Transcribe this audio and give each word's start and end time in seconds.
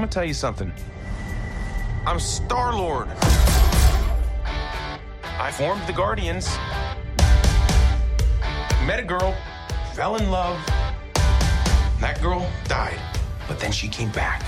gonna 0.00 0.10
tell 0.10 0.24
you 0.24 0.32
something. 0.32 0.72
I'm 2.06 2.18
Star 2.18 2.72
Lord. 2.72 3.06
I 5.38 5.50
formed 5.52 5.86
the 5.86 5.92
Guardians. 5.92 6.48
Met 8.86 8.98
a 8.98 9.04
girl, 9.04 9.36
fell 9.92 10.16
in 10.16 10.30
love. 10.30 10.58
That 12.00 12.18
girl 12.22 12.50
died, 12.64 12.98
but 13.46 13.60
then 13.60 13.72
she 13.72 13.88
came 13.88 14.10
back. 14.12 14.40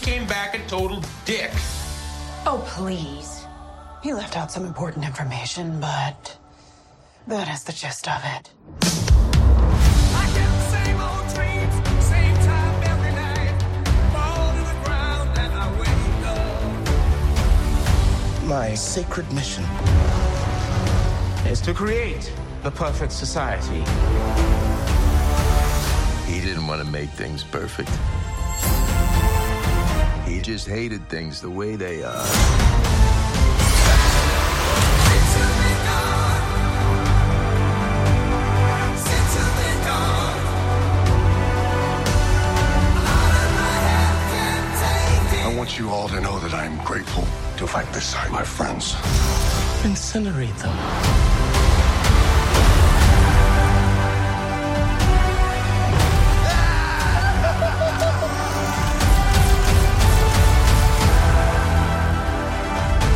came 0.00 0.28
back 0.28 0.54
a 0.54 0.60
total 0.68 1.02
dick. 1.24 1.50
Oh, 2.46 2.62
please. 2.68 3.44
He 4.00 4.14
left 4.14 4.36
out 4.36 4.52
some 4.52 4.64
important 4.64 5.04
information, 5.04 5.80
but 5.80 6.38
that 7.26 7.48
is 7.52 7.64
the 7.64 7.72
gist 7.72 8.06
of 8.08 8.22
it. 8.24 9.05
My 18.46 18.74
sacred 18.74 19.30
mission 19.32 19.64
Is 21.50 21.60
to 21.62 21.74
create 21.74 22.32
the 22.62 22.70
perfect 22.70 23.10
society. 23.10 23.82
He 26.30 26.40
didn't 26.40 26.68
want 26.68 26.80
to 26.80 26.88
make 26.88 27.10
things 27.10 27.42
perfect. 27.42 27.90
He 30.28 30.40
just 30.40 30.68
hated 30.68 31.08
things 31.08 31.40
the 31.40 31.50
way 31.50 31.74
they 31.74 32.04
are. 32.04 32.75
All 46.06 46.12
to 46.12 46.20
know 46.20 46.38
that 46.38 46.54
I 46.54 46.64
am 46.64 46.76
grateful 46.84 47.24
to 47.56 47.66
fight 47.66 47.92
beside 47.92 48.30
my 48.30 48.44
friends. 48.44 48.94
Incinerate 49.82 50.56
them. 50.62 50.76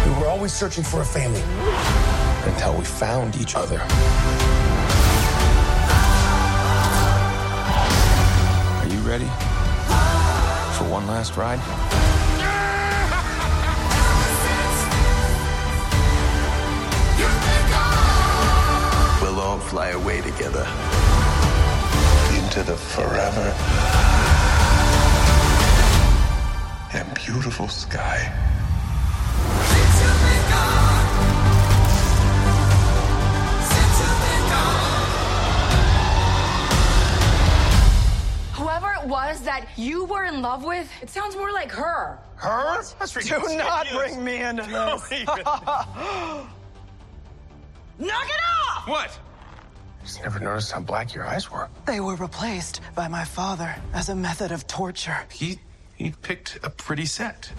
We 0.05 0.20
were 0.20 0.28
always 0.28 0.52
searching 0.52 0.83
for 0.83 1.00
a 1.00 1.05
family 1.05 1.42
until 2.50 2.77
we 2.77 2.84
found 2.84 3.36
each 3.36 3.55
other. 3.55 3.78
Are 8.78 8.88
you 8.88 9.00
ready 9.08 9.30
for 10.77 10.91
one 10.91 11.06
last 11.06 11.36
ride? 11.36 12.00
All 19.92 20.00
fly 20.00 20.02
away 20.02 20.20
together. 20.20 20.66
Into 22.36 22.62
the 22.62 22.77
forever 22.77 23.55
and 26.92 27.14
beautiful 27.14 27.69
sky. 27.69 28.33
Whoever 38.52 38.92
it 39.02 39.06
was 39.08 39.41
that 39.42 39.66
you 39.77 40.05
were 40.05 40.24
in 40.24 40.42
love 40.42 40.64
with, 40.64 40.91
it 41.00 41.08
sounds 41.11 41.36
more 41.36 41.52
like 41.52 41.70
her. 41.72 42.18
Her? 42.36 42.83
That's 42.98 43.14
Do 43.14 43.56
not 43.56 43.86
bring 43.92 44.22
me 44.24 44.42
into 44.42 44.62
this. 44.62 45.11
Knock 47.98 48.29
it 48.29 48.40
off! 48.40 48.89
What? 48.89 49.18
Just 50.11 50.25
never 50.25 50.41
noticed 50.41 50.73
how 50.73 50.81
black 50.81 51.15
your 51.15 51.25
eyes 51.25 51.53
were. 51.53 51.69
They 51.87 52.01
were 52.01 52.17
replaced 52.17 52.81
by 52.97 53.07
my 53.07 53.23
father 53.23 53.77
as 53.93 54.09
a 54.09 54.17
method 54.17 54.51
of 54.51 54.67
torture. 54.67 55.17
He 55.31 55.61
he 55.95 56.11
picked 56.21 56.59
a 56.65 56.71
pretty 56.71 57.07
set. 57.07 57.53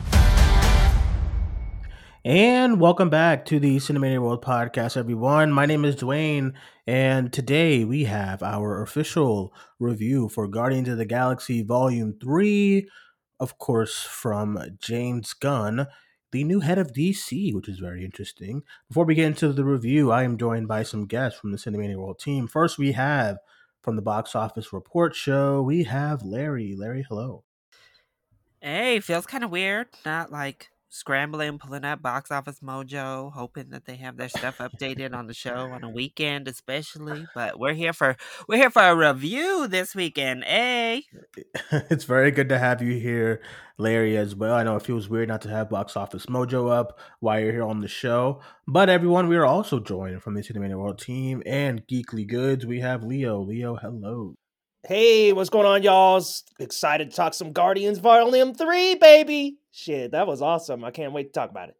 And 2.25 2.81
welcome 2.81 3.09
back 3.09 3.45
to 3.45 3.57
the 3.61 3.77
Cinemania 3.77 4.21
World 4.21 4.43
Podcast, 4.43 4.97
everyone. 4.97 5.53
My 5.53 5.65
name 5.65 5.85
is 5.85 5.95
Duane, 5.95 6.53
and 6.85 7.31
today 7.31 7.85
we 7.85 8.03
have 8.03 8.43
our 8.43 8.81
official 8.81 9.53
review 9.79 10.27
for 10.27 10.45
Guardians 10.45 10.89
of 10.89 10.97
the 10.97 11.05
Galaxy 11.05 11.63
Volume 11.63 12.17
3, 12.21 12.85
of 13.39 13.57
course, 13.59 14.03
from 14.03 14.59
James 14.77 15.31
Gunn, 15.31 15.87
the 16.31 16.43
new 16.43 16.59
head 16.59 16.77
of 16.77 16.93
DC, 16.93 17.53
which 17.53 17.67
is 17.67 17.79
very 17.79 18.05
interesting. 18.05 18.63
Before 18.87 19.05
we 19.05 19.15
get 19.15 19.27
into 19.27 19.51
the 19.51 19.65
review, 19.65 20.11
I 20.11 20.23
am 20.23 20.37
joined 20.37 20.67
by 20.67 20.83
some 20.83 21.05
guests 21.05 21.39
from 21.39 21.51
the 21.51 21.57
Cinemania 21.57 21.97
World 21.97 22.19
team. 22.19 22.47
First, 22.47 22.77
we 22.77 22.93
have 22.93 23.37
from 23.81 23.95
the 23.95 24.01
Box 24.01 24.35
Office 24.35 24.71
Report 24.71 25.15
Show, 25.15 25.61
we 25.61 25.83
have 25.83 26.23
Larry. 26.23 26.75
Larry, 26.75 27.05
hello. 27.07 27.43
Hey, 28.61 28.99
feels 28.99 29.25
kind 29.25 29.43
of 29.43 29.49
weird. 29.49 29.87
Not 30.05 30.31
like 30.31 30.69
scrambling, 30.91 31.57
pulling 31.57 31.85
up 31.85 32.01
box 32.01 32.29
office 32.29 32.59
mojo, 32.59 33.31
hoping 33.31 33.69
that 33.69 33.85
they 33.85 33.95
have 33.95 34.17
their 34.17 34.29
stuff 34.29 34.57
updated 34.59 35.15
on 35.15 35.25
the 35.25 35.33
show 35.33 35.71
on 35.71 35.83
a 35.83 35.89
weekend, 35.89 36.47
especially. 36.47 37.25
But 37.33 37.57
we're 37.57 37.73
here 37.73 37.93
for 37.93 38.17
we're 38.47 38.57
here 38.57 38.69
for 38.69 38.83
a 38.83 38.95
review 38.95 39.67
this 39.67 39.95
weekend. 39.95 40.43
Hey, 40.43 41.05
eh? 41.71 41.81
it's 41.89 42.03
very 42.03 42.29
good 42.29 42.49
to 42.49 42.59
have 42.59 42.81
you 42.81 42.99
here, 42.99 43.41
Larry, 43.77 44.17
as 44.17 44.35
well. 44.35 44.53
I 44.53 44.63
know 44.63 44.75
it 44.75 44.83
feels 44.83 45.09
weird 45.09 45.29
not 45.29 45.41
to 45.43 45.49
have 45.49 45.69
Box 45.69 45.97
Office 45.97 46.27
Mojo 46.27 46.69
up 46.69 46.99
while 47.21 47.39
you're 47.39 47.53
here 47.53 47.63
on 47.63 47.81
the 47.81 47.87
show. 47.87 48.41
But 48.67 48.89
everyone, 48.89 49.27
we 49.27 49.37
are 49.37 49.45
also 49.45 49.79
joined 49.79 50.21
from 50.21 50.35
the 50.35 50.41
Cinemania 50.41 50.77
World 50.77 50.99
team 50.99 51.41
and 51.45 51.87
Geekly 51.87 52.27
Goods. 52.27 52.65
We 52.65 52.81
have 52.81 53.03
Leo. 53.03 53.39
Leo, 53.39 53.75
hello. 53.75 54.35
Hey, 54.87 55.31
what's 55.31 55.51
going 55.51 55.67
on, 55.67 55.83
y'all? 55.83 56.23
Excited 56.59 57.11
to 57.11 57.15
talk 57.15 57.35
some 57.35 57.53
Guardians 57.53 57.99
Volume 57.99 58.55
3, 58.55 58.95
baby. 58.95 59.60
Shit, 59.71 60.11
that 60.11 60.27
was 60.27 60.41
awesome. 60.41 60.83
I 60.83 60.91
can't 60.91 61.13
wait 61.13 61.25
to 61.25 61.31
talk 61.31 61.49
about 61.49 61.69
it. 61.69 61.75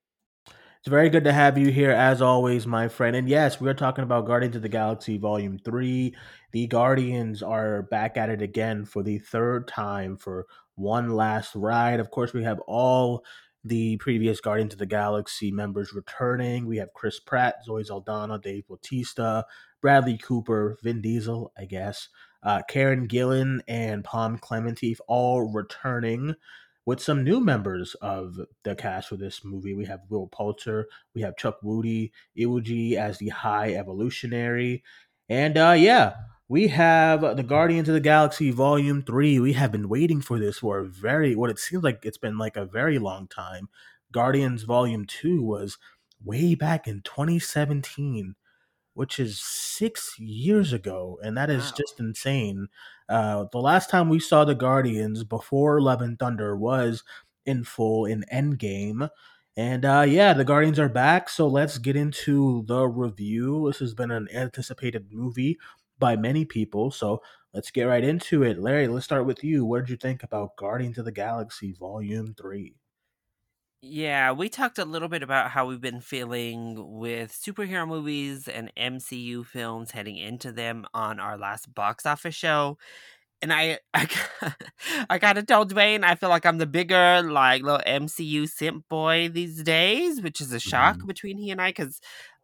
It's 0.48 0.90
very 0.90 1.12
good 1.12 1.26
to 1.26 1.34
have 1.34 1.60
you 1.60 1.70
here, 1.70 1.92
as 1.92 2.24
always, 2.24 2.66
my 2.66 2.88
friend. 2.88 3.16
And 3.16 3.30
yes, 3.30 3.62
we 3.62 3.70
are 3.70 3.74
talking 3.76 4.04
about 4.04 4.26
Guardians 4.26 4.56
of 4.56 4.64
the 4.64 4.70
Galaxy 4.70 5.20
Volume 5.20 5.60
3. 5.60 6.16
The 6.54 6.66
Guardians 6.66 7.44
are 7.44 7.84
back 7.84 8.18
at 8.18 8.30
it 8.30 8.42
again 8.42 8.86
for 8.86 9.04
the 9.04 9.20
third 9.20 9.68
time 9.68 10.18
for 10.18 10.48
one 10.74 11.12
last 11.12 11.54
ride. 11.54 12.00
Of 12.00 12.10
course, 12.10 12.34
we 12.34 12.44
have 12.44 12.60
all 12.62 13.24
the 13.64 13.98
previous 13.98 14.42
Guardians 14.42 14.74
of 14.74 14.80
the 14.80 14.88
Galaxy 14.88 15.52
members 15.52 15.94
returning. 15.94 16.66
We 16.66 16.78
have 16.78 16.94
Chris 16.96 17.20
Pratt, 17.20 17.58
Zoe 17.64 17.84
Saldana, 17.84 18.40
Dave 18.40 18.68
Bautista, 18.68 19.46
Bradley 19.82 20.18
Cooper, 20.18 20.80
Vin 20.82 21.02
Diesel, 21.02 21.52
I 21.58 21.66
guess, 21.66 22.10
uh, 22.42 22.64
Karen 22.68 23.08
Gillan, 23.08 23.60
and 23.68 24.04
Pom 24.04 24.40
Klementieff 24.40 24.98
all 25.08 25.52
returning 25.52 26.36
with 26.86 27.00
some 27.00 27.24
new 27.24 27.40
members 27.40 27.96
of 28.02 28.36
the 28.64 28.76
cast 28.76 29.10
for 29.10 29.18
this 29.18 29.42
movie. 29.44 29.74
We 29.74 29.86
have 29.86 30.02
Will 30.10 30.28
Poulter, 30.28 30.88
we 31.14 31.22
have 31.22 31.36
Chukwudi, 31.36 32.12
Iwuji 32.38 32.94
as 32.94 33.18
the 33.18 33.30
High 33.30 33.74
Evolutionary, 33.74 34.84
and 35.30 35.58
uh, 35.58 35.76
yeah, 35.78 36.14
we 36.50 36.68
have 36.68 37.22
the 37.38 37.44
Guardians 37.44 37.88
of 37.88 37.94
the 37.94 38.02
Galaxy 38.02 38.52
Volume 38.52 39.02
Three. 39.04 39.40
We 39.40 39.54
have 39.54 39.72
been 39.72 39.88
waiting 39.88 40.22
for 40.22 40.40
this 40.40 40.60
for 40.60 40.80
a 40.80 40.86
very 40.86 41.36
what 41.36 41.50
it 41.50 41.60
seems 41.60 41.84
like 41.84 42.00
it's 42.04 42.18
been 42.18 42.38
like 42.38 42.58
a 42.58 42.66
very 42.66 43.00
long 43.00 43.28
time. 43.28 43.70
Guardians 44.12 44.64
Volume 44.64 45.06
Two 45.06 45.42
was 45.42 45.78
way 46.24 46.56
back 46.56 46.88
in 46.88 47.02
2017 47.02 48.36
which 48.94 49.20
is 49.20 49.40
six 49.42 50.16
years 50.20 50.74
ago, 50.74 51.18
and 51.24 51.38
that 51.38 51.50
is 51.50 51.64
Wow. 51.66 51.74
just 51.78 52.00
insane. 52.00 52.68
Uh, 53.10 53.46
the 53.52 53.60
last 53.60 53.90
time 53.90 54.10
we 54.10 54.20
saw 54.20 54.46
the 54.46 54.56
Guardians 54.56 55.24
before 55.24 55.82
Love 55.82 56.02
and 56.02 56.18
Thunder 56.20 56.56
was 56.56 57.04
in 57.46 57.64
full 57.64 58.06
in 58.06 58.24
Endgame. 58.32 59.10
And 59.58 59.84
uh, 59.86 60.06
yeah, 60.08 60.34
the 60.34 60.46
Guardians 60.46 60.80
are 60.80 60.90
back, 60.90 61.28
so 61.30 61.48
let's 61.48 61.78
get 61.78 61.96
into 61.96 62.64
the 62.68 62.88
review. 62.88 63.68
This 63.68 63.80
has 63.80 63.94
been 63.94 64.12
an 64.12 64.28
anticipated 64.34 65.08
movie 65.12 65.58
by 66.00 66.16
many 66.16 66.46
people, 66.46 66.90
so 66.92 67.22
let's 67.54 67.70
get 67.72 67.84
right 67.84 68.04
into 68.04 68.44
it. 68.44 68.60
Larry, 68.60 68.88
let's 68.88 69.06
start 69.06 69.26
with 69.26 69.44
you. 69.44 69.66
What 69.66 69.82
did 69.82 69.90
you 69.90 69.98
think 69.98 70.24
about 70.24 70.56
Guardians 70.58 70.98
of 70.98 71.06
the 71.06 71.12
Galaxy 71.12 71.74
Volume 71.74 72.34
3? 72.40 72.76
Yeah, 73.84 74.32
we 74.34 74.48
talked 74.50 74.78
a 74.78 74.86
little 74.86 75.08
bit 75.10 75.24
about 75.24 75.50
how 75.50 75.66
we've 75.66 75.82
been 75.82 76.02
feeling 76.02 77.00
with 77.00 77.32
superhero 77.34 77.88
movies 77.88 78.48
and 78.48 78.72
MCU 78.78 79.44
films 79.44 79.90
heading 79.92 80.18
into 80.18 80.52
them 80.52 80.86
on 80.94 81.20
our 81.20 81.36
last 81.38 81.74
box 81.74 82.06
office 82.06 82.36
show. 82.36 82.78
And 83.42 83.54
I, 83.54 83.80
I, 83.94 84.08
I 85.10 85.18
gotta 85.20 85.44
tell 85.44 85.66
Duane, 85.66 86.04
I 86.04 86.16
feel 86.16 86.30
like 86.30 86.46
I'm 86.46 86.60
the 86.60 86.68
bigger, 86.68 87.24
like, 87.24 87.64
little 87.64 87.82
MCU 87.86 88.48
simp 88.48 88.88
boy 88.90 89.30
these 89.30 89.64
days, 89.64 90.22
which 90.22 90.42
is 90.42 90.54
a 90.54 90.60
shock 90.60 91.00
Mhm. 91.00 91.08
between 91.08 91.38
he 91.38 91.52
and 91.52 91.62
I, 91.62 91.70
because 91.72 92.00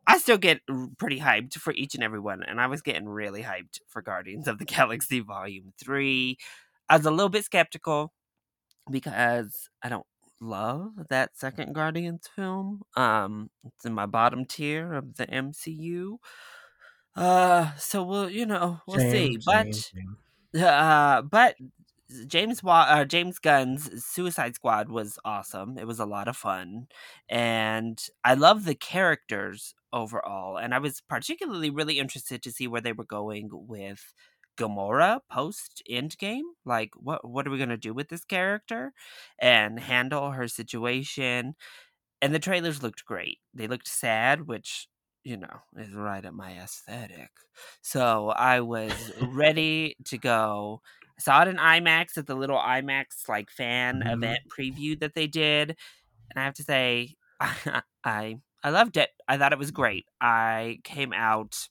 I 0.07 0.19
still 0.19 0.37
get 0.39 0.61
pretty 0.99 1.19
hyped 1.19 1.55
for 1.55 1.73
each 1.73 1.95
and 1.95 2.03
every 2.03 2.19
one. 2.21 2.43
And 2.43 2.61
I 2.61 2.67
was 2.67 2.81
getting 2.83 3.09
really 3.09 3.43
hyped 3.43 3.79
for 3.87 4.01
Guardians 4.01 4.47
of 4.47 4.59
the 4.59 4.65
Galaxy 4.65 5.21
Volume 5.21 5.73
3. 5.79 6.37
I 6.89 6.97
was 6.97 7.05
a 7.07 7.11
little 7.11 7.29
bit 7.29 7.45
skeptical 7.45 8.13
because 8.89 9.69
I 9.83 9.89
don't 9.89 10.05
love 10.39 11.07
that 11.09 11.37
second 11.37 11.73
Guardians 11.73 12.27
film. 12.27 12.83
Um, 12.95 13.49
it's 13.65 13.85
in 13.85 13.93
my 13.93 14.05
bottom 14.05 14.45
tier 14.45 14.93
of 14.93 15.15
the 15.15 15.31
MCU. 15.31 16.17
Uh, 17.15 17.75
so 17.77 18.03
we'll 18.03 18.29
you 18.29 18.45
know 18.45 18.79
we'll 18.87 18.99
Same, 18.99 19.41
see, 19.41 19.91
but 20.53 20.61
uh, 20.61 21.21
but 21.23 21.55
James 22.27 22.63
Wa- 22.63 22.87
uh, 22.87 23.05
James 23.05 23.39
Gunn's 23.39 24.05
Suicide 24.05 24.55
Squad 24.55 24.89
was 24.89 25.19
awesome. 25.25 25.77
It 25.77 25.87
was 25.87 25.99
a 25.99 26.05
lot 26.05 26.27
of 26.27 26.37
fun, 26.37 26.87
and 27.27 28.01
I 28.23 28.35
love 28.35 28.65
the 28.65 28.75
characters 28.75 29.75
overall. 29.91 30.57
And 30.57 30.73
I 30.73 30.79
was 30.79 31.01
particularly 31.01 31.69
really 31.69 31.99
interested 31.99 32.43
to 32.43 32.51
see 32.51 32.67
where 32.67 32.81
they 32.81 32.93
were 32.93 33.05
going 33.05 33.49
with 33.51 34.13
Gamora 34.57 35.21
post 35.31 35.83
Endgame. 35.89 36.44
Like, 36.65 36.92
what 36.95 37.27
what 37.30 37.48
are 37.48 37.51
we 37.51 37.59
gonna 37.59 37.77
do 37.77 37.94
with 37.94 38.09
this 38.09 38.25
character 38.25 38.94
and 39.39 39.80
handle 39.80 40.31
her 40.31 40.48
situation? 40.48 41.56
And 42.21 42.33
the 42.33 42.39
trailers 42.39 42.83
looked 42.83 43.06
great. 43.06 43.39
They 43.54 43.68
looked 43.68 43.88
sad, 43.88 44.48
which 44.48 44.88
you 45.24 45.38
know 45.38 45.62
is 45.77 45.94
right 45.94 46.25
up 46.25 46.33
my 46.33 46.54
aesthetic. 46.57 47.31
So 47.81 48.30
I 48.30 48.62
was 48.62 49.12
ready 49.19 49.95
to 50.06 50.18
go. 50.18 50.81
I 51.19 51.21
saw 51.21 51.42
it 51.44 51.48
in 51.50 51.57
IMAX 51.57 52.18
at 52.18 52.27
the 52.27 52.36
little 52.36 52.57
IMAX 52.59 53.27
like 53.27 53.50
fan 53.51 54.04
Mhm. 54.04 54.07
event 54.07 54.39
preview 54.50 55.00
that 55.00 55.13
they 55.15 55.27
did, 55.27 55.71
and 56.31 56.39
I 56.42 56.45
have 56.45 56.56
to 56.56 56.63
say, 56.63 57.15
I 58.04 58.39
I 58.63 58.69
loved 58.71 58.98
it. 58.98 59.12
I 59.27 59.38
thought 59.38 59.54
it 59.54 59.59
was 59.59 59.71
great. 59.71 60.07
I 60.21 60.80
came 60.83 61.13
out 61.13 61.69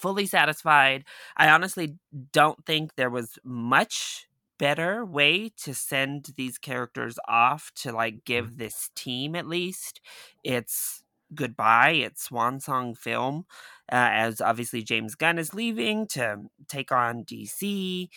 fully 0.00 0.26
satisfied. 0.26 1.04
I 1.36 1.50
honestly 1.50 1.96
don't 2.32 2.64
think 2.66 2.94
there 2.94 3.10
was 3.10 3.38
much 3.44 4.28
better 4.58 5.04
way 5.04 5.48
to 5.50 5.72
send 5.74 6.32
these 6.36 6.58
characters 6.58 7.16
off 7.28 7.70
to 7.76 7.92
like 7.92 8.24
give 8.24 8.56
this 8.58 8.90
team 8.96 9.36
at 9.36 9.46
least 9.46 10.00
it's 10.42 11.04
goodbye 11.32 11.90
it's 11.90 12.24
swan 12.24 12.58
song 12.58 12.92
film 12.94 13.46
uh, 13.92 14.10
as 14.10 14.40
obviously 14.40 14.82
james 14.82 15.14
gunn 15.14 15.38
is 15.38 15.54
leaving 15.54 16.08
to 16.08 16.38
take 16.66 16.90
on 16.90 17.24
dc 17.24 18.08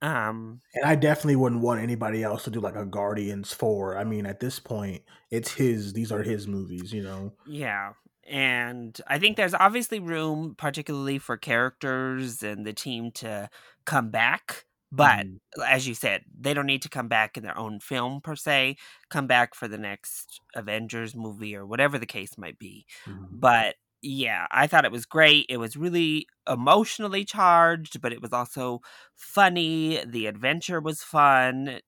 um 0.00 0.60
And 0.74 0.84
I 0.84 0.94
definitely 0.94 1.36
wouldn't 1.36 1.62
want 1.62 1.80
anybody 1.80 2.22
else 2.22 2.44
to 2.44 2.50
do 2.50 2.60
like 2.60 2.76
a 2.76 2.84
Guardians 2.86 3.52
4. 3.52 3.96
I 3.96 4.04
mean, 4.04 4.24
at 4.26 4.38
this 4.40 4.60
point, 4.60 5.02
it's 5.30 5.52
his, 5.54 5.92
these 5.92 6.12
are 6.12 6.22
his 6.22 6.46
movies, 6.46 6.92
you 6.92 7.02
know? 7.02 7.32
Yeah. 7.44 7.94
And 8.30 9.00
I 9.08 9.18
think 9.18 9.36
there's 9.36 9.54
obviously 9.54 10.00
room, 10.00 10.54
particularly 10.56 11.18
for 11.18 11.36
characters 11.36 12.42
and 12.44 12.66
the 12.66 12.72
team 12.74 13.12
to 13.16 13.50
come 13.86 14.10
back. 14.10 14.66
But 14.92 15.26
Mhm. 15.26 15.40
as 15.66 15.88
you 15.88 15.94
said, 15.94 16.24
they 16.38 16.54
don't 16.54 16.66
need 16.66 16.82
to 16.82 16.88
come 16.90 17.08
back 17.08 17.36
in 17.36 17.44
their 17.44 17.58
own 17.58 17.80
film 17.80 18.20
per 18.22 18.36
se, 18.36 18.76
come 19.10 19.26
back 19.26 19.54
for 19.54 19.68
the 19.68 19.78
next 19.78 20.40
Avengers 20.54 21.16
movie 21.16 21.56
or 21.56 21.66
whatever 21.66 21.98
the 21.98 22.06
case 22.06 22.38
might 22.38 22.58
be. 22.58 22.86
Mhm. 23.06 23.40
But 23.40 23.76
yeah, 24.02 24.46
I 24.52 24.66
thought 24.68 24.84
it 24.86 24.92
was 24.92 25.06
great. 25.06 25.46
It 25.50 25.58
was 25.58 25.76
really 25.76 26.26
emotionally 26.48 27.24
charged, 27.24 28.00
but 28.00 28.12
it 28.12 28.22
was 28.22 28.32
also 28.32 28.80
funny. 29.16 30.04
The 30.06 30.26
adventure 30.26 30.80
was 30.80 31.02
fun. 31.02 31.80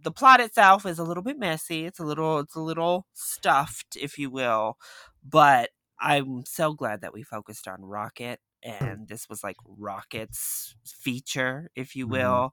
The 0.00 0.12
plot 0.12 0.40
itself 0.40 0.86
is 0.86 0.98
a 0.98 1.04
little 1.04 1.22
bit 1.24 1.38
messy. 1.38 1.84
It's 1.86 1.98
a 1.98 2.04
little 2.04 2.38
it's 2.38 2.54
a 2.54 2.60
little 2.60 3.06
stuffed, 3.14 3.96
if 3.96 4.18
you 4.18 4.30
will. 4.30 4.78
But 5.24 5.70
I'm 6.00 6.44
so 6.44 6.74
glad 6.74 7.00
that 7.02 7.12
we 7.12 7.22
focused 7.22 7.68
on 7.68 7.82
Rocket 7.84 8.40
and 8.62 9.08
this 9.08 9.28
was 9.28 9.44
like 9.44 9.56
Rocket's 9.64 10.74
feature, 10.86 11.70
if 11.76 11.94
you 11.96 12.06
Mhm. 12.06 12.08
will. 12.08 12.52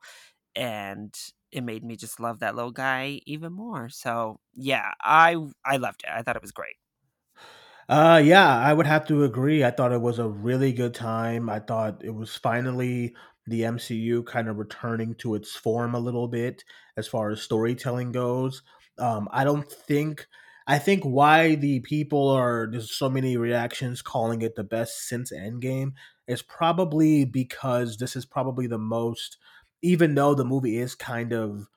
And 0.56 1.15
it 1.51 1.63
made 1.63 1.83
me 1.83 1.95
just 1.97 2.19
love 2.19 2.39
that 2.39 2.56
little 2.56 2.71
guy 2.71 3.21
even 3.27 3.53
more. 3.53 3.89
So 3.89 4.39
yeah, 4.53 4.94
I 5.01 5.38
I 5.65 5.77
loved 5.77 6.03
it. 6.06 6.12
I 6.12 6.23
thought 6.23 6.35
it 6.38 6.44
was 6.44 6.51
great. 6.53 6.77
Uh, 7.88 8.21
yeah, 8.23 8.57
I 8.57 8.73
would 8.73 8.88
have 8.88 9.06
to 9.07 9.23
agree. 9.23 9.63
I 9.63 9.71
thought 9.71 9.91
it 9.91 10.01
was 10.01 10.18
a 10.19 10.27
really 10.27 10.73
good 10.73 10.94
time. 10.94 11.50
I 11.50 11.59
thought 11.59 12.03
it 12.03 12.11
was 12.15 12.35
finally 12.35 13.15
the 13.45 13.63
MCU 13.65 14.23
kind 14.23 14.47
of 14.50 14.57
returning 14.57 15.13
to 15.15 15.35
its 15.35 15.56
form 15.56 15.94
a 15.94 16.00
little 16.00 16.27
bit 16.27 16.63
as 16.97 17.07
far 17.07 17.29
as 17.29 17.41
storytelling 17.41 18.11
goes. 18.11 18.63
Um, 18.97 19.27
I 19.31 19.44
don't 19.44 19.69
think, 19.71 20.25
I 20.67 20.79
think 20.79 21.03
why 21.03 21.56
the 21.56 21.79
people 21.81 22.27
are, 22.29 22.67
there's 22.71 22.91
so 22.91 23.09
many 23.09 23.38
reactions 23.38 24.01
calling 24.01 24.41
it 24.41 24.56
the 24.56 24.63
best 24.63 25.07
since 25.07 25.31
Endgame 25.31 25.91
is 26.27 26.41
probably 26.41 27.23
because 27.23 27.97
this 27.97 28.15
is 28.15 28.25
probably 28.25 28.65
the 28.65 28.79
most, 28.79 29.38
even 29.83 30.15
though 30.15 30.33
the 30.33 30.45
movie 30.45 30.77
is 30.77 30.95
kind 30.95 31.33
of, 31.33 31.67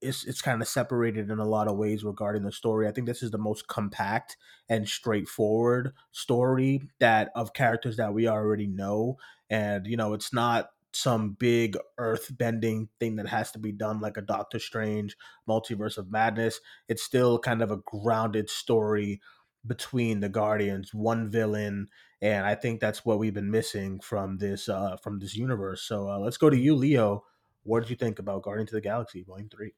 it's, 0.00 0.24
it's 0.24 0.42
kind 0.42 0.62
of 0.62 0.68
separated 0.68 1.28
in 1.30 1.40
a 1.40 1.44
lot 1.44 1.66
of 1.66 1.76
ways 1.76 2.04
regarding 2.04 2.44
the 2.44 2.52
story. 2.52 2.86
I 2.86 2.92
think 2.92 3.08
this 3.08 3.22
is 3.22 3.32
the 3.32 3.38
most 3.38 3.66
compact 3.66 4.36
and 4.68 4.88
straightforward 4.88 5.92
story 6.12 6.82
that 7.00 7.30
of 7.34 7.52
characters 7.52 7.96
that 7.96 8.14
we 8.14 8.28
already 8.28 8.66
know 8.66 9.16
and 9.48 9.86
you 9.86 9.96
know 9.96 10.12
it's 10.12 10.32
not 10.32 10.70
some 10.96 11.32
big 11.38 11.76
earth 11.98 12.30
bending 12.36 12.88
thing 13.00 13.16
that 13.16 13.28
has 13.28 13.50
to 13.50 13.58
be 13.58 13.72
done 13.72 14.00
like 14.00 14.16
a 14.16 14.22
doctor 14.22 14.58
strange 14.58 15.16
multiverse 15.48 15.98
of 15.98 16.10
madness 16.10 16.60
it's 16.88 17.02
still 17.02 17.38
kind 17.38 17.62
of 17.62 17.70
a 17.70 17.78
grounded 17.84 18.48
story 18.48 19.20
between 19.66 20.20
the 20.20 20.28
guardians 20.28 20.94
one 20.94 21.28
villain 21.30 21.88
and 22.22 22.46
i 22.46 22.54
think 22.54 22.80
that's 22.80 23.04
what 23.04 23.18
we've 23.18 23.34
been 23.34 23.50
missing 23.50 24.00
from 24.00 24.38
this 24.38 24.68
uh 24.68 24.96
from 25.02 25.18
this 25.18 25.36
universe 25.36 25.82
so 25.82 26.08
uh, 26.08 26.18
let's 26.18 26.36
go 26.36 26.48
to 26.48 26.58
you 26.58 26.74
leo 26.74 27.24
what 27.64 27.80
did 27.80 27.90
you 27.90 27.96
think 27.96 28.18
about 28.18 28.42
guardians 28.42 28.70
of 28.70 28.74
the 28.74 28.80
galaxy 28.80 29.22
volume 29.22 29.48
3 29.48 29.72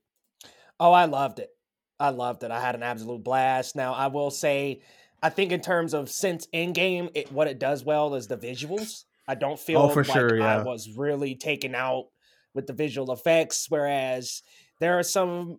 Oh, 0.80 0.92
I 0.92 1.06
loved 1.06 1.40
it. 1.40 1.50
I 1.98 2.10
loved 2.10 2.44
it. 2.44 2.50
I 2.50 2.60
had 2.60 2.74
an 2.74 2.82
absolute 2.82 3.24
blast. 3.24 3.74
Now, 3.74 3.92
I 3.92 4.06
will 4.06 4.30
say, 4.30 4.82
I 5.22 5.30
think 5.30 5.50
in 5.50 5.60
terms 5.60 5.94
of 5.94 6.08
since 6.08 6.46
Endgame, 6.54 7.10
it, 7.14 7.32
what 7.32 7.48
it 7.48 7.58
does 7.58 7.84
well 7.84 8.14
is 8.14 8.28
the 8.28 8.36
visuals. 8.36 9.04
I 9.28 9.34
don't 9.34 9.52
oh, 9.52 9.56
feel 9.56 9.78
Oh, 9.82 9.88
for 9.90 10.02
like 10.02 10.12
sure, 10.12 10.42
I 10.42 10.62
was 10.62 10.96
really 10.96 11.36
taken 11.36 11.74
out 11.74 12.06
with 12.54 12.66
the 12.66 12.72
visual 12.72 13.12
effects, 13.12 13.66
whereas 13.68 14.42
there 14.80 14.98
are 14.98 15.04
some 15.04 15.58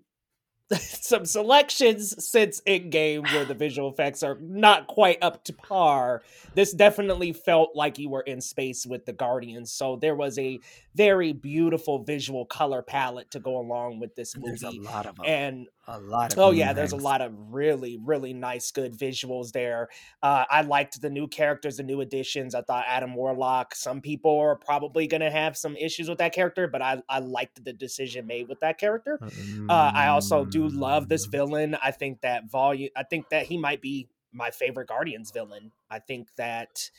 some 0.79 1.25
selections 1.25 2.13
since 2.23 2.61
Endgame 2.67 3.23
where 3.33 3.45
the 3.45 3.55
visual 3.55 3.89
effects 3.89 4.21
are 4.21 4.37
not 4.39 4.85
quite 4.85 5.17
up 5.21 5.43
to 5.45 5.53
par. 5.53 6.21
This 6.53 6.73
definitely 6.73 7.33
felt 7.33 7.75
like 7.75 7.97
you 7.97 8.09
were 8.09 8.21
in 8.21 8.39
space 8.39 8.85
with 8.85 9.05
the 9.05 9.13
Guardians. 9.13 9.71
So 9.71 9.95
there 9.95 10.15
was 10.15 10.37
a 10.37 10.59
very 10.93 11.33
beautiful 11.33 12.03
visual 12.03 12.45
color 12.45 12.83
palette 12.83 13.31
to 13.31 13.39
go 13.39 13.57
along 13.57 13.99
with 13.99 14.15
this 14.15 14.33
There's 14.33 14.61
a 14.61 14.69
lot 14.69 15.07
of 15.07 15.15
them. 15.15 15.25
And 15.25 15.67
a 15.91 15.99
lot 15.99 16.31
of 16.33 16.37
Oh 16.39 16.51
yeah, 16.51 16.73
there's 16.73 16.91
a 16.91 16.97
lot 16.97 17.21
of 17.21 17.33
really, 17.51 17.97
really 17.97 18.31
nice, 18.33 18.69
good 18.71 18.93
visuals 18.97 19.51
there. 19.51 19.89
Uh, 20.21 20.45
I 20.49 20.61
liked 20.61 21.01
the 21.01 21.09
new 21.09 21.27
characters, 21.27 21.77
the 21.77 21.83
new 21.83 22.01
additions. 22.01 22.53
I 22.53 22.61
thought 22.61 22.85
Adam 22.87 23.15
Warlock. 23.15 23.73
Some 23.73 23.99
people 23.99 24.37
are 24.39 24.55
probably 24.55 25.07
gonna 25.07 25.31
have 25.31 25.57
some 25.57 25.75
issues 25.75 26.07
with 26.07 26.19
that 26.19 26.33
character, 26.33 26.67
but 26.67 26.81
I 26.81 27.01
I 27.09 27.19
liked 27.19 27.63
the 27.63 27.73
decision 27.73 28.27
made 28.27 28.47
with 28.47 28.59
that 28.59 28.77
character. 28.77 29.19
Uh, 29.67 29.91
I 29.95 30.07
also 30.07 30.45
do 30.45 30.67
love 30.67 31.09
this 31.09 31.25
Mm. 31.27 31.31
villain. 31.31 31.75
I 31.75 31.91
think 31.91 32.21
that 32.21 32.49
volume. 32.49 32.89
I 32.95 33.03
think 33.03 33.29
that 33.29 33.47
he 33.47 33.57
might 33.57 33.81
be 33.81 34.07
my 34.31 34.51
favorite 34.51 34.87
Guardians 34.87 35.31
villain. 35.31 35.71
I 35.89 35.99
think 35.99 36.35
that 36.35 36.91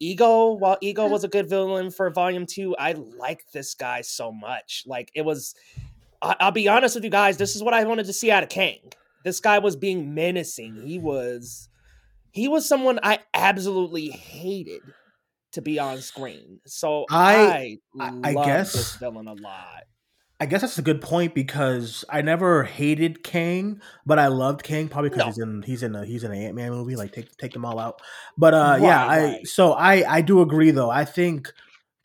Ego, 0.00 0.52
while 0.52 0.76
Ego 0.82 1.06
was 1.06 1.24
a 1.24 1.28
good 1.28 1.48
villain 1.48 1.90
for 1.90 2.10
Volume 2.10 2.46
Two, 2.46 2.76
I 2.76 2.92
like 2.92 3.50
this 3.52 3.74
guy 3.74 4.02
so 4.02 4.32
much. 4.32 4.82
Like 4.86 5.10
it 5.14 5.22
was. 5.22 5.54
I- 6.22 6.36
I'll 6.40 6.50
be 6.52 6.68
honest 6.68 6.94
with 6.94 7.04
you 7.04 7.10
guys. 7.10 7.36
This 7.36 7.54
is 7.56 7.62
what 7.62 7.74
I 7.74 7.84
wanted 7.84 8.06
to 8.06 8.12
see 8.12 8.30
out 8.30 8.42
of 8.42 8.48
Kang. 8.48 8.80
This 9.24 9.40
guy 9.40 9.58
was 9.58 9.76
being 9.76 10.14
menacing. 10.14 10.82
He 10.86 10.98
was. 10.98 11.68
He 12.32 12.48
was 12.48 12.68
someone 12.68 12.98
I 13.02 13.20
absolutely 13.32 14.08
hated 14.10 14.82
to 15.52 15.62
be 15.62 15.78
on 15.78 16.00
screen. 16.00 16.60
So 16.66 17.06
I- 17.10 17.78
I, 18.00 18.08
I- 18.08 18.20
I 18.30 18.34
guess- 18.34 18.72
this 18.72 18.96
villain 18.96 19.28
a 19.28 19.34
lot. 19.34 19.84
I 20.40 20.46
guess 20.46 20.62
that's 20.62 20.78
a 20.78 20.82
good 20.82 21.00
point 21.00 21.32
because 21.32 22.04
I 22.10 22.20
never 22.20 22.64
hated 22.64 23.22
Kang, 23.22 23.80
but 24.04 24.18
I 24.18 24.26
loved 24.26 24.64
Kang 24.64 24.88
probably 24.88 25.10
because 25.10 25.20
No. 25.20 25.26
he's 25.26 25.38
in 25.38 25.62
he's 25.62 25.82
in 25.84 25.94
a 25.94 26.04
he's 26.04 26.24
in 26.24 26.32
an 26.32 26.38
Ant 26.38 26.56
Man 26.56 26.72
movie. 26.72 26.96
Like 26.96 27.12
take 27.12 27.34
take 27.36 27.52
them 27.52 27.64
all 27.64 27.78
out. 27.78 28.02
But 28.36 28.52
uh, 28.52 28.78
yeah, 28.80 29.06
Right, 29.06 29.08
I 29.20 29.24
right. 29.24 29.46
so 29.46 29.72
I 29.74 30.16
I 30.16 30.20
do 30.22 30.42
agree 30.42 30.72
though. 30.72 30.90
I 30.90 31.04
think 31.04 31.52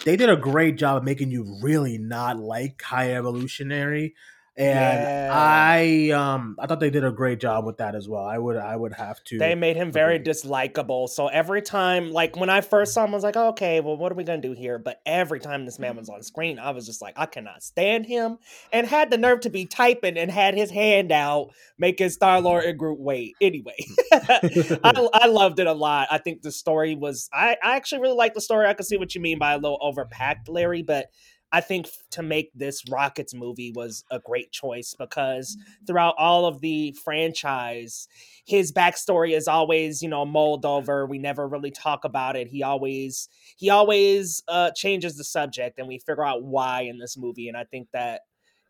they 0.06 0.16
did 0.16 0.30
a 0.30 0.36
great 0.36 0.78
job 0.78 0.98
of 0.98 1.04
making 1.04 1.32
you 1.32 1.60
really 1.62 1.98
not 1.98 2.38
like 2.38 2.82
High 2.82 3.16
Evolutionary, 3.16 4.16
and 4.58 5.00
Yeah. 5.00 5.30
I 5.32 6.10
um 6.12 6.56
I 6.60 6.68
thought 6.68 6.80
they 6.80 6.90
did 6.90 7.04
a 7.04 7.12
great 7.12 7.40
job 7.40 7.66
with 7.66 7.78
that 7.78 7.96
as 7.96 8.08
well. 8.10 8.24
I 8.24 8.38
would 8.38 8.58
I 8.58 8.76
would 8.76 8.94
have 8.94 9.24
to. 9.26 9.38
They 9.38 9.56
made 9.56 9.76
him 9.76 9.92
very 9.92 10.20
dislikable. 10.20 11.08
So 11.10 11.28
every 11.28 11.62
time, 11.62 12.12
like 12.12 12.36
when 12.36 12.50
I 12.50 12.62
first 12.62 12.94
saw 12.94 13.06
him, 13.06 13.12
I 13.12 13.14
was 13.14 13.24
like, 13.24 13.38
okay, 13.38 13.80
well, 13.80 13.98
what 13.98 14.12
are 14.12 14.16
we 14.16 14.24
gonna 14.24 14.42
do 14.42 14.54
here? 14.54 14.78
But 14.78 15.02
every 15.06 15.40
time 15.40 15.66
this 15.66 15.80
man 15.80 15.96
was 15.96 16.10
on 16.10 16.22
screen, 16.24 16.60
I 16.60 16.72
was 16.72 16.86
just 16.86 17.02
like, 17.02 17.14
I 17.18 17.26
cannot 17.26 17.64
stand 17.64 18.06
him, 18.06 18.38
and 18.74 18.86
had 18.88 19.10
the 19.10 19.18
nerve 19.18 19.42
to 19.42 19.50
be 19.50 19.66
typing 19.66 20.18
and 20.18 20.30
had 20.32 20.54
his 20.56 20.72
hand 20.72 21.12
out, 21.12 21.52
making 21.78 22.10
Star 22.10 22.42
Lord 22.42 22.66
and 22.66 22.78
Groot 22.78 23.00
wait. 23.00 23.36
Anyway, 23.42 23.78
I, 24.12 25.10
I 25.14 25.28
loved 25.28 25.60
it 25.60 25.68
a 25.68 25.74
lot. 25.74 26.08
I 26.12 26.18
think 26.18 26.42
the 26.42 26.52
story 26.52 26.96
was. 26.96 27.30
I, 27.34 27.56
I 27.64 27.76
actually 27.76 28.02
really 28.02 28.16
like 28.16 28.34
the 28.34 28.42
story. 28.42 28.68
I 28.68 28.74
can 28.74 28.86
see 28.86 28.98
what 28.98 29.16
you 29.16 29.22
mean 29.22 29.40
by 29.40 29.54
a 29.54 29.58
little 29.58 29.80
overpacked, 29.80 30.50
Larry, 30.50 30.82
but 30.84 31.08
I 31.52 31.62
think 31.62 31.88
to 32.12 32.22
make 32.22 32.52
this 32.54 32.84
Rockets 32.90 33.34
movie 33.34 33.72
was 33.76 34.04
a 34.12 34.20
great 34.20 34.52
choice 34.52 34.96
because 34.98 35.58
throughout 35.88 36.16
all 36.18 36.46
of 36.46 36.62
the 36.62 36.96
franchise, 37.04 38.08
his 38.46 38.72
backstory 38.72 39.36
is 39.36 39.48
always, 39.48 40.02
you 40.02 40.10
know, 40.10 40.26
mulled 40.26 40.66
over. 40.66 41.06
We 41.06 41.18
never 41.18 41.48
really 41.48 41.72
talk 41.72 42.06
about 42.06 42.36
it. 42.36 42.48
He 42.48 42.62
always 42.64 43.30
he 43.58 43.70
always 43.70 44.44
uh, 44.48 44.72
changes 44.72 45.18
the 45.18 45.24
subject, 45.24 45.80
and 45.80 45.88
we 45.88 45.98
figure 46.00 46.26
out 46.26 46.44
why 46.44 46.82
in 46.82 47.00
this 47.00 47.18
movie. 47.18 47.48
And 47.48 47.58
I 47.58 47.64
think 47.64 47.90
that 47.94 48.22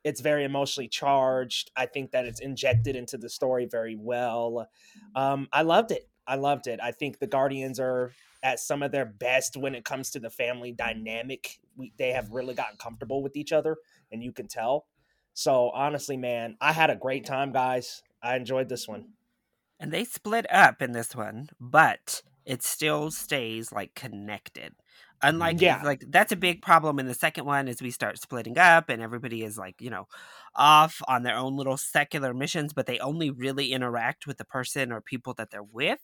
it's 0.04 0.22
very 0.22 0.46
emotionally 0.46 0.88
charged. 0.88 1.72
I 1.76 1.86
think 1.86 2.12
that 2.12 2.26
it's 2.26 2.40
injected 2.40 2.96
into 2.96 3.18
the 3.18 3.30
story 3.30 3.68
very 3.70 3.98
well. 4.00 4.70
Um, 5.16 5.48
I 5.52 5.64
loved 5.64 5.92
it. 5.92 6.10
I 6.26 6.36
loved 6.36 6.68
it. 6.68 6.80
I 6.82 6.92
think 6.92 7.20
the 7.20 7.28
Guardians 7.28 7.80
are 7.80 8.14
at 8.42 8.60
some 8.60 8.84
of 8.84 8.92
their 8.92 9.06
best 9.06 9.58
when 9.58 9.76
it 9.76 9.86
comes 9.86 10.12
to 10.12 10.20
the 10.20 10.30
family 10.30 10.72
dynamic. 10.72 11.60
We, 11.76 11.94
they 11.98 12.12
have 12.12 12.32
really 12.32 12.54
gotten 12.54 12.78
comfortable 12.78 13.22
with 13.22 13.36
each 13.36 13.52
other, 13.52 13.78
and 14.12 14.24
you 14.24 14.32
can 14.32 14.48
tell. 14.48 14.88
So 15.34 15.70
honestly, 15.70 16.18
man, 16.18 16.58
I 16.60 16.74
had 16.74 16.90
a 16.90 16.96
great 16.96 17.26
time, 17.26 17.52
guys. 17.52 18.04
I 18.22 18.36
enjoyed 18.36 18.70
this 18.70 18.88
one. 18.88 19.10
And 19.80 19.92
they 19.92 20.04
split 20.04 20.46
up 20.52 20.82
in 20.82 20.92
this 20.92 21.16
one, 21.16 21.50
but 21.60 22.22
it 22.46 22.64
still 22.64 23.12
stays 23.12 23.72
like 23.72 23.96
connected. 23.96 24.74
Unlike 25.22 25.60
Yeah. 25.62 25.82
like 25.84 26.04
that's 26.08 26.32
a 26.32 26.36
big 26.38 26.62
problem 26.62 26.98
in 27.00 27.06
the 27.08 27.14
second 27.14 27.46
one 27.46 27.68
is 27.68 27.82
we 27.82 27.92
start 27.92 28.20
splitting 28.20 28.58
up 28.58 28.90
and 28.90 29.02
everybody 29.02 29.44
is 29.44 29.58
like, 29.58 29.76
you 29.82 29.90
know, 29.90 30.08
off 30.56 31.02
on 31.08 31.24
their 31.24 31.36
own 31.36 31.58
little 31.58 31.78
secular 31.78 32.34
missions, 32.34 32.72
but 32.74 32.86
they 32.86 33.00
only 33.00 33.30
really 33.30 33.74
interact 33.74 34.26
with 34.28 34.38
the 34.38 34.46
person 34.46 34.92
or 34.92 35.02
people 35.02 35.34
that 35.34 35.52
they're 35.52 35.62
with. 35.64 36.00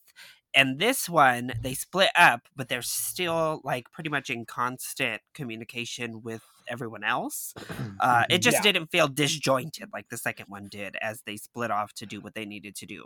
And 0.54 0.80
this 0.80 1.10
one, 1.10 1.54
they 1.62 1.74
split 1.74 2.10
up, 2.16 2.42
but 2.56 2.70
they're 2.70 2.82
still 2.82 3.62
like 3.64 3.92
pretty 3.92 4.10
much 4.10 4.30
in 4.30 4.46
constant 4.46 5.22
communication 5.34 6.22
with 6.22 6.42
everyone 6.68 7.04
else. 7.04 7.54
Uh, 8.00 8.24
it 8.30 8.40
just 8.40 8.58
Yeah. 8.58 8.62
didn't 8.64 8.88
feel 8.88 9.08
disjointed 9.08 9.90
like 9.94 10.10
the 10.10 10.18
second 10.18 10.48
one 10.50 10.68
did 10.70 10.96
as 11.02 11.22
they 11.26 11.38
split 11.38 11.72
off 11.72 11.94
to 11.94 12.06
do 12.06 12.20
what 12.22 12.36
they 12.36 12.46
needed 12.46 12.76
to 12.78 12.86
do. 12.86 13.06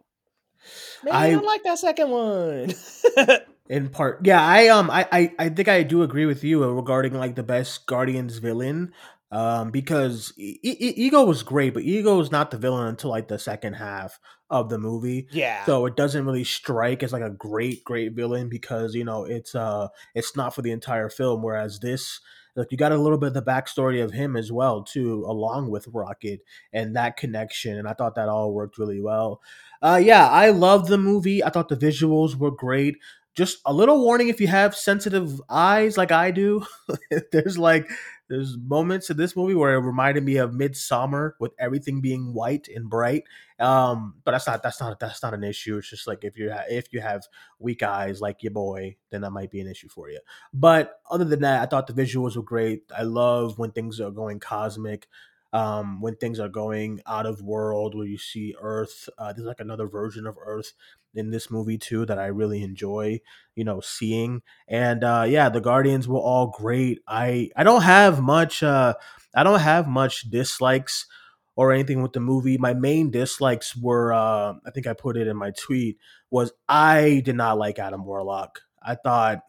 Man, 1.04 1.14
I- 1.16 1.32
I 1.32 1.36
like 1.36 1.64
that 1.64 1.80
second 1.80 2.10
one. 2.10 2.74
in 3.70 3.90
part 3.90 4.20
yeah 4.26 4.44
i 4.44 4.68
um 4.68 4.90
I, 4.90 5.08
I 5.12 5.34
i 5.40 5.50
think 5.50 5.68
i 5.68 5.84
do 5.84 6.02
agree 6.04 6.26
with 6.26 6.44
you 6.44 6.64
regarding 6.72 7.14
like 7.14 7.36
the 7.36 7.44
best 7.44 7.86
guardians 7.86 8.38
villain 8.40 8.92
um 9.32 9.70
because 9.70 10.34
E- 10.38 10.58
E- 10.64 10.94
ego 10.98 11.24
was 11.24 11.44
great 11.44 11.76
but 11.76 11.84
ego 11.84 12.20
is 12.20 12.32
not 12.32 12.50
the 12.50 12.58
villain 12.58 12.88
until 12.88 13.12
like 13.12 13.28
the 13.28 13.38
second 13.38 13.74
half 13.74 14.20
of 14.52 14.70
the 14.70 14.80
movie. 14.80 15.28
Yeah. 15.32 15.64
so 15.66 15.86
it 15.86 15.96
doesn't 15.96 16.26
really 16.26 16.44
strike 16.44 17.04
as 17.04 17.14
like 17.14 17.22
a 17.22 17.30
great 17.30 17.84
great 17.84 18.14
villain 18.14 18.50
because 18.50 18.96
you 18.96 19.04
know 19.04 19.24
it's 19.24 19.54
uh 19.54 19.90
it's 20.16 20.36
not 20.36 20.56
for 20.56 20.64
the 20.64 20.72
entire 20.72 21.08
film 21.10 21.44
whereas 21.44 21.80
this 21.80 22.20
like 22.56 22.72
you 22.72 22.78
got 22.78 22.92
a 22.92 22.98
little 22.98 23.20
bit 23.20 23.28
of 23.28 23.34
the 23.36 23.44
backstory 23.44 24.04
of 24.04 24.12
him 24.12 24.36
as 24.36 24.52
well 24.52 24.82
too 24.82 25.24
along 25.28 25.70
with 25.70 25.88
rocket 25.94 26.40
and 26.74 26.96
that 26.96 27.16
connection 27.16 27.78
and 27.78 27.88
i 27.88 27.94
thought 27.94 28.16
that 28.16 28.28
all 28.30 28.52
worked 28.52 28.80
really 28.80 29.00
well. 29.00 29.40
Uh 29.84 30.02
yeah 30.04 30.28
i 30.28 30.50
loved 30.50 30.88
the 30.90 30.98
movie. 30.98 31.44
I 31.44 31.52
thought 31.52 31.70
the 31.70 31.78
visuals 31.78 32.36
were 32.36 32.50
great 32.52 32.98
just 33.36 33.60
a 33.66 33.74
little 33.74 34.04
warning 34.04 34.30
if 34.30 34.42
you 34.42 34.48
have 34.48 34.76
sensitive 34.76 35.42
eyes 35.50 35.98
like 35.98 36.12
i 36.12 36.32
do. 36.32 36.66
There's 37.32 37.58
like 37.58 37.90
there's 38.28 38.58
moments 38.58 39.10
in 39.10 39.18
this 39.18 39.36
movie 39.36 39.56
where 39.56 39.74
it 39.74 39.80
reminded 39.80 40.24
me 40.24 40.38
of 40.38 40.52
Midsommar 40.52 41.32
with 41.40 41.52
everything 41.58 42.00
being 42.00 42.32
white 42.34 42.68
and 42.68 42.88
bright. 42.90 43.24
Um 43.60 44.16
but 44.24 44.32
that's 44.32 44.46
not 44.46 44.62
that's 44.62 44.80
not 44.80 45.00
that's 45.00 45.24
not 45.24 45.34
an 45.34 45.44
issue. 45.44 45.78
It's 45.78 45.90
just 45.90 46.08
like 46.08 46.24
if 46.24 46.38
you 46.38 46.54
if 46.70 46.94
you 46.94 47.02
have 47.02 47.24
weak 47.58 47.82
eyes 47.82 48.22
like 48.22 48.44
your 48.44 48.52
boy 48.52 48.98
then 49.10 49.22
that 49.22 49.32
might 49.32 49.52
be 49.52 49.62
an 49.62 49.68
issue 49.68 49.90
for 49.90 50.10
you. 50.10 50.20
But 50.54 51.00
other 51.10 51.26
than 51.26 51.42
that 51.42 51.62
i 51.62 51.66
thought 51.66 51.88
the 51.88 51.94
visuals 51.94 52.36
were 52.36 52.44
great. 52.44 52.84
I 52.96 53.04
love 53.04 53.58
when 53.58 53.72
things 53.72 54.00
are 54.00 54.12
going 54.12 54.40
cosmic 54.40 55.08
um 55.54 56.00
when 56.02 56.16
things 56.16 56.40
are 56.40 56.50
going 56.50 57.02
out 57.08 57.26
of 57.26 57.42
world 57.42 57.96
where 57.96 58.06
you 58.06 58.18
see 58.18 58.56
earth 58.62 59.10
uh, 59.18 59.34
there's 59.34 59.48
like 59.48 59.60
another 59.60 59.88
version 59.88 60.28
of 60.28 60.36
earth 60.46 60.74
in 61.16 61.32
this 61.32 61.50
movie 61.50 61.78
too 61.78 62.06
that 62.06 62.20
i 62.20 62.28
really 62.28 62.62
enjoy 62.62 63.20
you 63.56 63.64
know 63.64 63.80
seeing 63.80 64.42
and 64.68 65.04
uh 65.04 65.26
yeah 65.28 65.50
the 65.50 65.60
guardians 65.62 66.08
were 66.08 66.20
all 66.20 66.48
great 66.48 67.00
i 67.08 67.50
i 67.56 67.64
don't 67.64 67.82
have 67.82 68.22
much 68.22 68.62
uh 68.62 68.94
i 69.36 69.44
don't 69.44 69.60
have 69.60 69.88
much 69.88 70.30
dislikes 70.30 71.08
or 71.56 71.74
anything 71.74 72.02
with 72.02 72.14
the 72.14 72.20
movie. 72.22 72.58
My 72.58 72.74
main 72.74 73.12
dislikes 73.12 73.76
were, 73.76 74.14
uh, 74.14 74.54
I 74.66 74.72
think 74.74 74.88
I 74.88 74.94
put 74.94 75.18
it 75.18 75.28
in 75.28 75.36
my 75.36 75.52
tweet, 75.52 75.98
was 76.32 76.54
I 76.70 77.22
did 77.26 77.36
not 77.36 77.58
like 77.58 77.80
Adam 77.80 78.06
Warlock. 78.06 78.62
I 78.82 78.96
thought, 78.96 79.42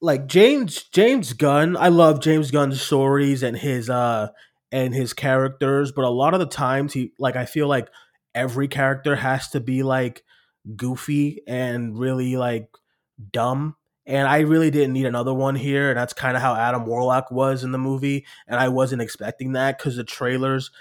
like 0.00 0.26
James 0.26 0.82
James 0.84 1.32
Gunn, 1.32 1.76
I 1.76 1.88
love 1.88 2.20
James 2.20 2.50
Gunn's 2.50 2.80
stories 2.82 3.42
and 3.42 3.56
his 3.56 3.88
uh 3.88 4.28
and 4.74 4.92
his 4.92 5.12
characters, 5.12 5.92
but 5.92 6.04
a 6.04 6.10
lot 6.10 6.34
of 6.34 6.40
the 6.40 6.46
times 6.46 6.92
he 6.92 7.12
like 7.16 7.36
I 7.36 7.44
feel 7.46 7.68
like 7.68 7.88
every 8.34 8.66
character 8.66 9.14
has 9.14 9.48
to 9.50 9.60
be 9.60 9.84
like 9.84 10.24
goofy 10.74 11.42
and 11.46 11.96
really 11.96 12.36
like 12.36 12.68
dumb. 13.30 13.76
And 14.04 14.26
I 14.26 14.40
really 14.40 14.72
didn't 14.72 14.94
need 14.94 15.06
another 15.06 15.32
one 15.32 15.54
here. 15.54 15.90
And 15.90 15.96
that's 15.96 16.12
kind 16.12 16.36
of 16.36 16.42
how 16.42 16.56
Adam 16.56 16.86
Warlock 16.86 17.30
was 17.30 17.62
in 17.62 17.70
the 17.70 17.78
movie. 17.78 18.26
And 18.48 18.58
I 18.58 18.68
wasn't 18.68 19.00
expecting 19.00 19.52
that 19.52 19.78
because 19.78 19.94
the 19.94 20.02
trailers, 20.02 20.72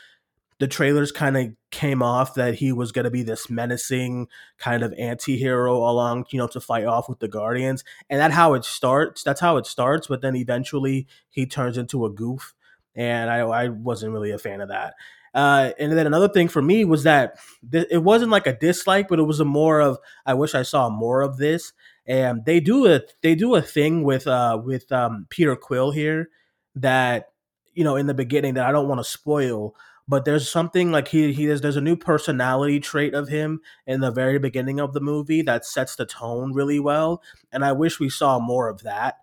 the 0.59 0.67
trailers 0.67 1.11
kind 1.11 1.37
of 1.37 1.51
came 1.69 2.01
off 2.01 2.33
that 2.33 2.55
he 2.55 2.71
was 2.71 2.91
going 2.91 3.05
to 3.05 3.11
be 3.11 3.21
this 3.21 3.47
menacing 3.47 4.27
kind 4.57 4.81
of 4.81 4.91
anti-hero 4.97 5.77
along, 5.77 6.25
you 6.31 6.39
know, 6.39 6.47
to 6.47 6.59
fight 6.59 6.85
off 6.85 7.07
with 7.07 7.19
the 7.19 7.27
Guardians. 7.27 7.83
And 8.09 8.19
that's 8.19 8.33
how 8.33 8.55
it 8.55 8.65
starts. 8.65 9.21
That's 9.21 9.39
how 9.39 9.57
it 9.57 9.67
starts. 9.67 10.07
But 10.07 10.21
then 10.21 10.35
eventually 10.35 11.05
he 11.29 11.45
turns 11.45 11.77
into 11.77 12.05
a 12.05 12.09
goof. 12.09 12.55
And 12.95 13.29
I, 13.29 13.39
I 13.39 13.67
wasn't 13.69 14.13
really 14.13 14.31
a 14.31 14.37
fan 14.37 14.61
of 14.61 14.69
that. 14.69 14.93
Uh, 15.33 15.71
and 15.79 15.91
then 15.93 16.05
another 16.05 16.29
thing 16.29 16.47
for 16.47 16.61
me 16.61 16.85
was 16.85 17.03
that 17.03 17.37
th- 17.71 17.87
it 17.89 18.03
wasn't 18.03 18.29
like 18.29 18.45
a 18.45 18.57
dislike, 18.57 19.07
but 19.07 19.19
it 19.19 19.23
was 19.23 19.39
a 19.39 19.45
more 19.45 19.81
of 19.81 19.97
I 20.25 20.35
wish 20.35 20.53
I 20.53 20.61
saw 20.61 20.89
more 20.89 21.21
of 21.21 21.37
this. 21.37 21.73
And 22.05 22.45
they 22.45 22.59
do 22.59 22.85
a 22.87 23.01
they 23.21 23.33
do 23.33 23.55
a 23.55 23.61
thing 23.61 24.03
with 24.03 24.27
uh 24.27 24.59
with 24.63 24.91
um 24.91 25.25
Peter 25.29 25.55
Quill 25.55 25.91
here 25.91 26.29
that 26.75 27.31
you 27.73 27.83
know 27.83 27.95
in 27.95 28.07
the 28.07 28.13
beginning 28.13 28.55
that 28.55 28.65
I 28.67 28.71
don't 28.71 28.87
want 28.87 28.99
to 28.99 29.05
spoil, 29.05 29.75
but 30.07 30.25
there's 30.25 30.49
something 30.49 30.91
like 30.91 31.07
he 31.07 31.33
he 31.33 31.45
there's, 31.45 31.61
there's 31.61 31.77
a 31.77 31.81
new 31.81 31.95
personality 31.95 32.79
trait 32.79 33.13
of 33.13 33.29
him 33.29 33.61
in 33.87 34.01
the 34.01 34.11
very 34.11 34.37
beginning 34.37 34.79
of 34.79 34.93
the 34.93 35.01
movie 35.01 35.41
that 35.43 35.65
sets 35.65 35.95
the 35.95 36.05
tone 36.05 36.53
really 36.53 36.79
well, 36.79 37.23
and 37.51 37.63
I 37.65 37.71
wish 37.71 37.99
we 37.99 38.09
saw 38.09 38.37
more 38.39 38.67
of 38.67 38.83
that. 38.83 39.15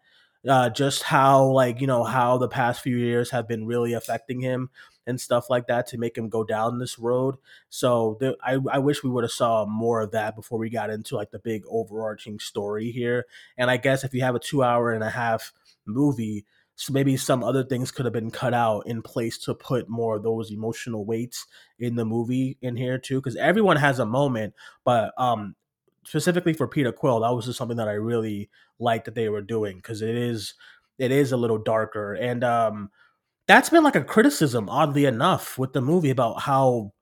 Uh, 0.49 0.71
just 0.71 1.03
how 1.03 1.45
like 1.45 1.83
you 1.83 1.87
know 1.87 2.03
how 2.03 2.39
the 2.39 2.49
past 2.49 2.81
few 2.81 2.97
years 2.97 3.29
have 3.31 3.47
been 3.47 3.67
really 3.67 3.93
affecting 3.93 4.41
him 4.41 4.71
and 5.07 5.21
stuff 5.21 5.51
like 5.51 5.67
that 5.67 5.87
to 5.87 5.99
make 5.99 6.17
him 6.17 6.31
go 6.31 6.45
down 6.45 6.79
this 6.79 6.99
road. 6.99 7.35
So 7.69 8.17
there, 8.21 8.35
I, 8.43 8.57
I 8.73 8.79
wish 8.79 9.03
we 9.03 9.11
would 9.11 9.25
have 9.25 9.33
saw 9.33 9.67
more 9.67 10.01
of 10.01 10.13
that 10.13 10.37
before 10.37 10.59
we 10.59 10.71
got 10.71 10.89
into 10.89 11.15
like 11.17 11.31
the 11.31 11.39
big 11.41 11.63
overarching 11.69 12.39
story 12.39 12.91
here. 12.91 13.27
And 13.59 13.71
I 13.71 13.77
guess 13.77 14.03
if 14.03 14.15
you 14.15 14.23
have 14.23 14.35
a 14.35 14.39
two 14.39 14.63
hour 14.63 14.93
and 14.93 15.05
a 15.05 15.11
half 15.11 15.53
movie, 15.85 16.47
so 16.75 16.93
maybe 16.95 17.19
some 17.19 17.45
other 17.45 17.63
things 17.65 17.91
could 17.91 18.07
have 18.07 18.15
been 18.15 18.31
cut 18.31 18.55
out 18.55 18.87
in 18.87 19.03
place 19.03 19.37
to 19.41 19.55
put 19.55 19.91
more 19.91 20.17
of 20.17 20.23
those 20.23 20.51
emotional 20.51 21.05
weights 21.05 21.47
in 21.79 21.97
the 21.97 22.07
movie 22.07 22.57
in 22.63 22.77
here 22.77 22.97
too. 22.99 23.17
Because 23.21 23.37
everyone 23.37 23.77
has 23.77 23.99
a 23.99 24.07
moment, 24.07 24.55
but 24.85 25.13
um 25.19 25.55
specifically 26.05 26.53
for 26.53 26.69
Peter 26.69 26.93
Quill, 26.93 27.21
that 27.21 27.31
was 27.35 27.47
just 27.47 27.59
something 27.59 27.77
that 27.77 27.89
I 27.89 27.93
really 27.93 28.51
liked 28.79 29.05
that 29.05 29.15
they 29.15 29.29
were 29.29 29.43
doing 29.43 29.77
because 29.77 30.03
it 30.03 30.17
is 30.17 30.55
it 30.99 31.11
is 31.11 31.33
a 31.33 31.37
little 31.37 31.59
darker. 31.59 32.15
And 32.15 32.45
um 32.45 32.91
that's 33.47 33.71
been 33.71 33.85
like 33.85 33.97
a 33.97 34.05
criticism 34.05 34.69
oddly 34.69 35.07
enough 35.07 35.59
with 35.59 35.73
the 35.73 35.81
movie 35.81 36.11
about 36.11 36.41
how 36.41 36.93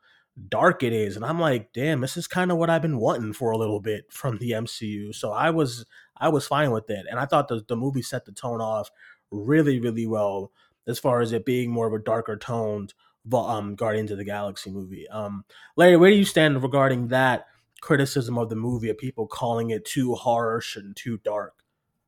dark 0.49 0.83
it 0.83 0.93
is. 0.93 1.17
And 1.17 1.25
i'm 1.25 1.41
like 1.41 1.73
damn 1.73 2.01
this 2.01 2.17
is 2.17 2.27
kind 2.29 2.51
of 2.53 2.59
what 2.59 2.71
i've 2.71 2.83
been 2.83 2.99
wanting 2.99 3.33
for 3.33 3.51
a 3.51 3.59
little 3.59 3.81
bit 3.81 4.07
from 4.13 4.39
the 4.39 4.53
mcu 4.53 5.15
so 5.15 5.33
i 5.33 5.51
was 5.51 5.85
i 6.19 6.29
was 6.29 6.47
fine 6.47 6.71
with 6.71 6.89
it. 6.91 7.07
And 7.11 7.19
i 7.21 7.27
thought 7.27 7.49
the, 7.49 7.65
the 7.69 7.77
movie 7.77 8.03
set 8.03 8.25
the 8.25 8.33
tone 8.33 8.61
off 8.61 8.91
really 9.31 9.81
really 9.81 10.07
well 10.07 10.53
as 10.87 10.99
far 10.99 11.21
as 11.21 11.33
it 11.33 11.45
being 11.45 11.71
more 11.71 11.87
of 11.87 11.93
a 11.93 11.99
darker 11.99 12.37
toned 12.37 12.95
um 13.33 13.75
guardians 13.75 14.11
of 14.11 14.19
the 14.19 14.25
galaxy 14.25 14.71
movie. 14.71 15.09
Um 15.09 15.45
larry 15.77 15.97
where 15.97 16.11
do 16.11 16.17
you 16.17 16.25
stand 16.25 16.63
regarding 16.63 17.09
that 17.09 17.47
criticism 17.81 18.39
of 18.39 18.49
the 18.51 18.57
movie 18.57 18.89
of 18.91 18.99
people 18.99 19.27
calling 19.27 19.71
it 19.71 19.85
too 19.85 20.15
harsh 20.15 20.77
and 20.77 20.97
too 20.97 21.19
dark 21.19 21.65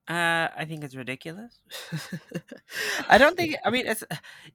Uh, 0.09 0.49
I 0.57 0.65
think 0.67 0.83
it's 0.83 0.97
ridiculous. 0.97 1.61
I 3.09 3.19
don't 3.19 3.37
think. 3.37 3.57
I 3.65 3.71
mean, 3.71 3.87
it's 3.87 4.03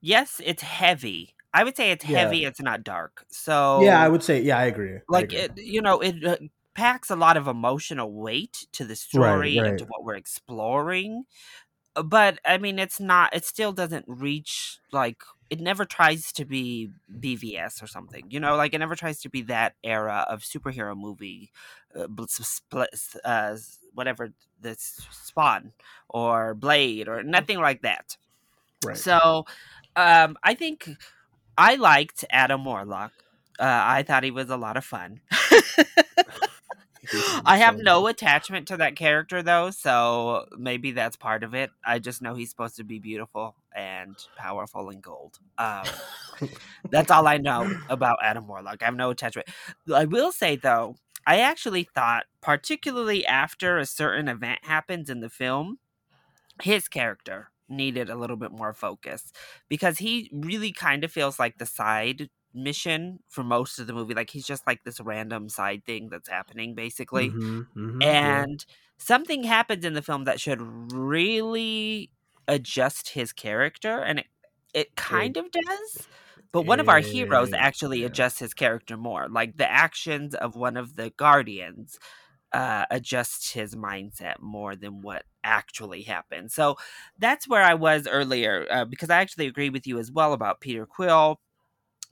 yes, 0.01 0.41
it's 0.43 0.61
heavy. 0.61 1.33
I 1.53 1.63
would 1.63 1.77
say 1.77 1.91
it's 1.91 2.03
Yeah. 2.03 2.17
heavy. 2.17 2.43
It's 2.45 2.61
not 2.61 2.83
dark. 2.83 3.25
So 3.29 3.81
yeah 3.81 4.01
i 4.01 4.07
would 4.07 4.23
say 4.23 4.41
yeah 4.41 4.57
i 4.57 4.65
agree 4.65 4.95
I 4.95 4.99
like 5.07 5.25
agree. 5.25 5.45
it, 5.45 5.51
you 5.57 5.81
know, 5.81 5.99
it 6.01 6.23
uh, 6.25 6.37
packs 6.73 7.09
a 7.09 7.15
lot 7.15 7.37
of 7.37 7.47
emotional 7.47 8.11
weight 8.11 8.67
to 8.73 8.85
the 8.85 8.95
story 8.95 9.57
right. 9.57 9.67
and 9.67 9.77
to 9.77 9.85
what 9.85 10.03
we're 10.03 10.15
exploring. 10.15 11.25
Uh, 11.95 12.03
But 12.03 12.39
I 12.45 12.57
mean, 12.59 12.79
it's 12.79 12.99
not. 12.99 13.35
It 13.35 13.45
still 13.45 13.73
doesn't 13.73 14.05
reach 14.07 14.79
like. 14.91 15.23
It 15.49 15.59
never 15.59 15.85
tries 15.85 16.31
to 16.33 16.45
be 16.45 16.89
BVS 17.19 17.81
or 17.83 17.87
something, 17.87 18.25
you 18.29 18.39
know. 18.39 18.55
Like 18.55 18.73
it 18.73 18.79
never 18.79 18.95
tries 18.95 19.21
to 19.21 19.29
be 19.29 19.43
that 19.43 19.75
era 19.83 20.25
of 20.27 20.41
superhero 20.41 20.97
movie, 20.97 21.51
uh, 21.95 22.07
bl- 22.07 22.23
s- 22.23 22.61
spl- 22.71 22.87
s- 22.91 23.17
uh, 23.23 23.57
whatever 23.93 24.33
this 24.59 24.99
Spawn 25.11 25.73
or 26.09 26.55
Blade 26.55 27.07
or 27.07 27.23
nothing 27.23 27.59
like 27.59 27.83
that. 27.83 28.17
Right. 28.83 28.97
So, 28.97 29.45
um, 29.95 30.37
I 30.43 30.55
think 30.55 30.89
I 31.57 31.75
liked 31.75 32.25
Adam 32.29 32.65
Warlock. 32.65 33.13
Uh, 33.59 33.63
I 33.65 34.03
thought 34.03 34.23
he 34.23 34.31
was 34.31 34.49
a 34.49 34.57
lot 34.57 34.77
of 34.77 34.83
fun. 34.85 35.21
I 37.45 37.57
have 37.57 37.77
no 37.77 38.07
attachment 38.07 38.67
to 38.69 38.77
that 38.77 38.95
character 38.95 39.43
though, 39.43 39.69
so 39.69 40.45
maybe 40.57 40.91
that's 40.91 41.15
part 41.15 41.43
of 41.43 41.53
it. 41.53 41.69
I 41.85 41.99
just 41.99 42.21
know 42.21 42.35
he's 42.35 42.49
supposed 42.49 42.77
to 42.77 42.83
be 42.83 42.99
beautiful 42.99 43.55
and 43.75 44.17
powerful 44.35 44.89
and 44.89 45.03
gold. 45.03 45.39
Um, 45.57 46.01
that's 46.91 47.11
all 47.11 47.27
I 47.27 47.37
know 47.37 47.73
about 47.89 48.19
Adam 48.21 48.47
Warlock. 48.47 48.81
I 48.81 48.85
have 48.85 48.95
no 48.95 49.09
attachment. 49.11 49.47
I 49.93 50.05
will 50.05 50.31
say 50.31 50.55
though, 50.55 50.95
I 51.27 51.39
actually 51.39 51.83
thought, 51.95 52.25
particularly 52.41 53.25
after 53.25 53.77
a 53.77 53.85
certain 53.85 54.27
event 54.27 54.59
happens 54.65 55.09
in 55.09 55.21
the 55.21 55.29
film, 55.29 55.79
his 56.61 56.87
character 56.87 57.51
needed 57.67 58.09
a 58.09 58.15
little 58.15 58.37
bit 58.37 58.51
more 58.51 58.73
focus 58.73 59.31
because 59.69 59.97
he 59.97 60.29
really 60.33 60.71
kind 60.71 61.03
of 61.03 61.11
feels 61.11 61.39
like 61.39 61.57
the 61.57 61.65
side 61.65 62.29
mission 62.53 63.19
for 63.27 63.43
most 63.43 63.79
of 63.79 63.87
the 63.87 63.93
movie. 63.93 64.13
Like 64.13 64.29
he's 64.29 64.45
just 64.47 64.67
like 64.67 64.83
this 64.83 64.99
random 65.01 65.49
side 65.49 65.85
thing 65.85 66.09
that's 66.09 66.29
happening 66.29 66.75
basically. 66.75 67.35
Mhm, 67.35 67.67
mhm, 67.75 68.19
yeah. 68.21 68.45
And 68.45 68.65
something 68.97 69.43
happens 69.43 69.85
in 69.85 69.93
the 69.93 70.01
film 70.01 70.25
that 70.25 70.39
should 70.41 70.61
really 70.61 72.11
adjust 72.47 73.09
his 73.09 73.33
character 73.33 73.99
and 74.01 74.19
it 74.19 74.27
it 74.73 74.95
kind 74.95 75.37
of 75.37 75.51
does. 75.51 76.07
But 76.51 76.65
one 76.65 76.79
of 76.79 76.89
our 76.89 76.99
heroes 76.99 77.53
actually 77.53 78.01
yeah. 78.01 78.07
adjusts 78.07 78.39
his 78.39 78.53
character 78.53 78.97
more. 78.97 79.27
Like 79.29 79.57
the 79.57 79.69
actions 79.69 80.35
of 80.35 80.55
one 80.55 80.77
of 80.77 80.95
the 80.95 81.11
guardians 81.11 81.97
uh, 82.53 82.85
adjusts 82.91 83.51
his 83.51 83.75
mindset 83.75 84.39
more 84.41 84.75
than 84.75 85.01
what 85.01 85.25
actually 85.43 86.03
happened. 86.03 86.51
So 86.51 86.77
that's 87.19 87.47
where 87.47 87.63
I 87.63 87.73
was 87.75 88.07
earlier 88.07 88.67
uh, 88.71 88.85
because 88.85 89.09
I 89.09 89.19
actually 89.21 89.47
agree 89.47 89.69
with 89.69 89.87
you 89.87 89.99
as 89.99 90.11
well 90.11 90.33
about 90.33 90.61
Peter 90.61 90.85
Quill. 90.85 91.39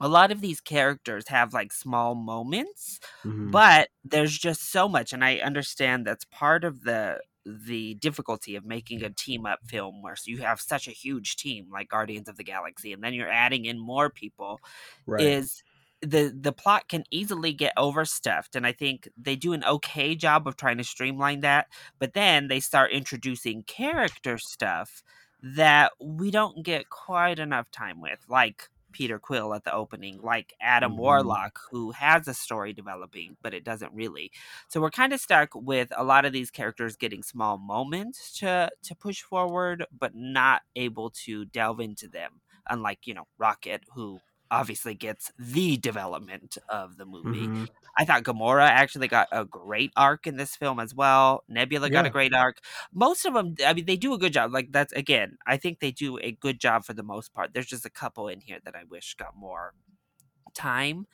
A 0.00 0.08
lot 0.08 0.32
of 0.32 0.40
these 0.40 0.60
characters 0.60 1.28
have 1.28 1.52
like 1.54 1.72
small 1.72 2.14
moments, 2.14 3.00
Mhm. 3.24 3.50
but 3.52 3.88
there's 4.04 4.36
just 4.36 4.70
so 4.70 4.88
much, 4.88 5.12
and 5.12 5.24
I 5.24 5.36
understand 5.38 6.06
that's 6.06 6.24
part 6.26 6.64
of 6.64 6.82
the 6.82 7.20
the 7.44 7.94
difficulty 7.94 8.56
of 8.56 8.64
making 8.64 9.02
a 9.02 9.10
team 9.10 9.46
up 9.46 9.60
film 9.66 10.02
where 10.02 10.16
you 10.24 10.38
have 10.38 10.60
such 10.60 10.88
a 10.88 10.92
huge 10.92 11.36
team 11.36 11.66
like 11.72 11.88
Guardians 11.88 12.28
of 12.28 12.36
the 12.36 12.44
Galaxy, 12.44 12.92
and 12.92 13.02
then 13.02 13.14
you're 13.14 13.30
adding 13.30 13.64
in 13.64 13.78
more 13.78 14.10
people 14.10 14.60
right. 15.06 15.20
is 15.20 15.62
the 16.00 16.34
the 16.38 16.52
plot 16.52 16.88
can 16.88 17.04
easily 17.10 17.52
get 17.52 17.72
overstuffed 17.76 18.54
and 18.54 18.66
i 18.66 18.72
think 18.72 19.08
they 19.16 19.36
do 19.36 19.52
an 19.52 19.64
okay 19.64 20.14
job 20.14 20.46
of 20.46 20.56
trying 20.56 20.76
to 20.76 20.84
streamline 20.84 21.40
that 21.40 21.66
but 21.98 22.12
then 22.12 22.48
they 22.48 22.60
start 22.60 22.92
introducing 22.92 23.62
character 23.62 24.36
stuff 24.36 25.02
that 25.42 25.92
we 26.00 26.30
don't 26.30 26.64
get 26.64 26.90
quite 26.90 27.38
enough 27.38 27.70
time 27.70 28.00
with 28.00 28.18
like 28.28 28.68
peter 28.94 29.18
quill 29.18 29.54
at 29.54 29.64
the 29.64 29.72
opening 29.74 30.18
like 30.22 30.54
adam 30.62 30.96
Mhm. 30.96 30.96
warlock 30.96 31.58
who 31.70 31.90
has 31.92 32.28
a 32.28 32.34
story 32.34 32.72
developing 32.72 33.36
but 33.42 33.54
it 33.54 33.64
doesn't 33.64 33.92
really 33.94 34.32
so 34.68 34.80
we're 34.80 34.90
kind 34.90 35.12
of 35.12 35.20
stuck 35.20 35.50
with 35.54 35.92
a 35.96 36.04
lot 36.04 36.24
of 36.24 36.32
these 36.32 36.50
characters 36.50 36.96
getting 36.96 37.22
small 37.22 37.58
moments 37.58 38.32
to 38.38 38.70
to 38.82 38.94
push 38.96 39.22
forward 39.22 39.84
but 39.98 40.14
not 40.14 40.62
able 40.76 41.10
to 41.10 41.44
delve 41.46 41.80
into 41.80 42.08
them 42.08 42.40
unlike 42.70 43.06
you 43.06 43.14
know 43.14 43.26
rocket 43.38 43.82
who 43.94 44.20
obviously 44.50 44.94
gets 44.94 45.32
the 45.38 45.76
development 45.76 46.58
of 46.68 46.96
the 46.96 47.06
movie. 47.06 47.48
Mhm. 47.48 47.68
I 47.98 48.04
thought 48.04 48.24
Gamora 48.24 48.66
actually 48.68 49.08
got 49.08 49.28
a 49.32 49.44
great 49.44 49.92
arc 49.96 50.26
in 50.26 50.36
this 50.36 50.56
film 50.56 50.80
as 50.80 50.94
well. 50.94 51.44
Nebula 51.48 51.90
got 51.90 52.06
a 52.06 52.10
great 52.10 52.34
arc. 52.34 52.58
Most 52.92 53.24
of 53.24 53.34
them, 53.34 53.54
I 53.66 53.72
mean, 53.74 53.86
they 53.86 53.96
do 53.96 54.14
a 54.14 54.18
good 54.18 54.32
job. 54.32 54.52
Like 54.52 54.72
that's 54.72 54.92
again, 54.92 55.38
I 55.46 55.56
think 55.56 55.80
they 55.80 55.90
do 55.92 56.18
a 56.18 56.32
good 56.32 56.60
job 56.60 56.84
for 56.84 56.94
the 56.94 57.02
most 57.02 57.32
part. 57.34 57.52
There's 57.54 57.66
just 57.66 57.86
a 57.86 57.90
couple 57.90 58.28
in 58.28 58.40
here 58.40 58.58
that 58.64 58.74
I 58.76 58.84
wish 58.84 59.14
got 59.14 59.36
more 59.36 59.74
time, 60.54 61.06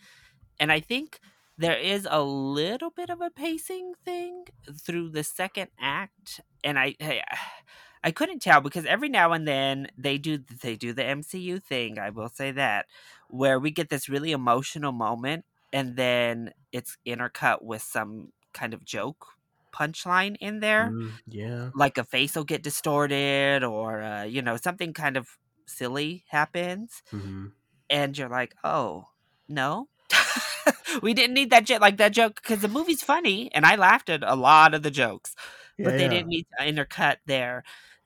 and 0.61 0.73
I 0.73 0.81
think 0.81 1.21
there 1.59 1.79
is 1.79 2.07
a 2.11 2.23
little 2.23 2.91
bit 2.91 3.11
of 3.11 3.21
a 3.21 3.31
pacing 3.31 3.95
thing 4.05 4.47
through 4.81 5.11
the 5.11 5.25
second 5.25 5.71
act, 5.81 6.41
and 6.65 6.79
I. 6.79 6.97
I 7.01 7.23
I 8.05 8.13
couldn't 8.13 8.41
tell 8.41 8.63
because 8.63 8.87
every 8.87 9.11
now 9.11 9.33
and 9.33 9.47
then 9.47 9.89
they 9.99 10.19
do 10.19 10.39
they 10.39 10.77
do 10.77 10.93
the 10.95 11.05
MCU 11.05 11.61
thing. 11.61 11.99
I 11.99 12.11
will 12.11 12.31
say 12.31 12.51
that 12.53 12.87
where 13.31 13.59
we 13.59 13.71
get 13.71 13.89
this 13.89 14.09
really 14.09 14.33
emotional 14.33 14.93
moment 14.93 15.45
and 15.73 15.97
then 15.97 16.53
it's 16.73 16.97
intercut 17.07 17.63
with 17.63 17.83
some 17.83 18.33
kind 18.53 18.75
of 18.75 18.85
joke 18.85 19.27
punchline 19.73 20.37
in 20.41 20.61
there 20.61 20.91
Mm, 20.91 21.13
yeah. 21.29 21.71
like 21.75 21.97
a 21.99 22.05
face 22.05 22.35
will 22.35 22.45
get 22.45 22.63
distorted 22.63 23.63
or 23.63 24.03
uh, 24.03 24.25
you 24.25 24.43
know 24.43 24.57
something 24.57 24.93
kind 24.93 25.17
of 25.17 25.29
silly 25.67 26.25
happens 26.29 27.03
Mhm. 27.13 27.53
and 27.89 28.19
you're 28.19 28.29
like 28.29 28.55
oh 28.65 29.07
no 29.49 29.89
we 31.03 31.15
didn't 31.15 31.35
need 31.35 31.51
that 31.51 31.65
joke 31.65 31.81
like 31.81 31.97
that 31.99 32.13
joke 32.13 32.41
because 32.43 32.61
the 32.61 32.69
movie's 32.69 33.03
funny 33.03 33.51
and 33.55 33.65
i 33.65 33.77
laughed 33.77 34.11
at 34.11 34.23
a 34.25 34.35
lot 34.35 34.75
of 34.75 34.83
the 34.83 34.91
jokes 34.91 35.35
but 35.83 35.97
they 35.97 36.05
yeah. 36.05 36.09
didn't 36.09 36.29
need 36.29 36.47
to 36.59 36.65
intercut 36.67 37.17
there 37.27 37.63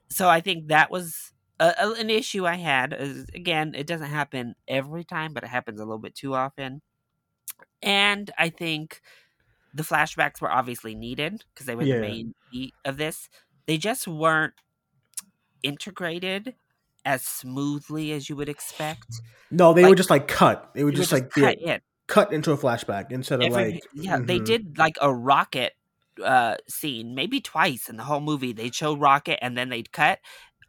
so 0.09 0.29
i 0.29 0.39
think 0.41 0.67
that 0.67 0.91
was 0.91 1.31
a, 1.59 1.73
a- 1.79 1.93
an 1.93 2.09
issue 2.09 2.45
i 2.45 2.55
had 2.55 2.93
is, 2.97 3.25
again 3.33 3.73
it 3.75 3.87
doesn't 3.87 4.09
happen 4.09 4.55
every 4.67 5.03
time 5.03 5.33
but 5.33 5.43
it 5.43 5.47
happens 5.49 5.79
a 5.79 5.83
little 5.83 5.99
bit 5.99 6.15
too 6.15 6.33
often 6.33 6.81
and 7.81 8.31
i 8.37 8.49
think 8.49 9.01
the 9.73 9.83
flashbacks 9.83 10.39
were 10.41 10.51
obviously 10.51 10.95
needed 10.95 11.43
because 11.53 11.65
they 11.65 11.75
were 11.75 11.83
Yeah. 11.83 11.95
the 11.95 12.01
main 12.01 12.33
beat 12.51 12.73
of 12.85 12.97
this 12.97 13.29
they 13.67 13.77
just 13.77 14.07
weren't 14.07 14.53
integrated 15.63 16.55
as 17.03 17.23
smoothly 17.23 18.11
as 18.11 18.29
you 18.29 18.35
would 18.35 18.49
expect 18.49 19.05
No, 19.51 19.73
they 19.73 19.83
Like- 19.83 19.89
would 19.89 19.97
just 19.97 20.09
like 20.09 20.27
cut. 20.27 20.71
They 20.73 20.83
would 20.83 20.95
just 20.95 21.11
like 21.11 21.29
cut 21.29 21.61
yeah, 21.61 21.77
cut 22.07 22.33
into 22.33 22.51
a 22.51 22.57
flashback 22.57 23.11
instead 23.11 23.43
of 23.43 23.51
like 23.53 23.83
yeah 23.93 24.17
they 24.19 24.39
mhm. 24.39 24.45
did 24.45 24.77
like 24.77 24.95
a 25.01 25.13
rocket 25.13 25.73
uh 26.23 26.55
scene 26.67 27.13
maybe 27.13 27.41
twice 27.41 27.89
in 27.89 27.97
the 27.97 28.03
whole 28.03 28.21
movie 28.21 28.53
they'd 28.53 28.73
show 28.73 28.95
rocket 28.95 29.43
and 29.43 29.57
then 29.57 29.69
they'd 29.69 29.91
cut 29.91 30.19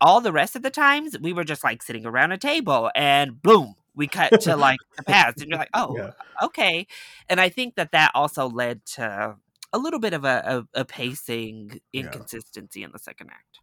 all 0.01 0.21
the 0.21 0.33
rest 0.33 0.57
of 0.57 0.63
the 0.63 0.71
times 0.71 1.17
we 1.21 1.33
were 1.33 1.45
just 1.45 1.65
like 1.65 1.83
sitting 1.83 2.07
around 2.07 2.33
a 2.33 2.39
table 2.39 2.91
and 2.95 3.41
boom 3.43 3.75
we 3.95 4.07
cut 4.07 4.41
to 4.41 4.57
like 4.57 4.79
the 4.97 5.03
past 5.05 5.41
and 5.41 5.49
you're 5.51 5.59
like 5.59 5.71
oh 5.75 5.97
Yeah. 5.97 6.11
okay 6.43 6.87
and 7.29 7.41
i 7.41 7.49
think 7.49 7.77
that 7.77 7.93
that 7.93 8.11
also 8.15 8.49
led 8.49 8.85
to 8.87 9.37
a 9.73 9.79
little 9.79 9.99
bit 10.01 10.13
of 10.13 10.25
a, 10.25 10.67
a, 10.75 10.81
a 10.81 10.85
pacing 10.85 11.81
Yeah. 11.93 12.03
inconsistency 12.03 12.83
in 12.83 12.91
the 12.93 12.99
second 12.99 13.31
act 13.31 13.61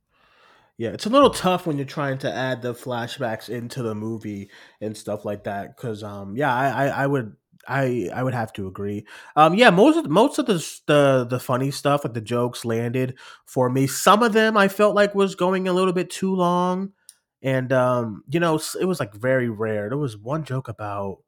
Yeah, 0.78 0.90
it's 0.90 1.06
a 1.06 1.10
little 1.10 1.30
tough 1.30 1.68
when 1.68 1.78
you're 1.78 1.86
trying 1.86 2.18
to 2.20 2.34
add 2.34 2.62
the 2.64 2.74
flashbacks 2.74 3.48
into 3.48 3.84
the 3.84 3.94
movie 3.94 4.50
and 4.82 4.98
stuff 4.98 5.24
like 5.24 5.44
that. 5.44 5.76
Because, 5.78 6.02
um, 6.02 6.36
yeah, 6.36 6.54
I, 6.54 6.88
I, 6.88 7.04
I 7.04 7.08
would, 7.08 7.36
I, 7.68 8.10
I 8.14 8.24
would 8.24 8.34
have 8.34 8.52
to 8.54 8.68
agree. 8.68 9.06
Um, 9.36 9.54
yeah, 9.56 9.70
most 9.70 9.98
of 9.98 10.10
most 10.10 10.38
of 10.40 10.46
the 10.46 10.56
the 10.88 11.26
the 11.30 11.40
funny 11.40 11.72
stuff, 11.72 12.04
like 12.04 12.14
the 12.14 12.22
jokes, 12.22 12.66
landed 12.66 13.18
for 13.46 13.70
me. 13.70 13.88
Some 13.88 14.22
of 14.24 14.34
them 14.34 14.58
I 14.58 14.68
felt 14.68 14.96
like 14.96 15.16
was 15.16 15.36
going 15.36 15.68
a 15.68 15.74
little 15.74 15.94
bit 15.94 16.10
too 16.10 16.36
long, 16.36 16.92
and 17.42 17.72
um, 17.72 18.24
you 18.30 18.40
know, 18.40 18.60
it 18.80 18.86
was 18.86 19.00
like 19.00 19.14
very 19.14 19.50
rare. 19.50 19.90
There 19.90 19.98
was 19.98 20.18
one 20.18 20.44
joke 20.44 20.68
about, 20.68 21.20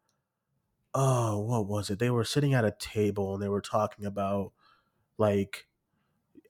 oh, 0.93 1.39
what 1.39 1.67
was 1.67 1.89
it? 1.89 1.99
They 1.99 2.09
were 2.09 2.23
sitting 2.23 2.53
at 2.53 2.65
a 2.65 2.75
table 2.79 3.33
and 3.33 3.43
they 3.43 3.49
were 3.49 3.61
talking 3.61 4.05
about 4.05 4.51
like 5.17 5.67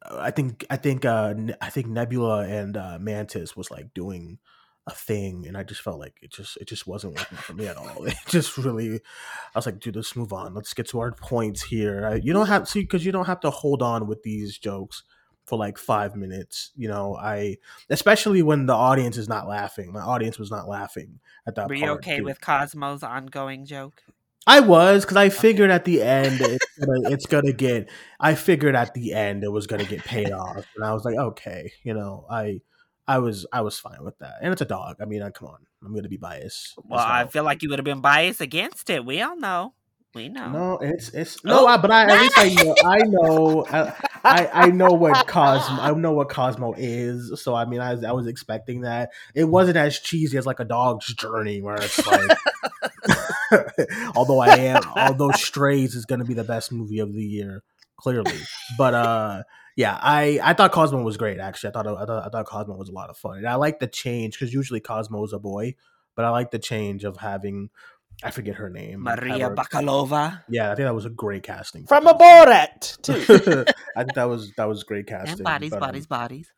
I 0.10 0.32
think 0.32 0.66
I 0.70 0.78
think 0.78 1.06
uh 1.06 1.34
I 1.62 1.70
think 1.70 1.88
Nebula 1.88 2.48
and 2.48 2.78
uh, 2.78 2.98
Mantis 3.00 3.56
was 3.56 3.72
like 3.72 3.94
doing 3.94 4.40
a 4.88 4.92
thing, 4.92 5.46
and 5.48 5.58
I 5.58 5.64
just 5.64 5.82
felt 5.82 6.00
like 6.00 6.16
it 6.22 6.32
just 6.32 6.58
it 6.58 6.68
just 6.68 6.86
wasn't 6.86 7.16
working 7.16 7.38
for 7.38 7.54
me 7.54 7.68
at 7.68 7.78
all. 7.78 8.06
It 8.06 8.16
just 8.28 8.58
really, 8.58 8.96
I 8.96 9.58
was 9.58 9.66
like, 9.66 9.80
dude, 9.80 9.96
let's 9.96 10.16
move 10.16 10.34
on. 10.34 10.54
Let's 10.54 10.74
get 10.74 10.88
to 10.90 11.00
our 11.00 11.12
points 11.12 11.64
here. 11.64 12.06
I, 12.06 12.16
you 12.16 12.34
don't 12.34 12.48
have 12.48 12.68
to 12.70 12.80
because 12.80 13.06
you 13.06 13.12
don't 13.12 13.26
have 13.26 13.40
to 13.42 13.50
hold 13.50 13.82
on 13.82 14.08
with 14.08 14.24
these 14.24 14.58
jokes 14.58 15.04
for 15.46 15.58
like 15.58 15.78
five 15.78 16.16
minutes. 16.16 16.72
You 16.76 16.88
know, 16.88 17.16
I 17.16 17.58
especially 17.90 18.44
when 18.44 18.66
the 18.68 18.74
audience 18.74 19.18
is 19.18 19.28
not 19.28 19.48
laughing. 19.48 19.92
My 19.92 20.02
audience 20.02 20.38
was 20.38 20.52
not 20.52 20.68
laughing 20.68 21.20
at 21.48 21.56
that. 21.56 21.68
were 21.68 21.76
you 21.76 21.86
part, 21.86 22.00
okay 22.00 22.18
dude. 22.18 22.26
with 22.26 22.42
cosmo's 22.42 23.04
ongoing 23.04 23.66
joke 23.66 24.04
I 24.48 24.60
was 24.60 25.04
because 25.04 25.18
I 25.18 25.30
figured 25.30 25.72
at 25.72 25.86
the 25.86 26.04
end 26.04 26.40
it's 26.40 26.66
gonna, 26.80 27.10
it's 27.10 27.26
gonna 27.26 27.54
get. 27.54 27.90
I 28.20 28.36
figured 28.36 28.76
at 28.76 28.94
the 28.94 29.14
end 29.14 29.44
it 29.44 29.52
was 29.52 29.66
gonna 29.66 29.86
get 29.86 30.04
paid 30.04 30.32
off, 30.32 30.66
and 30.76 30.86
I 30.86 30.94
was 30.94 31.04
like, 31.04 31.16
okay, 31.16 31.72
you 31.84 31.94
know, 31.94 32.26
I, 32.30 32.62
I 33.08 33.20
was 33.20 33.46
I 33.52 33.62
was 33.62 33.78
fine 33.78 34.04
with 34.04 34.18
that. 34.20 34.36
And 34.42 34.52
it's 34.52 34.62
a 34.62 34.66
dog. 34.66 34.98
I 35.02 35.06
mean, 35.06 35.22
uh, 35.22 35.30
come 35.32 35.50
on, 35.50 35.60
I'm 35.84 35.94
gonna 35.94 36.10
be 36.10 36.18
biased. 36.18 36.76
well 36.84 37.00
as 37.00 37.06
i 37.06 37.26
feel 37.28 37.44
like 37.44 37.62
you 37.64 37.70
would 37.70 37.80
have 37.80 37.86
been 37.86 38.02
biased 38.02 38.42
against 38.42 38.90
it 38.90 39.06
we 39.06 39.22
all 39.22 39.38
know 39.38 39.74
we 40.16 40.30
know 40.30 40.50
no, 40.50 40.78
it's 40.78 41.10
it's 41.10 41.44
no, 41.44 41.66
Oh. 41.66 41.68
I, 41.68 41.78
but 41.78 41.92
I 41.92 42.04
at 42.04 42.22
least 42.22 42.38
I 42.38 42.50
know 42.64 42.76
I 42.86 42.98
know 43.00 43.66
I, 43.70 43.94
I 44.24 44.50
I 44.54 44.68
know 44.68 44.92
what 44.92 45.28
Cosmo 45.28 45.78
I 45.82 45.92
know 45.92 46.14
what 46.14 46.30
Cosmo 46.30 46.74
is. 46.78 47.42
So 47.44 47.54
I 47.54 47.66
mean, 47.66 47.82
I 47.82 47.94
was, 47.94 48.04
I 48.06 48.14
was 48.14 48.26
expecting 48.26 48.82
that. 48.82 49.10
It 49.36 49.44
wasn't 49.44 49.76
as 49.76 50.00
cheesy 50.00 50.38
as 50.38 50.46
like 50.46 50.62
a 50.62 50.66
dog's 50.66 51.14
journey, 51.14 51.62
where 51.62 51.76
it's 51.76 52.06
like. 52.08 52.38
although 54.16 54.40
I 54.40 54.56
am, 54.56 54.84
although 54.96 55.32
Strays 55.32 55.96
is 55.96 56.06
going 56.06 56.20
to 56.20 56.26
be 56.26 56.34
the 56.34 56.44
best 56.44 56.72
movie 56.72 57.00
of 57.00 57.14
the 57.14 57.24
year, 57.24 57.64
clearly. 57.98 58.40
But 58.78 58.94
uh, 58.94 59.44
yeah, 59.76 59.98
I 60.02 60.40
I 60.42 60.54
thought 60.54 60.72
Cosmo 60.72 61.02
was 61.02 61.18
great. 61.18 61.40
Actually, 61.40 61.70
I 61.70 61.74
thought 61.74 61.88
I 61.88 62.06
thought, 62.06 62.26
I 62.26 62.30
thought 62.30 62.46
Cosmo 62.46 62.76
was 62.76 62.90
a 62.90 62.94
lot 62.94 63.10
of 63.10 63.18
fun, 63.18 63.38
and 63.38 63.48
I 63.48 63.56
like 63.56 63.80
the 63.80 63.88
change 63.88 64.40
because 64.40 64.54
usually 64.54 64.80
Cosmo's 64.80 65.34
a 65.34 65.40
boy, 65.40 65.76
but 66.16 66.26
I 66.26 66.30
like 66.30 66.52
the 66.52 66.60
change 66.60 67.04
of 67.04 67.18
having 67.18 67.70
I 68.24 68.32
forget 68.32 68.56
her 68.56 68.70
name, 68.70 69.04
Maria 69.04 69.50
her, 69.50 69.56
Bakalova. 69.56 70.44
Yeah, 70.48 70.72
I 70.72 70.76
think 70.76 70.86
that 70.86 70.96
was 70.96 71.06
a 71.06 71.10
great 71.10 71.44
casting 71.44 71.86
from 71.86 72.08
a 72.08 72.14
Borat 72.14 73.02
too. 73.02 73.66
I 73.98 74.04
think 74.04 74.16
that 74.16 74.26
was 74.26 74.54
that 74.56 74.66
was 74.66 74.84
great 74.84 75.08
casting. 75.08 75.34
And 75.34 75.44
bodies, 75.44 75.72
but, 75.72 75.78
um, 75.78 75.82
bodies, 75.82 76.08
bodies. 76.08 76.54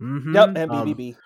mhm, 0.00 0.34
yep, 0.34 0.48
and 0.56 0.70
um, 0.70 0.86
BBB. 0.86 1.16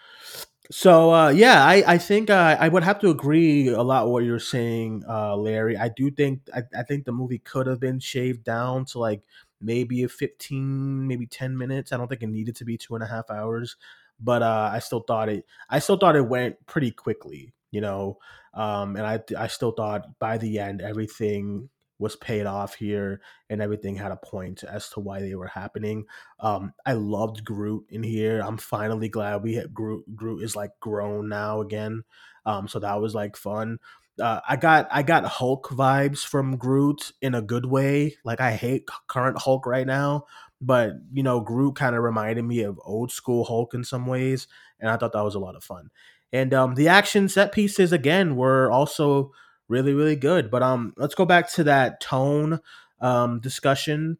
So 0.70 1.14
uh, 1.14 1.28
yeah, 1.28 1.64
I 1.64 1.84
I 1.86 1.98
think 1.98 2.28
uh, 2.28 2.56
I 2.58 2.68
would 2.68 2.82
have 2.82 2.98
to 3.00 3.10
agree 3.10 3.68
a 3.68 3.82
lot 3.82 4.06
with 4.06 4.12
what 4.12 4.24
you're 4.24 4.38
saying, 4.40 5.04
uh, 5.08 5.36
Larry. 5.36 5.76
I 5.76 5.88
do 5.88 6.10
think 6.10 6.40
I, 6.52 6.62
I 6.76 6.82
think 6.82 7.04
the 7.04 7.12
movie 7.12 7.38
could 7.38 7.66
have 7.68 7.80
been 7.80 8.00
shaved 8.00 8.44
down 8.44 8.84
to 8.86 8.98
like 8.98 9.22
maybe 9.60 10.02
a 10.02 10.08
15, 10.08 11.06
maybe 11.06 11.26
10 11.26 11.56
minutes. 11.56 11.92
I 11.92 11.96
don't 11.96 12.08
think 12.08 12.22
it 12.22 12.28
needed 12.28 12.56
to 12.56 12.64
be 12.64 12.76
two 12.78 12.94
and 12.94 13.04
a 13.04 13.06
half 13.06 13.30
hours, 13.30 13.76
but 14.20 14.42
uh, 14.42 14.70
I 14.72 14.78
still 14.80 15.00
thought 15.00 15.28
it 15.28 15.44
I 15.70 15.78
still 15.78 15.96
thought 15.96 16.16
it 16.16 16.28
went 16.28 16.64
pretty 16.66 16.90
quickly, 16.90 17.54
you 17.70 17.80
know. 17.80 18.18
Um, 18.54 18.96
and 18.96 19.06
I 19.06 19.20
I 19.38 19.46
still 19.46 19.72
thought 19.72 20.18
by 20.18 20.38
the 20.38 20.58
end 20.58 20.82
everything 20.82 21.68
was 21.98 22.16
paid 22.16 22.46
off 22.46 22.74
here 22.74 23.20
and 23.50 23.60
everything 23.60 23.96
had 23.96 24.12
a 24.12 24.16
point 24.16 24.62
as 24.64 24.88
to 24.90 25.00
why 25.00 25.20
they 25.20 25.34
were 25.34 25.48
happening. 25.48 26.04
Um, 26.40 26.72
I 26.86 26.92
loved 26.92 27.44
Groot 27.44 27.86
in 27.90 28.02
here. 28.02 28.40
I'm 28.40 28.56
finally 28.56 29.08
glad 29.08 29.42
we 29.42 29.54
had 29.54 29.74
Groot. 29.74 30.04
Groot 30.14 30.42
is 30.44 30.54
like 30.54 30.70
grown 30.80 31.28
now 31.28 31.60
again. 31.60 32.04
Um, 32.46 32.68
so 32.68 32.78
that 32.78 33.00
was 33.00 33.14
like 33.14 33.36
fun. 33.36 33.78
Uh, 34.20 34.40
I 34.48 34.56
got 34.56 34.88
I 34.90 35.02
got 35.02 35.24
Hulk 35.24 35.68
vibes 35.70 36.24
from 36.24 36.56
Groot 36.56 37.12
in 37.22 37.34
a 37.34 37.42
good 37.42 37.66
way. 37.66 38.16
Like 38.24 38.40
I 38.40 38.52
hate 38.52 38.88
current 39.08 39.38
Hulk 39.38 39.66
right 39.66 39.86
now, 39.86 40.26
but 40.60 40.92
you 41.12 41.22
know 41.22 41.40
Groot 41.40 41.76
kind 41.76 41.94
of 41.96 42.02
reminded 42.02 42.44
me 42.44 42.62
of 42.62 42.80
old 42.84 43.12
school 43.12 43.44
Hulk 43.44 43.74
in 43.74 43.84
some 43.84 44.06
ways, 44.06 44.46
and 44.80 44.90
I 44.90 44.96
thought 44.96 45.12
that 45.12 45.24
was 45.24 45.34
a 45.34 45.40
lot 45.40 45.56
of 45.56 45.64
fun. 45.64 45.90
And 46.32 46.52
um, 46.52 46.74
the 46.74 46.88
action 46.88 47.28
set 47.28 47.52
pieces 47.52 47.92
again 47.92 48.36
were 48.36 48.70
also 48.70 49.32
really 49.68 49.94
really 49.94 50.16
good. 50.16 50.50
But 50.50 50.62
um, 50.62 50.94
let's 50.96 51.14
go 51.14 51.24
back 51.24 51.50
to 51.52 51.64
that 51.64 52.00
tone 52.00 52.60
um 53.00 53.40
discussion. 53.40 54.18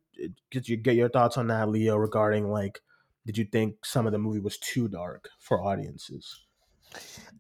Get 0.51 0.69
you 0.69 0.77
get 0.77 0.97
your 0.97 1.09
thoughts 1.09 1.37
on 1.37 1.49
that, 1.49 1.69
Leo, 1.69 1.97
regarding 1.97 2.49
like, 2.51 2.81
did 3.27 3.39
you 3.39 3.45
think 3.45 3.85
some 3.85 4.07
of 4.07 4.13
the 4.13 4.19
movie 4.19 4.41
was 4.41 4.59
too 4.59 4.89
dark 4.89 5.31
for 5.39 5.63
audiences? 5.63 6.45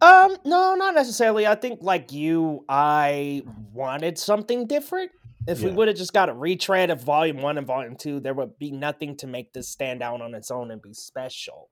Um, 0.01 0.37
no, 0.45 0.75
not 0.75 0.95
necessarily. 0.95 1.47
I 1.47 1.55
think 1.57 1.81
like 1.83 2.13
you, 2.13 2.65
I 2.69 3.43
wanted 3.73 4.19
something 4.19 4.67
different. 4.67 5.11
If 5.47 5.63
we 5.63 5.71
would 5.71 5.89
have 5.89 5.97
just 5.97 6.13
got 6.13 6.29
a 6.29 6.35
retread 6.35 6.91
of 6.91 7.03
volume 7.03 7.41
one 7.41 7.57
and 7.57 7.67
volume 7.67 7.97
two, 7.97 8.21
there 8.21 8.35
would 8.35 8.59
be 8.59 8.71
nothing 8.71 9.17
to 9.17 9.27
make 9.27 9.55
this 9.55 9.67
stand 9.67 10.03
out 10.03 10.21
on 10.21 10.35
its 10.35 10.51
own 10.51 10.71
and 10.71 10.83
be 10.83 10.93
special. 10.93 11.71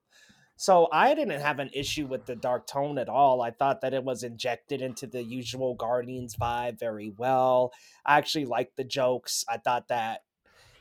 So 0.56 0.88
I 0.90 1.14
didn't 1.14 1.42
have 1.42 1.58
an 1.58 1.68
issue 1.74 2.06
with 2.06 2.24
the 2.24 2.34
dark 2.34 2.66
tone 2.66 2.96
at 2.96 3.10
all. 3.10 3.42
I 3.42 3.50
thought 3.50 3.82
that 3.82 3.92
it 3.92 4.02
was 4.02 4.22
injected 4.22 4.80
into 4.80 5.06
the 5.06 5.22
usual 5.22 5.74
Guardians 5.74 6.36
vibe 6.36 6.78
very 6.78 7.12
well. 7.18 7.72
I 8.06 8.16
actually 8.16 8.46
liked 8.46 8.76
the 8.76 8.84
jokes. 8.84 9.44
I 9.46 9.58
thought 9.58 9.88
that 9.88 10.22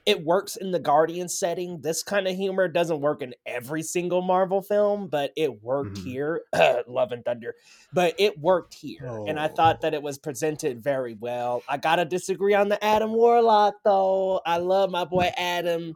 it 0.05 0.23
works 0.23 0.55
in 0.55 0.71
the 0.71 0.79
Guardian 0.79 1.27
setting. 1.27 1.81
This 1.81 2.03
kind 2.03 2.27
of 2.27 2.35
humor 2.35 2.67
doesn't 2.67 3.01
work 3.01 3.21
in 3.23 3.33
every 3.45 3.81
single 3.81 4.21
Marvel 4.21 4.61
film, 4.61 5.07
but 5.07 5.31
it 5.35 5.63
worked 5.63 5.97
Mhm. 5.97 6.03
here. 6.03 6.41
Love 6.87 7.11
and 7.11 7.25
Thunder. 7.25 7.55
But 7.91 8.13
it 8.19 8.37
worked 8.39 8.75
here. 8.75 9.21
And 9.27 9.39
I 9.39 9.47
Oh. 9.47 9.53
thought 9.55 9.81
that 9.81 9.93
it 9.95 10.03
was 10.03 10.17
presented 10.19 10.83
very 10.83 11.15
well. 11.15 11.63
I 11.67 11.77
got 11.77 11.95
to 11.95 12.05
disagree 12.05 12.53
on 12.53 12.69
the 12.69 12.83
Adam 12.83 13.13
Warlock, 13.13 13.75
though. 13.83 14.41
I 14.45 14.57
love 14.57 14.91
my 14.91 15.05
boy 15.05 15.31
Adam. 15.37 15.95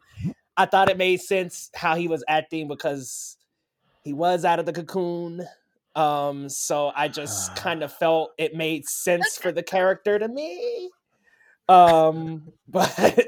I 0.57 0.65
thought 0.65 0.89
it 0.89 0.97
made 0.97 1.21
sense 1.21 1.69
how 1.75 1.95
he 1.95 2.07
was 2.07 2.23
acting 2.27 2.67
because 2.67 3.37
he 4.03 4.13
was 4.13 4.43
out 4.43 4.59
of 4.59 4.65
the 4.65 4.73
cocoon. 4.73 5.45
Um, 5.95 6.49
so 6.49 6.91
I 6.95 7.09
just 7.09 7.55
kind 7.55 7.83
of 7.83 7.93
felt 7.93 8.31
it 8.37 8.55
made 8.55 8.87
sense 8.87 9.37
for 9.37 9.51
the 9.51 9.63
character 9.63 10.17
to 10.17 10.27
me. 10.27 10.89
Um, 11.69 12.51
but 12.67 13.27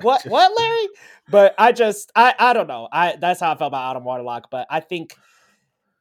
what 0.00 0.24
what 0.26 0.52
Larry? 0.58 0.88
But 1.30 1.54
I 1.58 1.72
just 1.72 2.10
I 2.16 2.34
I 2.38 2.52
don't 2.54 2.68
know. 2.68 2.88
I 2.92 3.16
that's 3.20 3.40
how 3.40 3.52
I 3.52 3.56
felt 3.56 3.68
about 3.70 3.90
Adam 3.90 4.04
Warlock. 4.04 4.50
But 4.50 4.66
I 4.70 4.80
think 4.80 5.16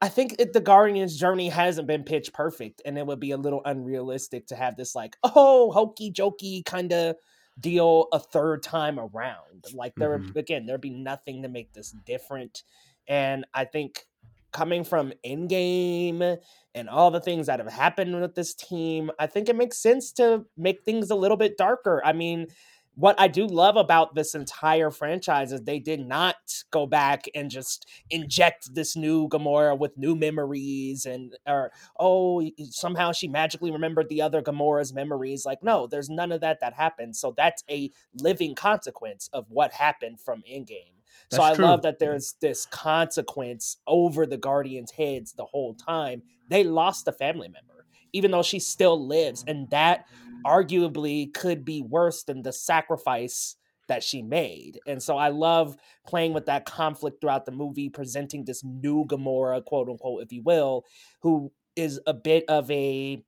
I 0.01 0.09
think 0.09 0.35
it, 0.39 0.53
the 0.53 0.61
Guardian's 0.61 1.17
journey 1.17 1.49
hasn't 1.49 1.87
been 1.87 2.03
pitch 2.03 2.33
perfect, 2.33 2.81
and 2.85 2.97
it 2.97 3.05
would 3.05 3.19
be 3.19 3.31
a 3.31 3.37
little 3.37 3.61
unrealistic 3.65 4.47
to 4.47 4.55
have 4.55 4.75
this 4.77 4.95
like 4.95 5.17
oh 5.23 5.71
hokey 5.71 6.11
jokey 6.11 6.65
kind 6.65 6.93
of 6.93 7.15
deal 7.59 8.07
a 8.13 8.19
third 8.19 8.63
time 8.63 8.99
around. 8.99 9.65
Like 9.73 9.93
there 9.97 10.17
Mhm. 10.19 10.35
again, 10.35 10.65
there'd 10.65 10.81
be 10.81 10.89
nothing 10.89 11.43
to 11.43 11.49
make 11.49 11.73
this 11.73 11.91
different, 12.05 12.63
and 13.07 13.45
I 13.53 13.65
think 13.65 14.05
coming 14.51 14.83
from 14.83 15.13
Endgame 15.25 16.37
and 16.73 16.89
all 16.89 17.11
the 17.11 17.21
things 17.21 17.47
that 17.47 17.59
have 17.59 17.71
happened 17.71 18.19
with 18.19 18.35
this 18.35 18.53
team, 18.53 19.11
I 19.19 19.27
think 19.27 19.49
it 19.49 19.55
makes 19.55 19.77
sense 19.77 20.11
to 20.13 20.45
make 20.57 20.83
things 20.83 21.09
a 21.09 21.15
little 21.15 21.37
bit 21.37 21.57
darker. 21.57 22.01
I 22.03 22.13
mean, 22.13 22.47
what 22.95 23.19
I 23.19 23.27
do 23.29 23.47
love 23.47 23.77
about 23.77 24.15
this 24.15 24.35
entire 24.35 24.91
franchise 24.91 25.51
is 25.53 25.61
they 25.61 25.79
did 25.79 26.05
not 26.05 26.35
go 26.71 26.85
back 26.85 27.25
and 27.33 27.49
just 27.49 27.87
inject 28.09 28.73
this 28.75 28.95
new 28.95 29.29
Gamora 29.29 29.77
with 29.77 29.97
new 29.97 30.15
memories 30.15 31.05
and 31.05 31.33
or 31.47 31.71
oh 31.99 32.45
somehow 32.69 33.13
she 33.13 33.27
magically 33.27 33.71
remembered 33.71 34.09
the 34.09 34.21
other 34.21 34.41
Gamora's 34.41 34.93
memories. 34.93 35.45
Like 35.45 35.63
no, 35.63 35.87
there's 35.87 36.09
none 36.09 36.31
of 36.31 36.41
that 36.41 36.59
that 36.59 36.73
happened. 36.73 37.15
So 37.15 37.33
that's 37.35 37.63
a 37.69 37.91
living 38.13 38.55
consequence 38.55 39.29
of 39.31 39.45
what 39.49 39.71
happened 39.71 40.19
from 40.19 40.43
Endgame. 40.49 41.00
So 41.29 41.43
I 41.43 41.53
true. 41.53 41.53
love 41.53 41.81
that 41.83 41.99
there's 41.99 42.35
this 42.41 42.65
consequence 42.65 43.77
over 43.87 44.25
the 44.25 44.37
Guardians' 44.37 44.91
heads 44.91 45.33
the 45.33 45.45
whole 45.45 45.75
time. 45.75 46.23
They 46.47 46.63
lost 46.63 47.07
a 47.07 47.11
family 47.11 47.47
member, 47.47 47.85
even 48.13 48.31
though 48.31 48.43
she 48.43 48.59
still 48.59 49.05
lives, 49.07 49.43
and 49.47 49.69
that 49.69 50.05
arguably 50.45 51.33
could 51.33 51.63
be 51.63 51.81
worse 51.81 52.23
than 52.23 52.41
the 52.41 52.53
sacrifice 52.53 53.55
that 53.87 54.03
she 54.03 54.21
made. 54.21 54.79
And 54.85 55.01
so 55.03 55.17
I 55.17 55.29
love 55.29 55.75
playing 56.07 56.33
with 56.33 56.45
that 56.45 56.65
conflict 56.65 57.19
throughout 57.21 57.45
the 57.45 57.51
movie, 57.51 57.89
presenting 57.89 58.45
this 58.45 58.63
new 58.63 59.05
Gamora, 59.05 59.63
quote 59.63 59.89
unquote, 59.89 60.23
if 60.23 60.31
you 60.31 60.41
will, 60.43 60.85
who 61.21 61.51
is 61.75 61.99
a 62.07 62.13
bit 62.13 62.45
of 62.47 62.69
a 62.71 63.23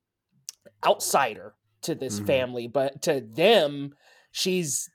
outsider 0.84 1.54
to 1.82 1.94
this 1.94 2.18
Mhm. 2.18 2.20
family, 2.20 2.66
but 2.68 3.02
to 3.02 3.20
them, 3.20 3.94
she's 4.32 4.88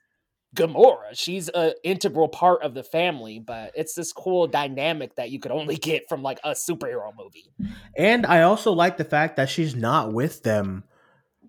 Gamora. 0.56 1.10
She's 1.12 1.48
a 1.48 1.74
integral 1.84 2.28
part 2.28 2.62
of 2.62 2.74
the 2.74 2.82
family, 2.82 3.38
but 3.38 3.72
it's 3.76 3.94
this 3.94 4.12
cool 4.12 4.46
dynamic 4.46 5.14
that 5.16 5.30
you 5.30 5.38
could 5.38 5.52
only 5.52 5.76
get 5.90 6.08
from 6.08 6.22
like 6.22 6.40
a 6.44 6.50
superhero 6.50 7.12
movie. 7.16 7.52
And 7.96 8.26
I 8.26 8.42
also 8.42 8.72
like 8.72 8.96
the 8.96 9.04
fact 9.04 9.36
that 9.36 9.48
she's 9.48 9.74
not 9.74 10.12
with 10.12 10.42
them. 10.42 10.84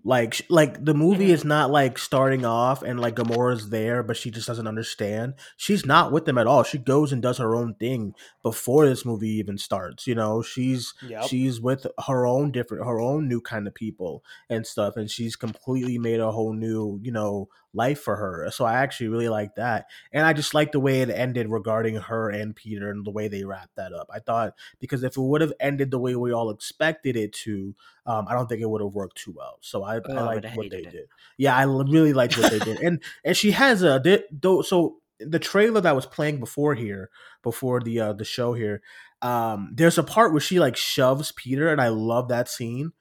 Like, 0.04 0.42
like 0.48 0.84
the 0.84 0.94
movie 0.94 1.26
Mm-hmm. 1.26 1.34
is 1.34 1.44
not 1.44 1.70
like 1.70 1.96
starting 1.96 2.44
off 2.44 2.82
and 2.82 2.98
like 3.00 3.14
Gamora's 3.14 3.70
there, 3.70 4.02
but 4.02 4.16
she 4.16 4.32
just 4.32 4.48
doesn't 4.48 4.66
understand. 4.66 5.34
She's 5.56 5.86
not 5.86 6.10
with 6.10 6.24
them 6.24 6.38
at 6.38 6.48
all. 6.48 6.64
She 6.64 6.78
goes 6.78 7.12
and 7.12 7.22
does 7.22 7.38
her 7.38 7.54
own 7.54 7.74
thing 7.74 8.14
before 8.42 8.84
this 8.88 9.04
movie 9.04 9.30
even 9.30 9.58
starts. 9.58 10.08
You 10.08 10.16
know, 10.16 10.42
she's 10.42 10.92
Yep. 11.06 11.26
she's 11.28 11.60
with 11.60 11.86
her 12.08 12.26
own 12.26 12.50
different, 12.50 12.84
her 12.84 13.00
own 13.00 13.28
new 13.28 13.40
kind 13.40 13.68
of 13.68 13.74
people 13.76 14.24
and 14.50 14.66
stuff, 14.66 14.96
and 14.96 15.08
she's 15.08 15.36
completely 15.36 15.98
made 15.98 16.18
a 16.18 16.32
whole 16.32 16.52
new, 16.52 16.98
you 17.00 17.12
know, 17.12 17.46
life 17.74 18.00
for 18.00 18.16
her. 18.16 18.50
So 18.50 18.64
I 18.64 18.74
actually 18.74 19.08
really 19.08 19.28
like 19.28 19.54
that, 19.56 19.86
and 20.12 20.26
I 20.26 20.32
just 20.32 20.54
like 20.54 20.72
the 20.72 20.80
way 20.80 21.00
it 21.00 21.10
ended 21.10 21.48
regarding 21.48 21.96
her 21.96 22.30
and 22.30 22.54
Peter 22.54 22.90
and 22.90 23.04
the 23.04 23.10
way 23.10 23.28
they 23.28 23.44
wrapped 23.44 23.76
that 23.76 23.92
up. 23.92 24.08
I 24.12 24.18
thought 24.18 24.54
because 24.78 25.02
if 25.02 25.16
it 25.16 25.22
would 25.22 25.40
have 25.40 25.52
ended 25.60 25.90
the 25.90 25.98
way 25.98 26.14
we 26.16 26.32
all 26.32 26.50
expected 26.50 27.16
it 27.16 27.32
to, 27.44 27.74
um, 28.06 28.26
I 28.28 28.34
don't 28.34 28.48
think 28.48 28.60
it 28.60 28.68
would 28.70 28.82
have 28.82 28.92
worked 28.92 29.16
too 29.16 29.34
well. 29.36 29.58
So 29.60 29.84
I, 29.84 30.00
Oh, 30.08 30.16
I 30.16 30.22
like 30.22 30.56
what 30.56 30.70
they 30.70 30.78
it. 30.78 30.90
did. 30.90 31.08
Yeah, 31.38 31.56
I 31.56 31.64
really 31.64 32.12
liked 32.12 32.36
what 32.38 32.50
they 32.50 32.58
did, 32.58 32.80
and 32.80 33.02
and 33.24 33.36
she 33.36 33.52
has 33.52 33.82
a 33.82 34.02
though. 34.30 34.62
So 34.62 34.98
the 35.18 35.38
trailer 35.38 35.80
that 35.80 35.94
was 35.94 36.06
playing 36.06 36.40
before 36.40 36.74
here, 36.74 37.10
before 37.42 37.80
the 37.80 38.00
uh, 38.00 38.12
the 38.12 38.24
show 38.24 38.54
here, 38.54 38.82
um, 39.22 39.70
there's 39.74 39.98
a 39.98 40.02
part 40.02 40.32
where 40.32 40.40
she 40.40 40.58
like 40.58 40.76
shoves 40.76 41.32
Peter, 41.32 41.68
and 41.70 41.80
I 41.80 41.88
love 41.88 42.28
that 42.28 42.48
scene 42.48 42.92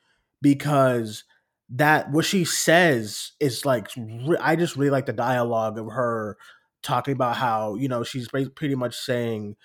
because 0.41 1.23
that 1.71 2.11
what 2.11 2.25
she 2.25 2.43
says 2.43 3.31
is 3.39 3.65
like 3.65 3.87
I 4.39 4.55
just 4.55 4.75
really 4.75 4.91
like 4.91 5.05
the 5.05 5.13
dialogue 5.13 5.77
of 5.77 5.87
her 5.87 6.37
talking 6.83 7.13
about 7.13 7.37
how 7.37 7.75
you 7.75 7.87
know 7.87 8.03
she's 8.03 8.27
pretty 8.27 8.75
much 8.75 8.95
saying 8.95 9.55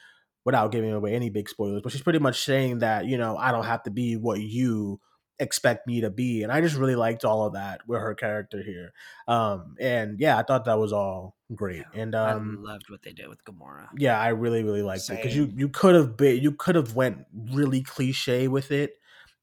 without 0.44 0.70
giving 0.70 0.92
away 0.92 1.12
any 1.14 1.28
big 1.28 1.48
spoilers, 1.48 1.82
but 1.82 1.90
she's 1.90 2.02
pretty 2.02 2.20
much 2.20 2.42
saying 2.44 2.78
that 2.78 3.06
you 3.06 3.18
know 3.18 3.36
I 3.36 3.50
don't 3.50 3.64
have 3.64 3.82
to 3.84 3.90
be 3.90 4.16
what 4.16 4.40
you 4.40 5.00
expect 5.38 5.86
me 5.86 6.00
to 6.02 6.10
be, 6.10 6.42
and 6.44 6.52
I 6.52 6.60
just 6.60 6.76
really 6.76 6.94
liked 6.94 7.24
all 7.24 7.46
of 7.46 7.54
that 7.54 7.80
with 7.88 8.00
her 8.00 8.14
character 8.14 8.62
here. 8.62 8.92
Um, 9.26 9.74
and 9.80 10.20
yeah, 10.20 10.38
I 10.38 10.44
thought 10.44 10.64
that 10.66 10.78
was 10.78 10.92
all 10.92 11.36
great, 11.54 11.84
and 11.92 12.14
um, 12.14 12.58
I 12.64 12.72
loved 12.72 12.88
what 12.88 13.02
they 13.02 13.12
did 13.12 13.28
with 13.28 13.44
Gamora. 13.44 13.88
yeah, 13.98 14.20
I 14.20 14.28
really 14.28 14.62
really 14.62 14.82
liked 14.82 15.10
it 15.10 15.16
because 15.16 15.36
you 15.36 15.52
you 15.56 15.68
could 15.68 15.96
have 15.96 16.16
been 16.16 16.40
you 16.40 16.52
could 16.52 16.76
have 16.76 16.94
went 16.94 17.26
really 17.52 17.82
cliche 17.82 18.46
with 18.46 18.70
it, 18.70 18.92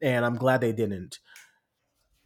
and 0.02 0.26
I'm 0.26 0.36
glad 0.36 0.62
they 0.62 0.71
didn't. 0.71 1.19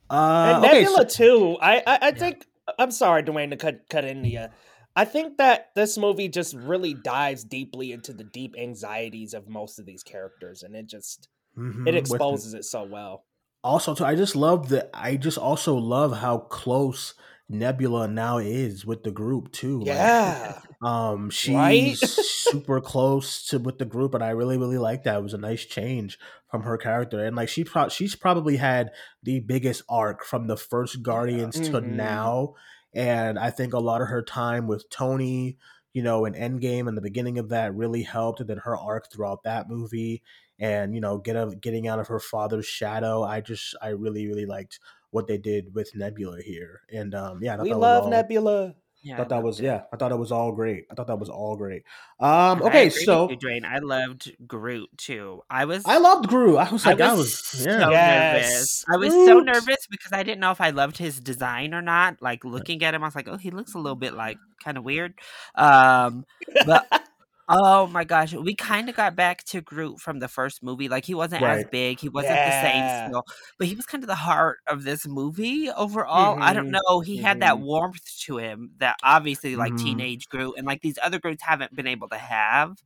Uh, 0.09 0.59
and 0.59 0.61
okay, 0.65 0.83
Nebula 0.83 0.85
so, 0.85 1.05
too. 1.05 1.57
I 1.61 1.83
I, 1.85 1.99
I 2.01 2.11
think 2.11 2.45
I'm 2.79 2.91
sorry, 2.91 3.23
Duane, 3.23 3.51
to 3.51 3.57
cut 3.57 3.89
cut 3.89 4.05
into 4.05 4.29
you. 4.29 4.47
I 4.95 5.05
think 5.05 5.37
that 5.37 5.69
this 5.75 5.97
movie 5.97 6.27
just 6.27 6.55
really 6.55 6.93
dives 6.93 7.43
deeply 7.43 7.91
into 7.91 8.13
the 8.13 8.23
deep 8.23 8.55
anxieties 8.57 9.33
of 9.33 9.47
most 9.47 9.79
of 9.79 9.85
these 9.85 10.03
characters, 10.03 10.63
and 10.63 10.75
it 10.75 10.87
just 10.87 11.29
Mhm, 11.57 11.87
it 11.87 11.95
exposes 11.95 12.53
it 12.53 12.65
so 12.65 12.83
well. 12.83 13.25
also 13.63 13.93
too, 13.95 14.05
I 14.05 14.15
just 14.15 14.35
love 14.35 14.69
that. 14.69 14.89
I 14.93 15.17
just 15.17 15.37
also 15.37 15.75
love 15.75 16.17
how 16.17 16.39
close 16.39 17.13
Nebula 17.49 18.07
now 18.07 18.37
is 18.37 18.85
with 18.85 19.03
the 19.03 19.11
group 19.11 19.51
too. 19.51 19.83
Like, 19.83 19.97
Yeah, 19.97 20.59
um, 20.81 21.29
she's 21.29 21.55
Right? 21.55 21.97
super 22.01 22.81
close 22.81 23.47
to 23.47 23.59
with 23.59 23.77
the 23.79 23.85
group, 23.85 24.13
and 24.13 24.23
I 24.23 24.29
really 24.31 24.57
really 24.57 24.77
like 24.77 25.03
that. 25.03 25.17
It 25.17 25.23
was 25.23 25.33
a 25.33 25.37
nice 25.37 25.65
change 25.65 26.19
from 26.49 26.63
her 26.63 26.77
character, 26.77 27.23
and 27.23 27.35
like 27.35 27.49
she 27.49 27.63
pro- 27.63 27.89
she's 27.89 28.15
probably 28.15 28.57
had 28.57 28.91
the 29.23 29.39
biggest 29.41 29.83
arc 29.89 30.23
from 30.25 30.47
the 30.47 30.57
first 30.57 31.03
Guardians 31.03 31.59
to 31.59 31.81
Mhm. 31.81 31.95
now, 31.95 32.53
and 32.93 33.37
I 33.37 33.49
think 33.49 33.73
a 33.73 33.79
lot 33.79 34.01
of 34.01 34.07
her 34.07 34.21
time 34.23 34.67
with 34.67 34.89
Tony. 34.89 35.57
You 35.93 36.03
know, 36.03 36.25
in 36.25 36.33
Endgame 36.33 36.87
and 36.87 36.95
the 36.95 37.01
beginning 37.01 37.39
of 37.39 37.49
that 37.49 37.73
really 37.73 38.03
helped, 38.03 38.39
and 38.39 38.47
then 38.47 38.59
her 38.59 38.77
arc 38.77 39.11
throughout 39.11 39.41
that 39.43 39.67
movie, 39.67 40.21
and 40.59 40.93
you 40.93 41.01
know, 41.01 41.17
get 41.17 41.35
of 41.35 41.59
getting 41.59 41.87
out 41.87 41.97
of 41.97 42.07
her 42.07 42.19
father's 42.19 42.67
shadow. 42.67 43.23
I 43.23 43.41
just, 43.41 43.75
I 43.81 43.89
really, 43.89 44.27
really 44.27 44.45
liked 44.45 44.79
what 45.09 45.25
they 45.25 45.39
did 45.39 45.73
with 45.73 45.95
Nebula 45.95 46.41
here, 46.43 46.81
and 46.91 47.15
um, 47.15 47.39
yeah, 47.41 47.57
I 47.57 47.63
we 47.63 47.73
love 47.73 48.09
Nebula. 48.09 48.75
Yeah, 49.03 49.17
thought 49.17 49.29
I 49.31 49.37
that 49.37 49.43
was 49.43 49.59
it. 49.59 49.65
yeah. 49.65 49.83
I 49.93 49.97
thought 49.97 50.09
that 50.09 50.17
was 50.17 50.31
all 50.31 50.51
great. 50.51 50.85
I 50.91 50.95
thought 50.95 51.07
that 51.07 51.19
was 51.19 51.29
all 51.29 51.55
great. 51.55 51.83
Um, 52.19 52.61
And 52.61 52.63
I 52.63 52.67
okay, 52.69 52.89
so 52.89 53.29
you, 53.29 53.35
Duane. 53.37 53.63
I 53.65 53.79
loved 53.79 54.31
Groot 54.47 54.89
too. 54.97 55.43
I 55.49 55.65
was 55.65 55.83
I 55.85 55.97
loved 55.99 56.27
Groot. 56.27 56.57
I 56.57 56.69
was 56.71 56.85
I 56.85 56.91
like, 56.91 57.01
I 57.01 57.11
was 57.13 57.19
was 57.19 57.39
so. 57.39 57.69
Yes, 57.89 58.41
nervous. 58.43 58.85
I 58.89 58.97
was 58.97 59.13
so 59.13 59.39
nervous 59.39 59.87
because 59.89 60.11
I 60.13 60.23
didn't 60.23 60.39
know 60.41 60.51
if 60.51 60.61
I 60.61 60.71
loved 60.71 60.97
his 60.97 61.19
design 61.19 61.73
or 61.73 61.81
not. 61.81 62.21
Like 62.21 62.43
looking 62.43 62.83
at 62.83 62.93
him, 62.93 63.03
I 63.03 63.07
was 63.07 63.15
like, 63.15 63.27
"Oh, 63.27 63.37
he 63.37 63.51
looks 63.51 63.73
a 63.75 63.79
little 63.79 63.95
bit 63.95 64.13
like 64.13 64.37
kind 64.63 64.77
of 64.77 64.83
weird." 64.83 65.13
Um, 65.55 66.25
but 66.65 66.85
oh 67.49 67.87
my 67.87 68.03
gosh, 68.03 68.33
we 68.33 68.55
kind 68.55 68.89
of 68.89 68.95
got 68.95 69.15
back 69.15 69.43
to 69.45 69.61
Groot 69.61 69.99
from 69.99 70.19
the 70.19 70.27
first 70.27 70.61
movie. 70.63 70.89
Like 70.89 71.05
he 71.05 71.13
wasn't 71.15 71.43
as 71.45 71.63
big, 71.65 71.99
he 71.99 72.09
wasn't 72.09 72.43
the 72.43 72.51
same 72.51 72.89
scale, 72.89 73.23
but 73.57 73.67
he 73.67 73.75
was 73.75 73.85
kind 73.85 74.03
of 74.03 74.07
the 74.07 74.15
heart 74.15 74.59
of 74.67 74.83
this 74.83 75.07
movie 75.07 75.69
overall. 75.71 76.37
I 76.41 76.53
don't 76.53 76.65
Mhm, 76.65 76.81
know. 76.87 77.01
He 77.01 77.17
had 77.21 77.39
that 77.41 77.59
mhm. 77.59 77.61
warmth 77.61 78.03
to 78.25 78.37
him 78.37 78.71
that 78.79 78.97
obviously 79.03 79.55
like 79.55 79.75
Mhm. 79.75 79.77
teenage 79.77 80.27
Groot 80.29 80.55
and 80.57 80.67
like 80.67 80.81
these 80.81 80.99
other 81.01 81.19
Groots 81.19 81.43
haven't 81.43 81.75
been 81.75 81.87
able 81.87 82.09
to 82.09 82.17
have 82.17 82.77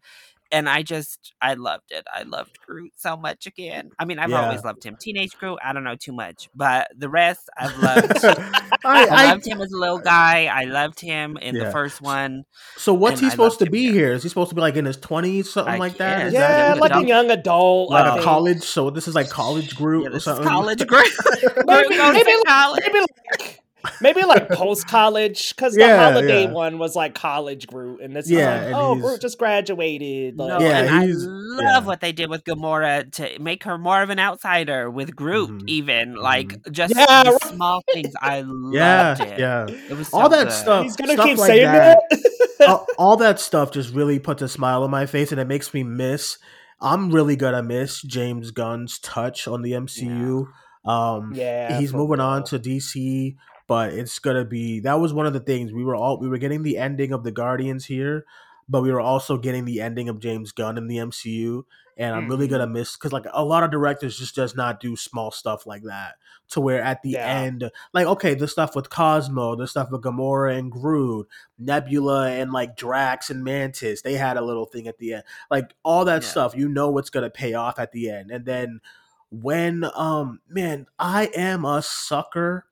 and 0.52 0.68
I 0.70 0.84
just 0.84 1.34
I 1.42 1.54
loved 1.56 1.92
it. 1.92 2.06
I 2.14 2.24
loved 2.24 2.60
Groot 2.66 2.92
so 2.98 3.16
much 3.18 3.48
again. 3.48 3.92
I 4.00 4.06
mean, 4.06 4.20
I've 4.20 4.30
Yeah. 4.30 4.44
always 4.46 4.64
loved 4.64 4.84
him. 4.84 4.98
Teenage 5.00 5.38
Groot, 5.38 5.60
I 5.64 5.74
don't 5.74 5.84
know 5.84 5.96
too 5.96 6.12
much, 6.14 6.50
but 6.56 6.90
the 6.98 7.10
rest 7.10 7.50
I've 7.58 7.78
loved. 7.80 8.26
I, 8.84 9.06
I 9.06 9.06
I, 9.12 9.26
loved 9.32 9.46
him 9.48 9.62
as 9.62 9.72
a 9.72 9.78
little 9.78 10.00
guy. 10.00 10.46
I 10.48 10.64
loved 10.66 11.00
him 11.00 11.38
in 11.38 11.56
Yeah. 11.56 11.66
the 11.66 11.72
first 11.72 12.02
one. 12.02 12.46
so 12.78 12.94
what's 12.94 13.20
he 13.20 13.30
supposed 13.30 13.60
to 13.60 13.70
be 13.70 13.84
here. 13.84 13.92
here? 13.94 14.12
Is 14.14 14.24
he 14.24 14.30
supposed 14.30 14.50
to 14.50 14.56
be 14.56 14.62
like 14.62 14.76
in 14.76 14.86
his 14.86 14.98
twenties, 14.98 15.52
something 15.52 15.74
I 15.74 15.78
like 15.78 15.98
that? 15.98 16.24
guess. 16.26 16.34
Yeah, 16.34 16.48
that 16.76 16.78
like 16.80 16.96
a 16.96 17.06
young 17.08 17.30
adult. 17.32 17.90
Like 17.92 18.20
a 18.20 18.24
college? 18.24 18.64
So 18.64 18.90
this 18.90 19.08
is 19.08 19.16
like 19.16 19.30
college 19.30 19.76
Groot 19.76 20.04
Yeah, 20.10 20.18
or 20.18 20.20
something. 20.20 20.46
college 20.48 20.86
Groot. 20.88 21.08
Groot 21.42 21.66
Maybe- 21.68 21.98
goes 21.98 22.14
maybe- 22.14 22.44
college. 22.46 22.84
Maybe 22.86 23.00
like 23.00 23.61
maybe 24.02 24.24
like 24.24 24.50
post 24.50 24.88
college 24.88 25.56
because 25.56 25.74
the 25.74 25.82
Yeah, 25.82 26.10
holiday 26.12 26.44
yeah. 26.44 26.52
one 26.52 26.78
was 26.80 26.96
like 26.96 27.16
college 27.16 27.68
Groot, 27.68 28.02
and 28.02 28.16
this 28.16 28.30
Yeah, 28.30 28.66
is 28.66 28.72
like 28.72 28.76
oh 28.82 28.94
he's- 28.96 29.06
Groot 29.06 29.22
just 29.22 29.38
graduated. 29.38 30.38
No, 30.38 30.60
Yeah, 30.60 30.80
and 30.80 30.90
I 30.90 31.06
love 31.08 31.84
yeah. 31.84 31.88
what 31.88 32.02
they 32.02 32.12
did 32.12 32.30
with 32.30 32.44
Gamora 32.44 33.12
to 33.14 33.40
make 33.40 33.64
her 33.64 33.78
more 33.78 34.02
of 34.02 34.10
an 34.10 34.20
outsider 34.20 34.90
with 34.90 35.16
Groot. 35.16 35.50
Mhm. 35.50 35.64
Even 35.68 36.16
like 36.16 36.62
just 36.72 36.94
Yeah, 36.96 37.24
right. 37.30 37.44
small 37.44 37.84
things, 37.94 38.14
I 38.22 38.42
loved 38.42 38.76
yeah, 38.76 39.22
it. 39.24 39.40
yeah. 39.40 39.66
It 39.90 39.98
was 39.98 40.14
All 40.14 40.30
that 40.30 40.46
good. 40.46 40.52
stuff. 40.54 40.84
he's 40.84 40.96
gonna 40.96 41.14
stuff 41.14 41.26
keep 41.26 41.38
like 41.38 41.48
saying 41.48 41.64
that. 41.72 42.00
that. 42.10 42.68
all, 42.70 42.88
all 42.98 43.18
that 43.18 43.40
stuff 43.40 43.72
just 43.72 43.94
really 43.94 44.20
puts 44.20 44.42
a 44.42 44.48
smile 44.50 44.84
on 44.84 44.92
my 44.92 45.06
face 45.06 45.32
and 45.32 45.42
it 45.42 45.48
makes 45.48 45.74
me 45.74 45.82
miss 45.84 46.38
i'm 46.80 47.10
really 47.12 47.36
gonna 47.36 47.64
miss 47.64 48.02
james 48.04 48.52
gunn's 48.52 49.00
touch 49.00 49.48
on 49.48 49.64
the 49.64 49.72
mcu 49.72 50.46
um 50.86 51.32
yeah, 51.34 51.80
he's 51.80 51.90
for 51.92 51.98
moving 51.98 52.20
on 52.20 52.44
to 52.44 52.60
dc 52.60 53.36
but 53.72 53.94
it's 53.94 54.20
gonna 54.20 54.44
be 54.44 54.82
that 54.82 55.00
was 55.00 55.14
one 55.14 55.26
of 55.26 55.32
the 55.32 55.40
things 55.40 55.72
we 55.72 55.86
were 55.86 55.96
all 55.96 56.20
we 56.20 56.28
were 56.28 56.38
getting 56.38 56.62
the 56.62 56.78
ending 56.78 57.14
of 57.14 57.24
the 57.24 57.32
guardians 57.32 57.86
here 57.86 58.26
but 58.68 58.82
we 58.82 58.92
were 58.92 59.00
also 59.00 59.38
getting 59.38 59.64
the 59.64 59.80
ending 59.80 60.10
of 60.10 60.20
james 60.20 60.52
gunn 60.52 60.78
in 60.78 60.88
the 60.88 60.98
mcu 60.98 61.64
and 61.96 62.14
i'm 62.14 62.28
really 62.28 62.50
gonna 62.50 62.68
miss 62.68 62.98
because 62.98 63.14
like 63.14 63.24
a 63.32 63.46
lot 63.46 63.64
of 63.64 63.72
directors 63.72 64.20
just 64.20 64.36
does 64.36 64.58
not 64.58 64.82
do 64.82 64.98
small 64.98 65.32
stuff 65.32 65.66
like 65.66 65.84
that 65.84 66.16
to 66.50 66.60
where 66.60 66.82
at 66.82 67.02
the 67.02 67.12
Yeah. 67.12 67.26
end 67.44 67.72
like 67.94 68.08
okay 68.08 68.34
the 68.34 68.46
stuff 68.50 68.76
with 68.76 68.90
cosmo 68.90 69.56
the 69.56 69.68
stuff 69.68 69.90
with 69.90 70.02
gamora 70.02 70.58
and 70.60 70.70
groot 70.70 71.30
nebula 71.58 72.30
and 72.30 72.52
like 72.52 72.76
drax 72.76 73.30
and 73.30 73.42
mantis 73.42 74.02
they 74.02 74.16
had 74.16 74.36
a 74.36 74.42
little 74.42 74.66
thing 74.66 74.86
at 74.86 74.98
the 74.98 75.14
end 75.14 75.24
like 75.50 75.74
all 75.84 76.04
that 76.04 76.24
Yeah. 76.24 76.28
stuff 76.28 76.58
you 76.58 76.68
know 76.68 76.90
what's 76.90 77.10
gonna 77.10 77.30
pay 77.30 77.54
off 77.54 77.80
at 77.80 77.94
the 77.94 78.10
end 78.10 78.32
and 78.32 78.44
then 78.46 78.82
when 79.30 79.86
um 79.96 80.42
man 80.50 80.88
i 81.00 81.28
am 81.34 81.64
a 81.64 81.82
sucker 81.82 82.66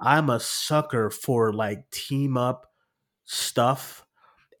i'm 0.00 0.30
a 0.30 0.40
sucker 0.40 1.10
for 1.10 1.52
like 1.52 1.88
team 1.90 2.36
up 2.36 2.66
stuff 3.24 4.04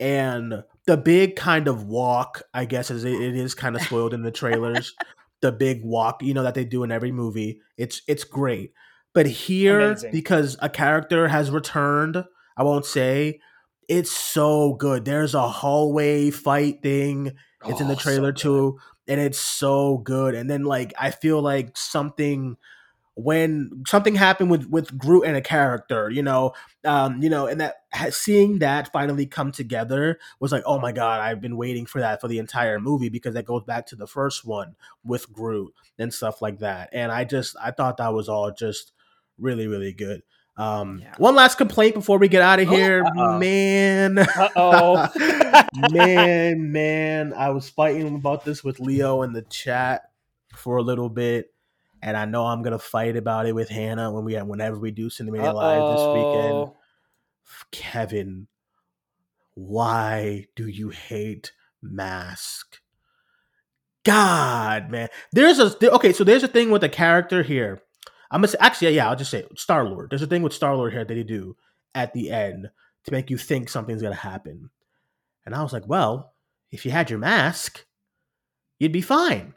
and 0.00 0.62
the 0.86 0.96
big 0.96 1.36
kind 1.36 1.68
of 1.68 1.84
walk 1.84 2.42
i 2.54 2.64
guess 2.64 2.90
is 2.90 3.04
it, 3.04 3.20
it 3.20 3.36
is 3.36 3.54
kind 3.54 3.76
of 3.76 3.82
spoiled 3.88 4.14
in 4.14 4.22
the 4.22 4.30
trailers 4.30 4.94
the 5.40 5.52
big 5.52 5.84
walk 5.84 6.22
you 6.22 6.34
know 6.34 6.42
that 6.42 6.54
they 6.54 6.64
do 6.64 6.82
in 6.82 6.92
every 6.92 7.12
movie 7.12 7.60
it's 7.76 8.02
it's 8.08 8.24
great. 8.24 8.72
But 9.14 9.26
here 9.26 9.80
Amazing. 9.80 10.12
because 10.12 10.56
a 10.60 10.68
character 10.68 11.28
has 11.28 11.50
returned 11.50 12.24
i 12.56 12.62
won't 12.62 12.84
say 12.86 13.40
it's 13.88 14.12
so 14.12 14.74
good. 14.74 15.06
There's 15.06 15.34
a 15.34 15.48
hallway 15.48 16.30
fight 16.30 16.82
thing 16.82 17.32
it's 17.66 17.80
in 17.80 17.88
the 17.88 17.94
Oh, 17.94 17.96
so 17.96 18.02
trailer 18.02 18.32
too 18.32 18.78
and 19.06 19.20
it's 19.20 19.38
so 19.38 19.98
good 19.98 20.34
and 20.34 20.48
then 20.50 20.64
like 20.64 20.92
i 20.98 21.10
feel 21.10 21.40
like 21.40 21.76
something 21.76 22.56
when 23.20 23.82
something 23.88 24.14
happened 24.14 24.48
with 24.48 24.66
with 24.70 24.96
Groot 24.96 25.24
and 25.26 25.36
a 25.36 25.40
character, 25.40 26.08
you 26.08 26.22
know, 26.22 26.52
um, 26.84 27.20
you 27.20 27.28
know, 27.28 27.48
and 27.48 27.60
that 27.60 27.74
seeing 28.10 28.60
that 28.60 28.92
finally 28.92 29.26
come 29.26 29.50
together 29.50 30.20
was 30.38 30.52
like, 30.52 30.62
oh 30.66 30.78
my 30.78 30.92
god, 30.92 31.20
I've 31.20 31.40
been 31.40 31.56
waiting 31.56 31.84
for 31.84 32.00
that 32.00 32.20
for 32.20 32.28
the 32.28 32.38
entire 32.38 32.78
movie 32.78 33.08
because 33.08 33.34
that 33.34 33.44
goes 33.44 33.64
back 33.64 33.86
to 33.86 33.96
the 33.96 34.06
first 34.06 34.44
one 34.44 34.76
with 35.04 35.32
Groot 35.32 35.74
and 35.98 36.14
stuff 36.14 36.40
like 36.40 36.60
that. 36.60 36.90
And 36.92 37.10
I 37.10 37.24
just 37.24 37.56
I 37.60 37.72
thought 37.72 37.96
that 37.96 38.14
was 38.14 38.28
all 38.28 38.52
just 38.52 38.92
really 39.36 39.66
really 39.66 39.92
good. 39.92 40.22
Um, 40.56 41.00
Yeah. 41.02 41.14
One 41.18 41.34
last 41.34 41.58
complaint 41.58 41.94
before 41.94 42.18
we 42.18 42.28
get 42.28 42.42
out 42.42 42.60
of 42.60 42.68
Oh, 42.68 42.70
here, 42.76 43.02
uh-oh. 43.04 43.38
man. 43.40 44.24
Oh. 44.54 45.08
man, 45.90 46.70
man, 46.70 47.32
I 47.32 47.50
was 47.50 47.68
fighting 47.68 48.14
about 48.14 48.44
this 48.44 48.62
with 48.62 48.78
Leo 48.78 49.22
in 49.22 49.32
the 49.32 49.42
chat 49.42 50.10
for 50.54 50.76
a 50.76 50.82
little 50.82 51.08
bit, 51.08 51.52
and 52.02 52.16
I 52.16 52.24
know 52.24 52.46
I'm 52.46 52.62
gonna 52.62 52.78
fight 52.78 53.16
about 53.16 53.46
it 53.46 53.54
with 53.54 53.68
Hannah 53.68 54.12
when 54.12 54.24
we 54.24 54.36
whenever 54.36 54.78
we 54.78 54.90
do 54.90 55.08
Cinemania 55.08 55.54
Live 55.54 55.96
this 55.96 56.06
weekend. 56.14 56.72
Kevin, 57.70 58.46
why 59.54 60.46
do 60.54 60.68
you 60.68 60.90
hate 60.90 61.52
Mask? 61.82 62.78
God, 64.04 64.90
man, 64.90 65.08
there's 65.32 65.58
a 65.58 65.94
okay. 65.94 66.12
So 66.12 66.24
there's 66.24 66.44
a 66.44 66.48
thing 66.48 66.70
with 66.70 66.80
the 66.80 66.88
character 66.88 67.42
here. 67.42 67.82
I'm 68.30 68.40
gonna 68.40 68.48
say, 68.48 68.58
actually, 68.60 68.94
yeah, 68.94 69.08
I'll 69.08 69.16
just 69.16 69.30
say 69.30 69.44
Star 69.56 69.84
Lord. 69.84 70.10
There's 70.10 70.22
a 70.22 70.26
thing 70.26 70.42
with 70.42 70.52
Star 70.52 70.76
Lord 70.76 70.92
here 70.92 71.04
that 71.04 71.12
they 71.12 71.22
do 71.22 71.56
at 71.94 72.12
the 72.12 72.30
end 72.30 72.70
to 73.04 73.12
make 73.12 73.30
you 73.30 73.38
think 73.38 73.68
something's 73.68 74.02
gonna 74.02 74.14
happen. 74.14 74.70
And 75.44 75.54
I 75.54 75.62
was 75.62 75.72
like, 75.72 75.88
well, 75.88 76.34
if 76.70 76.84
you 76.84 76.90
had 76.90 77.10
your 77.10 77.18
mask, 77.18 77.84
you'd 78.78 78.92
be 78.92 79.00
fine. 79.00 79.54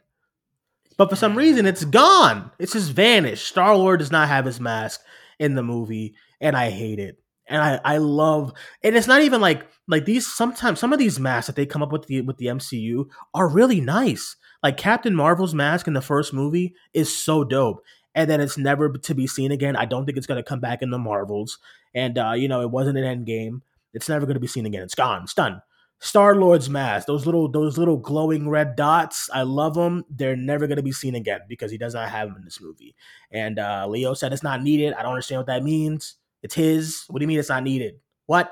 But 0.97 1.09
for 1.09 1.15
some 1.15 1.37
reason, 1.37 1.65
it's 1.65 1.85
gone. 1.85 2.51
It's 2.59 2.73
just 2.73 2.91
vanished. 2.91 3.47
Star 3.47 3.75
Lord 3.75 3.99
does 3.99 4.11
not 4.11 4.27
have 4.27 4.45
his 4.45 4.59
mask 4.59 5.01
in 5.39 5.55
the 5.55 5.63
movie, 5.63 6.15
and 6.39 6.55
I 6.55 6.69
hate 6.69 6.99
it. 6.99 7.17
And 7.47 7.61
I, 7.61 7.79
I 7.83 7.97
love, 7.97 8.53
and 8.83 8.95
it's 8.95 9.07
not 9.07 9.21
even 9.23 9.41
like 9.41 9.67
like 9.87 10.05
these. 10.05 10.27
Sometimes 10.27 10.79
some 10.79 10.93
of 10.93 10.99
these 10.99 11.19
masks 11.19 11.47
that 11.47 11.55
they 11.55 11.65
come 11.65 11.83
up 11.83 11.91
with 11.91 12.05
the 12.07 12.21
with 12.21 12.37
the 12.37 12.45
MCU 12.45 13.05
are 13.33 13.47
really 13.47 13.81
nice. 13.81 14.35
Like 14.63 14.77
Captain 14.77 15.15
Marvel's 15.15 15.55
mask 15.55 15.87
in 15.87 15.93
the 15.93 16.01
first 16.01 16.33
movie 16.33 16.75
is 16.93 17.15
so 17.15 17.43
dope, 17.43 17.83
and 18.15 18.29
then 18.29 18.39
it's 18.39 18.57
never 18.57 18.89
to 18.89 19.15
be 19.15 19.27
seen 19.27 19.51
again. 19.51 19.75
I 19.75 19.85
don't 19.85 20.05
think 20.05 20.17
it's 20.17 20.27
gonna 20.27 20.43
come 20.43 20.59
back 20.59 20.81
in 20.81 20.91
the 20.91 20.99
Marvels, 20.99 21.57
and 21.93 22.17
uh, 22.17 22.33
you 22.35 22.47
know 22.47 22.61
it 22.61 22.71
wasn't 22.71 22.97
an 22.97 23.25
Endgame. 23.25 23.61
It's 23.93 24.07
never 24.07 24.25
gonna 24.25 24.39
be 24.39 24.47
seen 24.47 24.65
again. 24.65 24.83
It's 24.83 24.95
gone. 24.95 25.23
It's 25.23 25.33
done. 25.33 25.61
Star 26.03 26.35
Lord's 26.35 26.67
mask, 26.67 27.05
those 27.05 27.27
little 27.27 27.47
those 27.47 27.77
little 27.77 27.97
glowing 27.97 28.49
red 28.49 28.75
dots, 28.75 29.29
I 29.31 29.43
love 29.43 29.75
them. 29.75 30.03
They're 30.09 30.35
never 30.35 30.65
gonna 30.65 30.81
be 30.81 30.91
seen 30.91 31.13
again 31.13 31.41
because 31.47 31.69
he 31.69 31.77
does 31.77 31.93
not 31.93 32.09
have 32.09 32.27
them 32.27 32.37
in 32.37 32.43
this 32.43 32.59
movie. 32.59 32.95
And 33.29 33.59
uh, 33.59 33.85
Leo 33.87 34.15
said 34.15 34.33
it's 34.33 34.41
not 34.41 34.63
needed. 34.63 34.93
I 34.93 35.03
don't 35.03 35.11
understand 35.11 35.41
what 35.41 35.45
that 35.45 35.63
means. 35.63 36.15
It's 36.41 36.55
his. 36.55 37.03
What 37.07 37.19
do 37.19 37.23
you 37.23 37.27
mean 37.27 37.37
it's 37.37 37.49
not 37.49 37.61
needed? 37.61 37.99
What, 38.25 38.51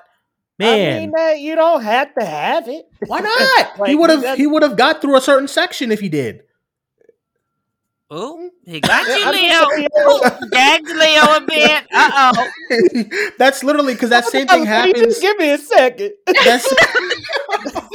man? 0.60 1.10
I 1.12 1.34
mean, 1.34 1.44
you 1.44 1.56
don't 1.56 1.82
have 1.82 2.14
to 2.14 2.24
have 2.24 2.68
it. 2.68 2.86
why 3.08 3.20
not? 3.56 3.80
Like, 3.80 3.90
he 3.90 3.96
would 3.96 4.12
have 4.12 4.38
he 4.38 4.46
would 4.46 4.62
have 4.62 4.78
got 4.78 5.02
through 5.02 5.16
a 5.16 5.22
certain 5.22 5.48
section 5.48 5.92
if 5.92 6.00
he 6.00 6.08
did. 6.08 6.44
Oh, 8.12 8.50
he 8.66 8.80
got 8.80 9.06
you, 9.08 9.32
Leo. 9.32 9.88
just 10.22 10.52
Gagged 10.52 10.88
Leo 10.88 11.36
a 11.36 11.42
bit. 11.48 11.84
Uh 11.94 12.34
oh. 12.36 13.32
That's 13.38 13.64
literally 13.64 13.94
because 13.94 14.10
that 14.10 14.26
same 14.26 14.48
thing 14.48 14.62
Let 14.62 14.68
happens. 14.68 15.00
Just 15.00 15.22
give 15.22 15.38
me 15.38 15.52
a 15.52 15.58
second. 15.60 16.14
That's, 16.44 16.74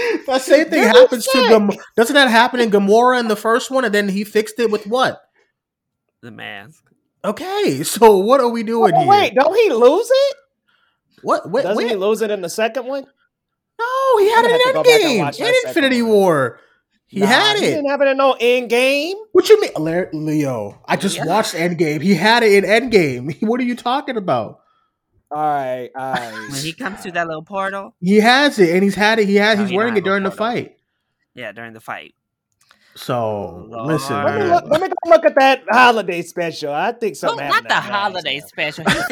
that 0.27 0.43
same 0.43 0.65
thing 0.69 0.81
Give 0.83 0.83
me 0.83 0.87
a 0.87 0.89
happens 1.03 1.25
to 1.25 1.31
sec. 1.31 1.49
Gam- 1.51 1.71
Doesn't 1.97 2.15
that 2.15 2.29
happen 2.31 2.61
in 2.61 2.71
Gamora 2.71 3.21
in 3.21 3.29
the 3.29 3.37
first 3.37 3.71
one, 3.71 3.85
and 3.85 3.95
then 3.95 4.09
he 4.09 4.25
fixed 4.25 4.59
it 4.59 4.71
with 4.71 4.87
what? 4.87 5.21
The 6.23 6.31
mask. 6.31 6.85
Okay, 7.25 7.83
so 7.83 8.19
what 8.19 8.41
are 8.41 8.49
we 8.49 8.63
doing 8.63 8.93
Oh, 8.95 8.99
here? 8.99 9.09
wait, 9.09 9.35
don't 9.35 9.55
he 9.59 9.71
lose 9.71 10.09
it? 10.11 10.37
what? 11.23 11.51
Wait, 11.51 11.63
Doesn't 11.63 11.77
wait. 11.77 11.91
he 11.91 11.97
lose 11.97 12.21
it 12.23 12.31
in 12.31 12.43
the 12.43 12.49
second 12.51 12.87
one? 12.87 13.05
No, 13.79 14.19
he 14.19 14.29
had 14.31 14.39
I'm 14.39 14.43
gonna 14.45 14.53
have 14.53 14.61
to 14.63 14.69
it 14.69 14.73
go 14.75 14.81
in 14.81 14.85
back 14.85 14.93
and 14.93 15.03
Endgame, 15.13 15.19
watch 15.25 15.39
that 15.39 15.49
in 15.49 15.55
second 15.55 15.69
Infinity 15.69 16.03
one. 16.03 16.11
War. 16.13 16.61
He 17.07 17.21
Nah, 17.21 17.27
had 17.27 17.57
it. 17.57 17.63
He 17.63 17.67
didn't 17.71 17.89
have 17.91 18.01
it 18.01 18.09
in 18.09 18.17
no 18.17 18.35
Endgame. 18.41 19.15
What 19.33 19.49
you 19.49 19.61
mean, 19.61 19.71
Leo? 20.13 20.81
I 20.87 20.97
just 20.97 21.17
Yeah. 21.17 21.27
watched 21.27 21.55
Endgame. 21.55 22.01
He 22.03 22.15
had 22.15 22.43
it 22.43 22.65
in 22.65 22.65
Endgame. 22.65 23.37
What 23.47 23.61
are 23.61 23.65
you 23.65 23.77
talking 23.77 24.17
about? 24.17 24.61
All 25.31 25.43
right, 25.43 25.91
all 25.97 26.13
When 26.51 26.63
he 26.63 26.73
comes 26.73 27.01
through 27.01 27.13
that 27.13 27.27
little 27.27 27.43
portal. 27.43 27.95
He 28.01 28.17
has 28.17 28.59
it, 28.59 28.71
and 28.75 28.83
he's 28.85 28.95
had 28.95 29.19
it. 29.19 29.27
He 29.29 29.37
has. 29.37 29.57
No, 29.59 29.63
he's 29.65 29.71
he 29.71 29.77
wearing 29.77 29.97
it 29.97 30.05
during 30.05 30.23
the 30.23 30.31
have 30.31 30.39
a 30.39 30.43
photo. 30.43 30.53
fight. 30.63 30.77
Yeah, 31.35 31.53
during 31.53 31.73
the 31.73 31.81
fight. 31.81 32.15
So 32.97 33.15
oh, 33.17 33.67
Lord. 33.69 33.87
listen, 33.89 34.23
Let 34.23 34.39
me 34.39 34.45
look. 34.47 34.65
Let 34.69 34.81
me 34.83 34.89
go 34.89 34.95
look 35.11 35.25
at 35.25 35.35
that 35.35 35.65
holiday 35.69 36.23
special. 36.23 36.73
I 36.73 36.93
think 36.93 37.17
Well, 37.21 37.31
something. 37.33 37.49
not 37.49 37.63
the 37.65 37.69
to 37.71 37.75
that 37.75 37.83
mask, 37.89 37.91
holiday 37.93 38.39
man. 38.39 38.47
special. 38.47 38.85
He 38.85 39.01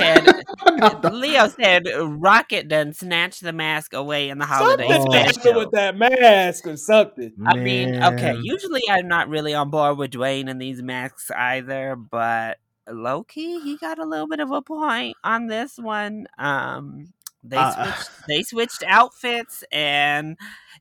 said 1.03 1.13
Leo 1.13 1.49
said 1.49 1.89
Rocket 2.01 2.69
done 2.69 2.93
snatched 2.93 3.43
the 3.43 3.53
mask 3.53 3.93
away 3.93 4.29
in 4.29 4.39
the 4.39 4.47
holiday 4.47 4.87
Something 4.87 5.13
Oh. 5.13 5.27
special. 5.33 5.59
with 5.59 5.71
that 5.73 5.97
mask 5.97 6.65
or 6.69 6.77
something. 6.77 7.33
I 7.45 7.57
mean, 7.57 8.01
okay, 8.05 8.37
usually 8.41 8.83
I'm 8.89 9.09
not 9.09 9.29
really 9.29 9.53
on 9.55 9.71
board 9.71 9.99
with 9.99 10.13
Duane 10.13 10.47
and 10.47 10.63
these 10.63 10.81
masks 10.81 11.33
either, 11.37 11.97
but 11.97 12.59
low 12.89 13.23
key, 13.25 13.61
he 13.61 13.77
got 13.77 13.99
a 13.99 14.05
little 14.05 14.27
bit 14.29 14.41
of 14.41 14.51
a 14.51 14.63
point 14.63 15.17
on 15.25 15.47
this 15.47 15.77
one. 15.79 16.27
Um, 16.39 17.13
they 17.45 17.57
Uh, 17.59 17.73
switched, 17.95 18.11
they 18.29 18.43
switched 18.43 18.83
outfits, 18.87 19.65
and 19.73 20.37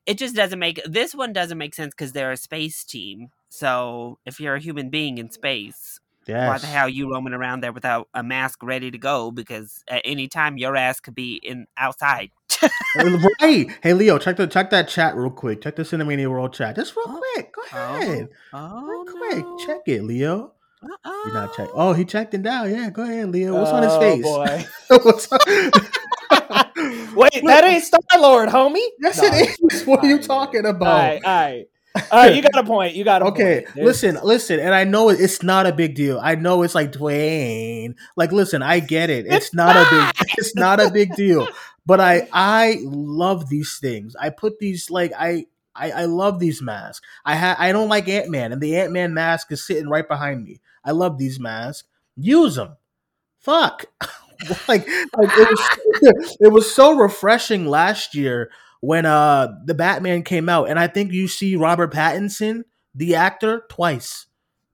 it 0.06 0.18
just 0.18 0.34
doesn't 0.34 0.58
make 0.58 0.80
this 0.84 1.14
one 1.14 1.32
doesn't 1.32 1.58
make 1.58 1.74
sense 1.74 1.92
because 1.94 2.12
they're 2.12 2.32
a 2.32 2.36
space 2.36 2.84
team. 2.84 3.28
So 3.48 4.18
if 4.26 4.40
you're 4.40 4.54
a 4.54 4.60
human 4.60 4.88
being 4.90 5.18
in 5.18 5.30
space, 5.30 6.00
why 6.48 6.58
the 6.58 6.66
hell 6.68 6.86
are 6.86 6.88
you 6.88 7.10
roaming 7.10 7.34
around 7.34 7.60
there 7.62 7.72
without 7.72 8.08
a 8.14 8.22
mask 8.22 8.62
ready 8.62 8.90
to 8.90 8.98
go? 8.98 9.30
Because 9.30 9.82
at 9.88 10.02
any 10.04 10.28
time 10.28 10.56
your 10.56 10.76
ass 10.76 11.00
could 11.00 11.14
be 11.16 11.34
in 11.42 11.66
outside. 11.76 12.30
right. 13.40 13.66
Hey 13.82 13.92
Leo, 13.92 14.18
check 14.18 14.36
the 14.36 14.46
check 14.46 14.70
that 14.70 14.88
chat 14.88 15.16
real 15.16 15.30
quick. 15.30 15.62
Check 15.62 15.76
the 15.76 15.82
Cinemania 15.82 16.28
World 16.30 16.54
chat. 16.54 16.76
Just 16.76 16.94
real 16.96 17.06
Oh. 17.08 17.20
quick. 17.34 17.52
Go 17.54 17.62
ahead. 17.62 18.28
Oh, 18.52 18.86
real 18.86 19.04
quick. 19.04 19.44
no. 19.44 19.58
Check 19.66 19.80
it, 19.86 20.02
Leo. 20.04 20.52
Uh-oh. 20.82 21.22
You're 21.26 21.34
not 21.34 21.54
check. 21.56 21.68
Oh, 21.74 21.92
he 21.92 22.04
checked 22.04 22.34
it 22.34 22.42
down. 22.42 22.70
Yeah, 22.70 22.90
go 22.90 23.02
ahead, 23.02 23.30
Leo. 23.30 23.54
What's 23.58 23.70
on 23.70 23.82
his 23.82 23.92
Oh, 23.92 24.00
face? 24.00 24.22
boy. 24.22 24.66
What's 25.04 25.32
on- 25.32 25.38
Wait, 27.14 27.44
that 27.46 27.64
ain't 27.64 27.84
Star 27.84 28.00
Lord, 28.18 28.48
homie. 28.48 28.84
Yes, 29.00 29.18
No, 29.18 29.24
it 29.32 29.56
is. 29.72 29.86
What 29.86 30.00
are 30.04 30.08
you 30.08 30.18
talking 30.20 30.64
about? 30.66 30.86
right, 30.98 31.20
all 31.24 31.30
right, 31.30 31.66
all 31.94 32.02
right. 32.12 32.34
You 32.34 32.42
got 32.42 32.56
a 32.56 32.64
point. 32.64 32.94
You 32.94 33.04
got 33.04 33.22
a 33.22 33.26
Okay, 33.26 33.62
point. 33.62 33.74
There's- 33.74 33.86
listen, 33.86 34.18
listen, 34.24 34.58
and 34.60 34.74
I 34.74 34.84
know 34.84 35.10
it's 35.10 35.42
not 35.42 35.66
a 35.66 35.72
big 35.72 35.94
deal. 35.94 36.18
I 36.22 36.34
know 36.34 36.62
it's 36.62 36.74
like 36.74 36.92
Duane. 36.92 37.94
Like, 38.16 38.32
listen, 38.32 38.62
I 38.62 38.80
get 38.80 39.10
it. 39.10 39.26
It's, 39.26 39.46
It's 39.46 39.54
not, 39.54 39.76
a 39.76 39.86
big. 39.90 40.28
It's 40.38 40.56
not 40.56 40.80
a 40.80 40.90
big 40.90 41.14
deal. 41.14 41.46
But 41.84 41.98
I, 41.98 42.28
I 42.32 42.78
love 42.84 43.48
these 43.48 43.78
things. 43.80 44.14
I 44.14 44.30
put 44.30 44.60
these 44.60 44.88
like 44.88 45.12
I, 45.18 45.46
I, 45.74 45.90
I 45.90 46.04
love 46.04 46.38
these 46.38 46.62
masks. 46.62 47.04
I 47.24 47.34
ha- 47.34 47.56
I 47.58 47.72
don't 47.72 47.88
like 47.88 48.08
Ant 48.08 48.30
Man, 48.30 48.52
and 48.52 48.60
the 48.62 48.76
Ant 48.76 48.92
Man 48.92 49.12
mask 49.14 49.50
is 49.50 49.66
sitting 49.66 49.88
right 49.88 50.06
behind 50.06 50.44
me. 50.44 50.60
I 50.84 50.92
love 50.92 51.18
these 51.18 51.40
masks. 51.40 51.88
Use 52.16 52.56
them. 52.56 52.76
Fuck. 53.38 53.86
like, 54.68 54.86
like 54.86 55.30
it 55.38 55.48
was, 55.50 56.36
it 56.40 56.52
was 56.52 56.74
so 56.74 56.96
refreshing 56.96 57.66
last 57.66 58.14
year 58.14 58.50
when 58.80 59.06
uh 59.06 59.48
the 59.64 59.74
Batman 59.74 60.22
came 60.22 60.48
out, 60.48 60.68
and 60.68 60.78
I 60.78 60.88
think 60.88 61.12
you 61.12 61.28
see 61.28 61.56
Robert 61.56 61.92
Pattinson, 61.92 62.62
the 62.94 63.14
actor, 63.14 63.64
twice 63.68 64.26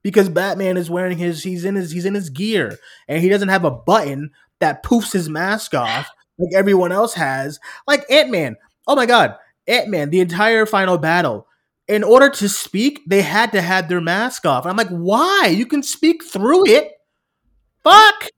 because 0.02 0.28
Batman 0.28 0.76
is 0.76 0.90
wearing 0.90 1.18
his 1.18 1.42
he's 1.42 1.64
in 1.64 1.74
his 1.74 1.90
he's 1.90 2.04
in 2.04 2.14
his 2.14 2.30
gear, 2.30 2.78
and 3.08 3.22
he 3.22 3.28
doesn't 3.28 3.48
have 3.48 3.64
a 3.64 3.70
button 3.70 4.30
that 4.60 4.82
poofs 4.82 5.12
his 5.12 5.28
mask 5.28 5.74
off 5.74 6.08
like 6.38 6.54
everyone 6.54 6.92
else 6.92 7.14
has. 7.14 7.58
Like 7.86 8.10
Ant 8.10 8.30
Man. 8.30 8.56
Oh 8.86 8.96
my 8.96 9.06
god, 9.06 9.36
Ant 9.66 9.88
Man! 9.88 10.10
The 10.10 10.20
entire 10.20 10.66
final 10.66 10.98
battle. 10.98 11.46
In 11.88 12.04
order 12.04 12.28
to 12.28 12.48
speak, 12.48 13.00
they 13.06 13.22
had 13.22 13.52
to 13.52 13.62
have 13.62 13.88
their 13.88 14.00
mask 14.00 14.44
off. 14.44 14.66
I'm 14.66 14.76
like, 14.76 14.90
why? 14.90 15.52
You 15.54 15.64
can 15.66 15.82
speak 15.82 16.22
through 16.22 16.66
it. 16.68 16.92
Fuck. 17.82 18.28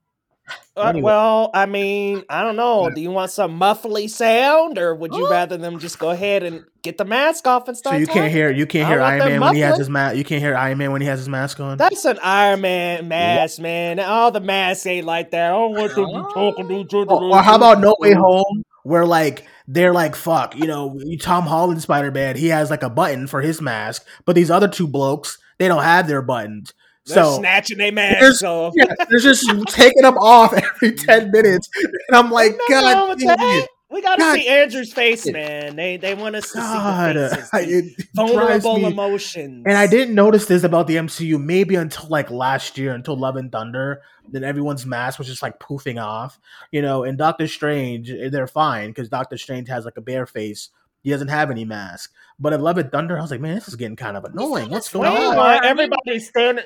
Uh, 0.76 0.82
Anyway. 0.82 1.02
Well, 1.02 1.50
I 1.52 1.66
mean, 1.66 2.24
I 2.28 2.42
don't 2.42 2.56
know. 2.56 2.90
Do 2.90 3.00
you 3.00 3.10
want 3.10 3.30
some 3.30 3.58
muffly 3.58 4.08
sound, 4.08 4.78
or 4.78 4.94
would 4.94 5.12
you 5.14 5.28
rather 5.30 5.56
them 5.56 5.78
just 5.78 5.98
go 5.98 6.10
ahead 6.10 6.42
and 6.42 6.64
get 6.82 6.96
the 6.96 7.04
mask 7.04 7.46
off 7.46 7.68
and 7.68 7.76
start? 7.76 7.96
So 7.96 7.98
you 7.98 8.06
can't 8.06 8.32
hear 8.32 8.50
you 8.50 8.66
can't 8.66 8.88
hear 8.88 9.00
Iron 9.00 9.18
them 9.18 9.28
Man 9.28 9.40
when 9.40 9.54
he 9.54 9.60
has 9.60 9.76
his 9.76 9.90
mask. 9.90 10.16
You 10.16 10.24
can't 10.24 10.40
hear 10.40 10.56
Iron 10.56 10.78
Man 10.78 10.92
when 10.92 11.02
he 11.02 11.06
has 11.08 11.18
his 11.18 11.28
mask 11.28 11.60
on. 11.60 11.76
That's 11.76 12.04
an 12.04 12.18
Iron 12.22 12.62
Man 12.62 13.08
mask, 13.08 13.58
man. 13.60 14.00
All 14.00 14.30
the 14.30 14.40
masks 14.40 14.86
ain't 14.86 15.06
like 15.06 15.32
that. 15.32 15.50
I 15.50 15.52
don't 15.52 15.74
want 15.74 15.94
them 15.94 16.06
to 16.06 16.22
be 16.22 16.34
talking 16.34 16.68
to 16.68 16.80
each 16.80 16.94
other. 16.94 17.12
Or, 17.12 17.24
or 17.24 17.42
how 17.42 17.56
about 17.56 17.80
No 17.80 17.94
Way 17.98 18.14
Home, 18.14 18.64
where 18.82 19.06
like 19.06 19.46
they're 19.66 19.92
like, 19.92 20.16
fuck, 20.16 20.56
you 20.56 20.66
know, 20.66 20.98
Tom 21.20 21.44
Holland 21.44 21.80
Spider 21.82 22.10
Man, 22.10 22.36
he 22.36 22.48
has 22.48 22.70
like 22.70 22.82
a 22.82 22.90
button 22.90 23.26
for 23.26 23.40
his 23.40 23.60
mask, 23.60 24.04
but 24.24 24.34
these 24.34 24.50
other 24.50 24.68
two 24.68 24.86
blokes, 24.88 25.38
they 25.58 25.68
don't 25.68 25.82
have 25.82 26.08
their 26.08 26.22
buttons. 26.22 26.72
They're 27.06 27.16
So 27.16 27.38
snatching 27.38 27.78
their 27.78 27.92
masks 27.92 28.42
off. 28.44 28.74
yeah, 28.76 28.92
they're 29.08 29.18
just 29.20 29.44
taking 29.68 30.02
them 30.02 30.18
off 30.18 30.52
every 30.52 30.92
ten 30.92 31.30
minutes, 31.30 31.68
and 32.08 32.16
I'm 32.16 32.30
like, 32.30 32.52
Ain't 32.52 32.60
nothing 32.70 33.28
wrong 33.28 33.36
God, 33.38 33.66
with 33.90 34.02
damn 34.04 34.18
that. 34.18 34.18
it. 34.18 34.18
We 34.18 34.18
gotta 34.18 34.20
God 34.20 34.34
see 34.34 34.48
Andrew's 34.48 34.92
face, 34.92 35.26
man. 35.30 35.76
They 35.76 35.96
they 35.96 36.14
want 36.14 36.36
us 36.36 36.50
to 36.52 36.58
God, 36.58 37.14
see 37.14 37.18
the 37.20 37.28
faces, 37.28 37.50
I- 37.52 37.64
the 37.64 37.94
vulnerable 38.14 38.86
emotions. 38.86 39.64
And 39.66 39.76
I 39.76 39.86
didn't 39.86 40.14
notice 40.14 40.46
this 40.46 40.62
about 40.64 40.86
the 40.86 40.96
MCU 40.96 41.42
maybe 41.42 41.74
until 41.74 42.08
like 42.08 42.30
last 42.30 42.78
year, 42.78 42.94
until 42.94 43.16
Love 43.16 43.36
and 43.36 43.50
Thunder. 43.50 44.02
Then 44.32 44.44
everyone's 44.44 44.86
mask 44.86 45.18
was 45.18 45.26
just 45.26 45.42
like 45.42 45.58
poofing 45.58 46.00
off, 46.00 46.38
you 46.70 46.82
know. 46.82 47.02
And 47.04 47.18
Doctor 47.18 47.48
Strange, 47.48 48.10
eh, 48.10 48.28
they're 48.30 48.46
fine 48.46 48.90
because 48.90 49.08
Doctor 49.08 49.36
Strange 49.36 49.68
has 49.68 49.84
like 49.84 49.96
a 49.96 50.00
bare 50.00 50.26
face. 50.26 50.68
He 51.02 51.10
doesn't 51.10 51.28
have 51.28 51.50
any 51.50 51.64
mask. 51.64 52.12
But 52.38 52.52
in 52.52 52.60
Love 52.60 52.78
and 52.78 52.92
Thunder, 52.92 53.18
I 53.18 53.22
was 53.22 53.30
like, 53.30 53.40
man, 53.40 53.54
this 53.56 53.66
is 53.68 53.74
getting 53.76 53.96
kind 53.96 54.16
of 54.16 54.24
annoying. 54.24 54.68
What's 54.70 54.92
going 54.92 55.10
Duane 55.10 55.28
on? 55.30 55.36
want 55.36 55.64
I 55.64 55.68
everybody 55.68 56.18
standing. 56.20 56.64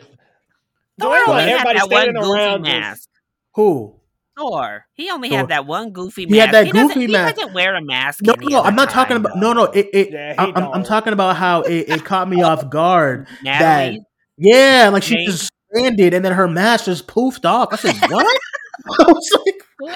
Thor 1.00 1.16
Duane 1.24 1.28
only 1.28 1.42
had 1.44 1.66
everybody 1.66 1.78
that 1.78 1.88
one 1.88 2.02
standing 2.02 2.22
goofy 2.22 2.38
around. 2.38 2.62
mask. 2.62 3.08
Who? 3.54 3.94
Thor. 4.36 4.86
He 4.94 5.10
only 5.10 5.28
Thor. 5.28 5.38
had 5.38 5.48
that 5.48 5.66
one 5.66 5.90
goofy 5.90 6.26
mask. 6.26 6.32
He 6.34 6.38
had 6.38 6.52
that 6.52 6.72
doesn't- 6.72 6.88
goofy 6.88 7.00
he 7.06 7.12
doesn't 7.12 7.52
wear 7.54 7.74
a 7.74 7.82
mask. 7.82 8.22
No, 8.22 8.34
no, 8.40 8.62
I'm 8.62 8.74
not 8.74 8.90
talking 8.90 9.16
about. 9.16 9.36
No, 9.36 9.48
though. 9.54 9.64
no. 9.64 9.72
It, 9.72 9.88
it, 9.92 10.10
Yeah, 10.12 10.34
I'm, 10.38 10.54
I'm, 10.56 10.64
I'm 10.72 10.82
talking 10.84 11.12
about 11.12 11.36
how 11.36 11.62
it, 11.62 11.88
it 11.88 12.04
caught 12.04 12.28
me 12.28 12.42
off 12.42 12.68
guard. 12.70 13.26
Natalie. 13.42 14.02
Yeah, 14.36 14.90
like 14.92 15.02
she 15.02 15.14
Nate. 15.14 15.26
just 15.28 15.50
landed 15.72 16.14
and 16.14 16.24
then 16.24 16.32
her 16.32 16.48
mask 16.48 16.86
just 16.86 17.06
poofed 17.06 17.44
off. 17.44 17.68
I 17.72 17.76
said, 17.76 17.96
what? 18.10 18.26
I 19.00 19.04
was 19.04 19.38
like, 19.46 19.54
What? 19.84 19.94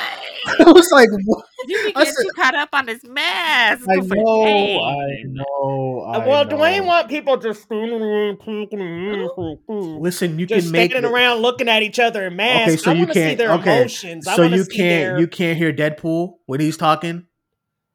I 0.69 0.71
was 0.71 0.89
like, 0.93 1.09
what? 1.25 1.45
You 1.67 1.77
be 1.87 1.93
I 1.97 2.05
getting 2.05 2.15
too 2.23 2.31
caught 2.37 2.55
up 2.55 2.69
on 2.73 2.89
his 2.89 3.03
mask. 3.05 3.87
I 3.89 3.97
know, 3.97 4.81
I 4.83 5.07
shame. 5.09 5.35
know. 5.35 6.05
I 6.07 6.19
well. 6.27 6.45
Duane 6.45 6.87
want 6.87 7.09
people 7.09 7.37
just 7.37 7.63
standing 7.63 8.01
around 8.03 8.39
talking 8.39 8.81
and 8.81 10.01
Listen, 10.01 10.39
you 10.39 10.47
just 10.47 10.67
can 10.67 10.73
make 10.73 10.91
standing 10.93 11.11
the- 11.11 11.15
around 11.15 11.39
looking 11.39 11.69
at 11.69 11.83
each 11.83 11.99
other 11.99 12.27
in 12.27 12.37
masks. 12.37 12.69
Okay, 12.69 12.77
so 12.77 12.91
I 12.91 12.95
you 12.95 12.99
want 13.01 13.09
to 13.11 13.15
see 13.15 13.21
can't. 13.21 13.39
their 13.39 13.53
Okay, 13.53 13.79
emotions. 13.81 14.25
So 14.27 14.43
want 14.43 14.55
you 14.55 14.65
see 14.65 14.77
can't. 14.77 14.89
their. 14.89 15.21
You 15.21 15.27
can't 15.27 15.57
hear 15.59 15.73
Deadpool 15.73 16.35
when 16.47 16.61
he's 16.61 16.77
talking. 16.77 17.25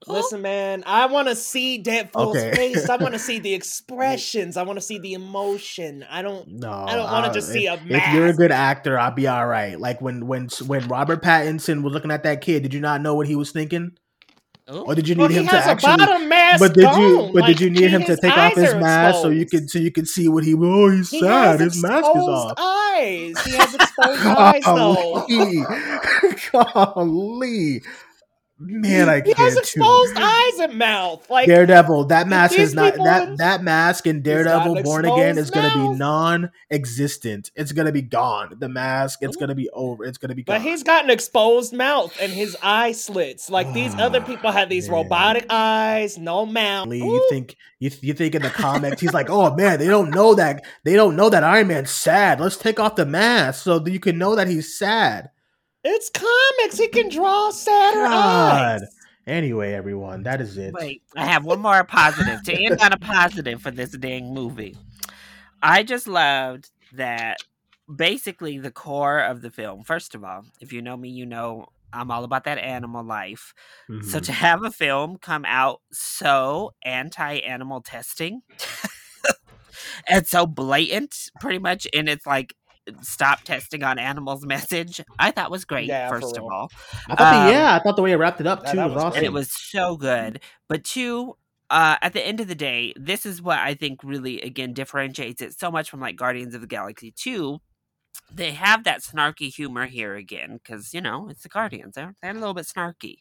Listen, 0.08 0.42
man, 0.42 0.84
I 0.86 1.06
want 1.08 1.28
to 1.30 1.36
see 1.36 1.82
Deadpool's 1.82 2.38
Okay. 2.38 2.52
face. 2.56 2.90
I 2.90 2.98
want 2.98 3.14
to 3.14 3.20
see 3.30 3.40
the 3.40 3.54
expressions. 3.54 4.58
I 4.58 4.64
want 4.64 4.78
to 4.78 4.82
see 4.82 5.00
the 5.00 5.14
emotion. 5.14 6.06
I 6.10 6.22
don't. 6.22 6.48
No, 6.48 6.72
I 6.72 6.96
don't 6.96 7.12
wanna 7.12 7.28
uh, 7.28 7.34
just 7.34 7.52
see 7.52 7.68
a 7.68 7.74
if, 7.76 7.82
if 7.90 8.14
you're 8.14 8.28
a 8.28 8.34
good 8.34 8.52
actor, 8.52 9.00
I'll 9.00 9.12
be 9.12 9.28
all 9.28 9.48
right. 9.48 9.80
Like 9.80 10.02
when 10.02 10.28
when 10.28 10.50
when 10.68 10.88
Robert 10.88 11.22
Pattinson 11.24 11.84
was 11.84 11.94
looking 11.94 12.12
at 12.12 12.24
that 12.24 12.42
kid, 12.42 12.64
did 12.64 12.74
you 12.74 12.82
not 12.82 13.02
know 13.02 13.16
what 13.16 13.28
he 13.28 13.36
was 13.36 13.52
thinking, 13.52 13.92
Oh. 14.68 14.86
or 14.86 14.96
did 14.96 15.08
you 15.10 15.16
need 15.16 15.22
Well, 15.22 15.30
he 15.30 15.36
him 15.36 15.48
to 15.48 15.58
actually? 15.58 15.94
a 15.94 15.98
bottom 15.98 16.30
mask 16.30 16.60
But 16.62 16.74
did 16.74 16.84
you? 16.84 17.20
on, 17.20 17.34
But 17.34 17.42
like, 17.42 17.48
did 17.48 17.60
you 17.62 17.70
need 17.70 17.90
him 17.92 18.04
to 18.06 18.16
take 18.18 18.38
off 18.38 18.56
his 18.56 18.74
are 18.74 18.80
mask 18.80 19.22
so 19.22 19.30
you 19.30 19.42
exposed. 19.42 19.64
could 19.64 19.70
so 19.72 19.80
you 19.80 19.92
could 19.92 20.08
see 20.08 20.30
what 20.30 20.44
he? 20.46 20.56
Oh, 20.58 20.90
he's 20.90 21.10
He 21.10 21.20
sad. 21.20 21.60
His 21.60 21.82
mask 21.82 22.10
is 22.16 22.24
off. 22.24 22.54
eyes. 22.58 23.42
He 23.44 23.52
has 23.58 23.74
exposed 23.74 24.26
eyes, 24.26 24.64
though. 24.74 25.26
Golly, 25.28 25.64
golly, 26.52 27.82
man, 28.60 29.10
I 29.10 29.18
He 29.18 29.34
can't. 29.34 29.38
has 29.38 29.54
too. 29.54 29.60
exposed 29.60 30.14
eyes 30.18 30.60
and 30.60 30.78
mouth. 30.78 31.30
Like 31.30 31.48
Daredevil, 31.48 32.06
that 32.06 32.28
mask 32.28 32.58
is 32.58 32.74
not 32.74 32.96
that 32.96 33.38
that 33.38 33.64
mask 33.64 34.08
in 34.08 34.22
Daredevil 34.22 34.84
Born 34.84 35.06
Again 35.06 35.38
is 35.38 35.50
going 35.50 35.70
to 35.70 35.78
be 35.78 35.98
non-existent. 35.98 37.52
It's 37.56 37.72
going 37.72 37.86
to 37.86 37.92
be 37.92 38.02
gone. 38.02 38.56
The 38.60 38.70
mask, 38.70 39.20
it's 39.22 39.36
going 39.36 39.50
to 39.50 39.56
be 39.56 39.70
over. 39.72 40.06
It's 40.06 40.18
going 40.18 40.30
to 40.30 40.36
be 40.36 40.44
gone. 40.44 40.56
But 40.56 40.62
he's 40.62 40.84
got 40.84 41.04
an 41.04 41.10
exposed 41.10 41.74
mouth 41.74 42.16
and 42.22 42.32
his 42.32 42.56
eye 42.62 42.92
slits. 42.92 43.50
Like 43.50 43.72
these 43.74 43.94
ah, 43.96 44.04
other 44.04 44.22
people 44.22 44.52
have 44.52 44.70
these 44.70 44.88
Man. 44.88 44.96
robotic 44.96 45.46
eyes, 45.50 46.18
no 46.18 46.46
mouth. 46.46 46.88
Lee, 46.88 47.00
you 47.00 47.28
think 47.30 47.56
you, 47.80 47.92
you 48.02 48.14
think 48.14 48.36
in 48.36 48.42
the 48.42 48.50
comics 48.50 49.02
he's 49.02 49.14
like, 49.14 49.30
oh 49.30 49.54
man, 49.56 49.80
they 49.80 49.88
don't 49.88 50.12
know 50.12 50.36
that 50.36 50.64
they 50.84 50.96
don't 50.96 51.16
know 51.16 51.30
that 51.30 51.44
Iron 51.44 51.68
Man's 51.68 51.92
sad. 51.92 52.40
Let's 52.40 52.58
take 52.58 52.80
off 52.80 52.96
the 52.96 53.06
mask 53.06 53.64
so 53.64 53.86
you 53.86 54.00
can 54.00 54.18
know 54.18 54.36
that 54.36 54.48
he's 54.48 54.78
sad. 54.78 55.30
It's 55.84 56.10
comics. 56.10 56.78
He 56.78 56.88
can 56.88 57.10
draw 57.10 57.50
sadder 57.52 58.06
God. 58.08 58.82
eyes. 58.82 58.82
Anyway, 59.26 59.74
everyone, 59.74 60.24
that 60.24 60.42
is 60.42 60.58
it. 60.58 60.74
Wait, 60.74 61.02
I 61.16 61.26
have 61.26 61.46
one 61.46 61.60
more 61.60 61.84
positive 61.86 62.44
to 62.44 62.54
end 62.54 62.80
on 62.82 62.92
a 62.94 62.98
positive 62.98 63.62
for 63.62 63.72
this 63.72 63.92
dang 63.92 64.34
movie. 64.34 64.76
I 65.62 65.84
just 65.84 66.08
loved 66.08 66.70
that 66.94 67.38
basically 67.94 68.58
the 68.60 68.72
core 68.72 69.20
of 69.20 69.42
the 69.42 69.50
film. 69.50 69.84
First 69.84 70.14
of 70.16 70.24
all, 70.24 70.44
if 70.60 70.74
you 70.74 70.82
know 70.82 70.98
me, 70.98 71.10
you 71.10 71.26
know 71.26 71.68
I'm 71.94 72.12
all 72.12 72.24
about 72.24 72.44
that 72.46 72.58
animal 72.58 73.04
life. 73.04 73.54
So 74.02 74.20
Mhm. 74.20 74.24
to 74.26 74.32
have 74.34 74.64
a 74.64 74.72
film 74.72 75.18
come 75.18 75.46
out 75.46 75.82
so 75.92 76.72
anti-animal 76.84 77.82
testing 77.82 78.42
and 80.08 80.28
so 80.28 80.46
blatant, 80.46 81.16
pretty 81.40 81.60
much 81.60 81.86
in 81.88 82.08
its 82.08 82.26
like 82.26 82.56
stop 83.02 83.42
testing 83.44 83.84
on 83.84 84.00
animals 84.00 84.46
message, 84.46 85.02
I 85.20 85.32
thought 85.32 85.52
was 85.52 85.66
great. 85.66 85.88
Yeah, 85.88 86.10
first 86.10 86.38
of 86.38 86.44
all, 86.44 86.70
I 87.10 87.16
thought, 87.16 87.34
Um, 87.34 87.46
the, 87.48 87.52
yeah, 87.54 87.76
I 87.76 87.80
thought 87.80 87.96
the 87.96 88.02
way 88.02 88.12
it 88.12 88.16
wrapped 88.16 88.42
it 88.42 88.48
up 88.48 88.66
too 88.66 88.78
that 88.78 88.86
was, 88.86 88.96
was 88.96 89.04
awesome. 89.04 89.18
and 89.18 89.26
it 89.26 89.34
was 89.34 89.52
so 89.52 89.98
good. 89.98 90.42
But 90.68 90.84
two, 90.84 91.38
uh, 91.70 91.98
at 92.02 92.14
the 92.14 92.26
end 92.26 92.40
of 92.40 92.48
the 92.48 92.56
day, 92.56 92.94
this 92.96 93.26
is 93.26 93.42
what 93.42 93.60
I 93.60 93.74
think 93.74 94.04
really 94.04 94.42
again 94.42 94.74
differentiates 94.74 95.42
it 95.42 95.58
so 95.58 95.72
much 95.72 95.90
from 95.90 96.00
like 96.00 96.16
Guardians 96.16 96.54
of 96.56 96.62
the 96.62 96.68
Galaxy 96.68 97.12
two. 97.12 97.60
They 98.32 98.52
have 98.52 98.84
that 98.84 99.02
snarky 99.02 99.54
humor 99.54 99.86
here 99.88 100.16
again 100.16 100.60
because 100.64 100.94
you 100.94 101.02
know 101.02 101.28
it's 101.30 101.44
the 101.44 101.50
Guardians. 101.50 101.96
They're, 101.96 102.16
they're 102.22 102.32
a 102.32 102.36
little 102.36 102.54
bit 102.54 102.66
snarky, 102.68 103.16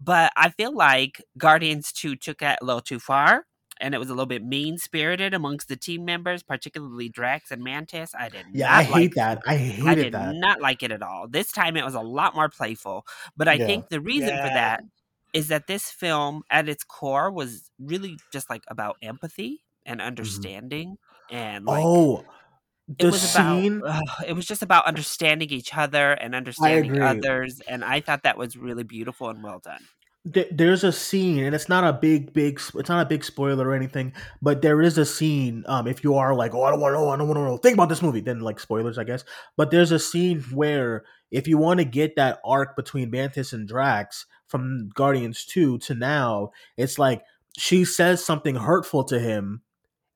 but 0.00 0.32
I 0.36 0.50
feel 0.50 0.74
like 0.74 1.22
Guardians 1.38 1.92
two 1.92 2.16
took 2.16 2.38
that 2.38 2.58
a 2.62 2.64
little 2.64 2.80
too 2.80 2.98
far. 2.98 3.46
And 3.80 3.94
it 3.94 3.98
was 3.98 4.08
a 4.08 4.12
little 4.12 4.26
bit 4.26 4.44
mean 4.44 4.78
spirited 4.78 5.34
amongst 5.34 5.68
the 5.68 5.76
team 5.76 6.04
members, 6.04 6.42
particularly 6.42 7.08
Drax 7.08 7.50
and 7.50 7.62
Mantis. 7.62 8.14
I 8.18 8.28
did 8.28 8.46
yeah, 8.52 8.66
not 8.66 8.74
I 8.74 8.78
like 8.78 8.92
hate 8.92 9.14
that. 9.16 9.42
I 9.46 9.56
hated 9.56 9.84
that. 9.84 9.88
I 9.90 9.94
did 9.94 10.12
that. 10.14 10.34
not 10.36 10.60
like 10.60 10.82
it 10.82 10.92
at 10.92 11.02
all. 11.02 11.26
This 11.28 11.50
time 11.52 11.76
it 11.76 11.84
was 11.84 11.94
a 11.94 12.00
lot 12.00 12.34
more 12.34 12.48
playful. 12.48 13.04
But 13.36 13.48
I 13.48 13.54
Yeah. 13.54 13.66
think 13.66 13.88
the 13.88 14.00
reason 14.00 14.28
for 14.28 14.48
that 14.48 14.84
is 15.32 15.48
that 15.48 15.66
this 15.66 15.90
film 15.90 16.44
at 16.50 16.68
its 16.68 16.84
core 16.84 17.30
was 17.30 17.70
really 17.78 18.16
just 18.32 18.48
like 18.48 18.62
about 18.68 18.96
empathy 19.02 19.62
and 19.84 20.00
mm-hmm. 20.00 20.06
understanding 20.06 20.96
and 21.30 21.66
like 21.66 21.84
oh, 21.84 22.24
it 22.98 22.98
the 22.98 23.06
was 23.06 23.20
scene. 23.20 23.78
about 23.78 24.02
ugh, 24.08 24.24
it 24.28 24.32
was 24.34 24.46
just 24.46 24.62
about 24.62 24.86
understanding 24.86 25.50
each 25.50 25.74
other 25.76 26.12
and 26.12 26.34
understanding 26.34 27.00
others 27.02 27.60
and 27.66 27.84
I 27.84 28.00
thought 28.00 28.22
that 28.22 28.38
was 28.38 28.56
really 28.56 28.84
beautiful 28.84 29.28
and 29.28 29.42
well 29.42 29.58
done. 29.58 29.82
Th- 30.32 30.48
there's 30.50 30.84
a 30.84 30.92
scene 30.92 31.44
and 31.44 31.54
it's 31.54 31.68
not 31.68 31.84
a 31.84 31.92
big 31.92 32.32
big 32.32 32.60
it's 32.74 32.88
not 32.88 33.04
a 33.04 33.08
big 33.08 33.24
spoiler 33.24 33.68
or 33.68 33.74
anything 33.74 34.12
but 34.40 34.62
there 34.62 34.80
is 34.80 34.96
a 34.96 35.04
scene 35.04 35.64
um 35.66 35.86
if 35.86 36.02
you 36.02 36.14
are 36.14 36.34
like 36.34 36.54
oh 36.54 36.62
i 36.62 36.70
don't 36.70 36.80
want 36.80 36.94
to 36.94 36.98
know 36.98 37.08
i 37.10 37.16
don't 37.16 37.28
want 37.28 37.62
to 37.62 37.66
think 37.66 37.74
about 37.74 37.88
this 37.88 38.02
movie 38.02 38.20
then 38.20 38.40
like 38.40 38.58
spoilers 38.58 38.98
i 38.98 39.04
guess. 39.04 39.24
But 39.56 39.70
there's 39.70 39.92
a 39.92 39.98
scene 39.98 40.40
where 40.52 41.04
if 41.30 41.46
you 41.46 41.58
want 41.58 41.78
to 41.78 41.84
get 41.84 42.16
that 42.16 42.40
arc 42.44 42.76
between 42.76 43.10
mantis 43.10 43.52
and 43.52 43.68
drax 43.68 44.26
from 44.46 44.90
guardians 44.94 45.44
2 45.44 45.78
to 45.78 45.94
now 45.94 46.50
it's 46.76 46.98
like 46.98 47.22
she 47.56 47.84
says 47.84 48.24
something 48.24 48.56
hurtful 48.56 49.04
to 49.04 49.18
him 49.18 49.62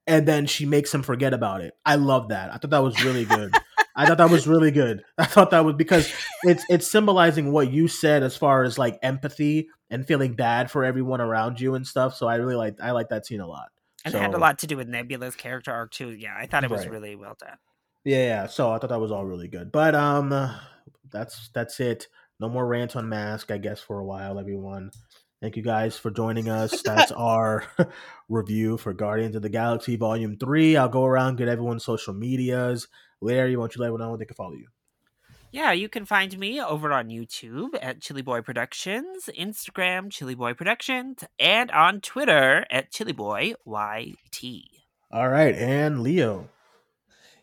and 0.07 0.27
then 0.27 0.47
she 0.47 0.65
makes 0.65 0.93
him 0.93 1.03
forget 1.03 1.35
about 1.35 1.61
it. 1.61 1.75
I 1.85 1.97
love 1.97 2.29
that. 2.29 2.51
I 2.51 2.57
thought 2.57 2.71
that 2.71 2.83
was 2.83 3.05
really 3.05 3.27
good 3.27 3.53
I 3.99 4.07
thought 4.07 4.19
that 4.19 4.31
was 4.31 4.47
really 4.47 4.71
good. 4.71 5.03
I 5.19 5.25
thought 5.25 5.51
that 5.51 5.65
was 5.65 5.75
because 5.75 6.11
it's 6.45 6.65
it's 6.71 6.87
symbolizing 6.87 7.53
what 7.53 7.71
you 7.71 7.89
said 7.89 8.23
as 8.23 8.37
far 8.37 8.63
as 8.63 8.79
like 8.79 8.99
empathy 9.03 9.69
and 9.91 10.07
feeling 10.07 10.35
bad 10.35 10.71
for 10.71 10.85
everyone 10.85 11.21
around 11.21 11.61
you 11.61 11.75
and 11.75 11.87
stuff. 11.87 12.17
So 12.17 12.29
I 12.29 12.37
really 12.37 12.55
like 12.55 12.77
I 12.81 12.93
like 12.93 13.09
that 13.09 13.27
scene 13.27 13.41
a 13.41 13.47
lot. 13.47 13.69
And 14.05 14.13
so, 14.13 14.19
it 14.19 14.23
had 14.23 14.35
a 14.35 14.39
lot 14.39 14.61
to 14.61 14.67
do 14.69 14.77
with 14.77 14.89
Nebula's 14.89 15.35
character 15.35 15.73
arc 15.73 15.91
too. 15.91 16.11
Yeah, 16.11 16.35
I 16.39 16.47
thought 16.47 16.63
it 16.65 16.71
was 16.71 16.83
Right. 16.83 16.91
really 16.91 17.17
well 17.17 17.37
done. 17.39 17.59
Yeah, 18.05 18.25
yeah. 18.25 18.47
So 18.47 18.71
I 18.71 18.79
thought 18.79 18.91
that 18.91 19.01
was 19.01 19.11
all 19.11 19.27
really 19.27 19.49
good. 19.49 19.73
But 19.73 19.95
um, 19.95 20.31
that's 21.11 21.51
that's 21.53 21.81
it. 21.81 22.07
No 22.41 22.49
more 22.49 22.67
rant 22.67 22.95
on 22.95 23.09
mask, 23.09 23.51
I 23.51 23.59
guess, 23.59 23.81
for 23.81 23.99
a 23.99 24.05
while, 24.05 24.39
everyone. 24.39 24.93
Thank 25.41 25.57
you 25.57 25.63
guys 25.63 25.97
for 25.97 26.11
joining 26.11 26.49
us. 26.49 26.83
That's 26.85 27.13
our 27.13 27.65
review 28.29 28.77
for 28.77 28.93
Guardians 28.93 29.37
of 29.37 29.43
the 29.43 29.49
Galaxy 29.49 29.97
Volume 29.97 30.37
Three. 30.37 30.77
I'll 30.77 30.89
go 30.89 31.05
around 31.05 31.37
get 31.37 31.49
everyone's 31.49 31.85
social 31.85 32.15
medias. 32.15 32.89
Larry, 33.21 33.57
why 33.57 33.63
don't 33.63 33.75
you 33.75 33.81
let 33.81 33.87
everyone 33.87 34.01
know 34.01 34.09
where 34.11 34.19
they 34.19 34.25
can 34.25 34.37
follow 34.37 34.55
you? 34.55 34.69
Yeah, 35.51 35.73
you 35.73 35.89
can 35.89 36.05
find 36.05 36.39
me 36.39 36.61
over 36.61 36.93
on 36.93 37.09
YouTube 37.09 37.71
at 37.81 38.03
Chilly 38.03 38.21
Boy 38.21 38.43
Productions, 38.43 39.31
Instagram 39.39 40.11
Chilly 40.11 40.35
Boy 40.35 40.53
Productions, 40.53 41.25
and 41.39 41.71
on 41.71 42.03
Twitter 42.03 42.67
at 42.71 42.91
Chilly 42.91 43.13
Boy 43.13 43.55
YT. 43.65 44.45
All 45.11 45.29
right, 45.29 45.55
and 45.55 46.03
Leo. 46.03 46.51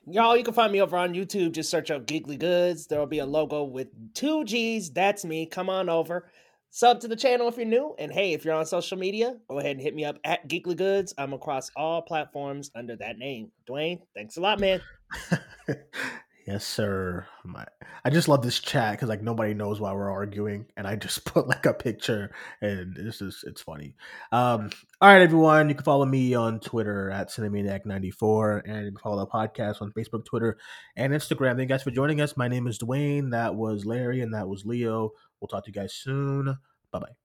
Y'all, 0.06 0.38
you 0.38 0.44
can 0.44 0.54
find 0.54 0.72
me 0.72 0.84
over 0.84 0.96
on 0.98 1.16
YouTube. 1.16 1.54
Just 1.54 1.72
search 1.72 1.90
up 1.90 2.06
Geekly 2.06 2.38
Goods. 2.38 2.86
There 2.86 3.00
will 3.00 3.08
be 3.08 3.18
a 3.18 3.26
logo 3.26 3.64
with 3.64 3.88
two 4.14 4.46
G's. 4.46 4.92
That's 4.92 5.26
me. 5.26 5.48
Come 5.48 5.68
on 5.68 5.90
over. 5.90 6.30
Sub 6.76 7.00
to 7.00 7.08
the 7.08 7.16
channel 7.16 7.48
if 7.48 7.56
you're 7.56 7.66
new. 7.66 7.96
And 7.98 8.12
hey, 8.12 8.34
if 8.34 8.44
you're 8.44 8.54
on 8.54 8.66
social 8.66 8.98
media, 8.98 9.38
go 9.48 9.60
ahead 9.60 9.78
and 9.78 9.82
hit 9.82 9.96
me 9.96 10.04
up 10.04 10.18
at 10.26 10.46
Geekly 10.50 10.76
Goods. 10.76 11.14
I'm 11.18 11.32
across 11.32 11.72
all 11.78 12.02
platforms 12.02 12.70
under 12.76 12.98
that 12.98 13.18
name. 13.18 13.54
Duane, 13.66 14.02
thanks 14.14 14.36
a 14.36 14.42
lot, 14.42 14.60
man. 14.60 14.82
yes, 16.46 16.66
sir. 16.66 17.26
My, 17.46 17.66
I 18.04 18.10
just 18.10 18.28
love 18.28 18.42
this 18.42 18.60
chat 18.60 18.92
because 18.92 19.08
like 19.08 19.22
nobody 19.22 19.54
knows 19.54 19.80
why 19.80 19.94
we're 19.94 20.12
arguing, 20.12 20.66
and 20.76 20.86
I 20.86 20.98
just 20.98 21.24
put 21.34 21.48
like 21.48 21.66
a 21.66 21.74
picture, 21.74 22.36
and 22.60 22.94
this 22.94 23.22
is 23.22 23.42
it's 23.48 23.62
funny. 23.62 23.96
Um, 24.34 24.70
all 25.00 25.08
right, 25.08 25.22
everyone, 25.22 25.70
you 25.70 25.76
can 25.76 25.86
follow 25.86 26.06
me 26.06 26.34
on 26.34 26.60
Twitter 26.60 27.10
at 27.10 27.30
Cinemaniac94, 27.30 28.64
and 28.66 28.86
you 28.86 28.92
can 28.92 29.00
follow 29.02 29.20
the 29.20 29.28
podcast 29.28 29.82
on 29.82 29.94
Facebook, 29.94 30.26
Twitter, 30.26 30.58
and 30.98 31.14
Instagram. 31.14 31.52
Thank 31.52 31.62
you 31.62 31.66
guys 31.68 31.84
for 31.84 31.92
joining 31.92 32.20
us. 32.20 32.36
My 32.36 32.50
name 32.50 32.68
is 32.68 32.80
Dwayne. 32.80 33.32
That 33.32 33.56
was 33.56 33.86
Larry, 33.86 34.20
and 34.20 34.34
that 34.34 34.50
was 34.50 34.66
Leo. 34.66 35.12
We'll 35.46 35.60
talk 35.60 35.66
to 35.66 35.70
you 35.70 35.76
guys 35.76 35.94
soon. 35.94 36.58
Bye 36.92 37.00
bye. 37.00 37.25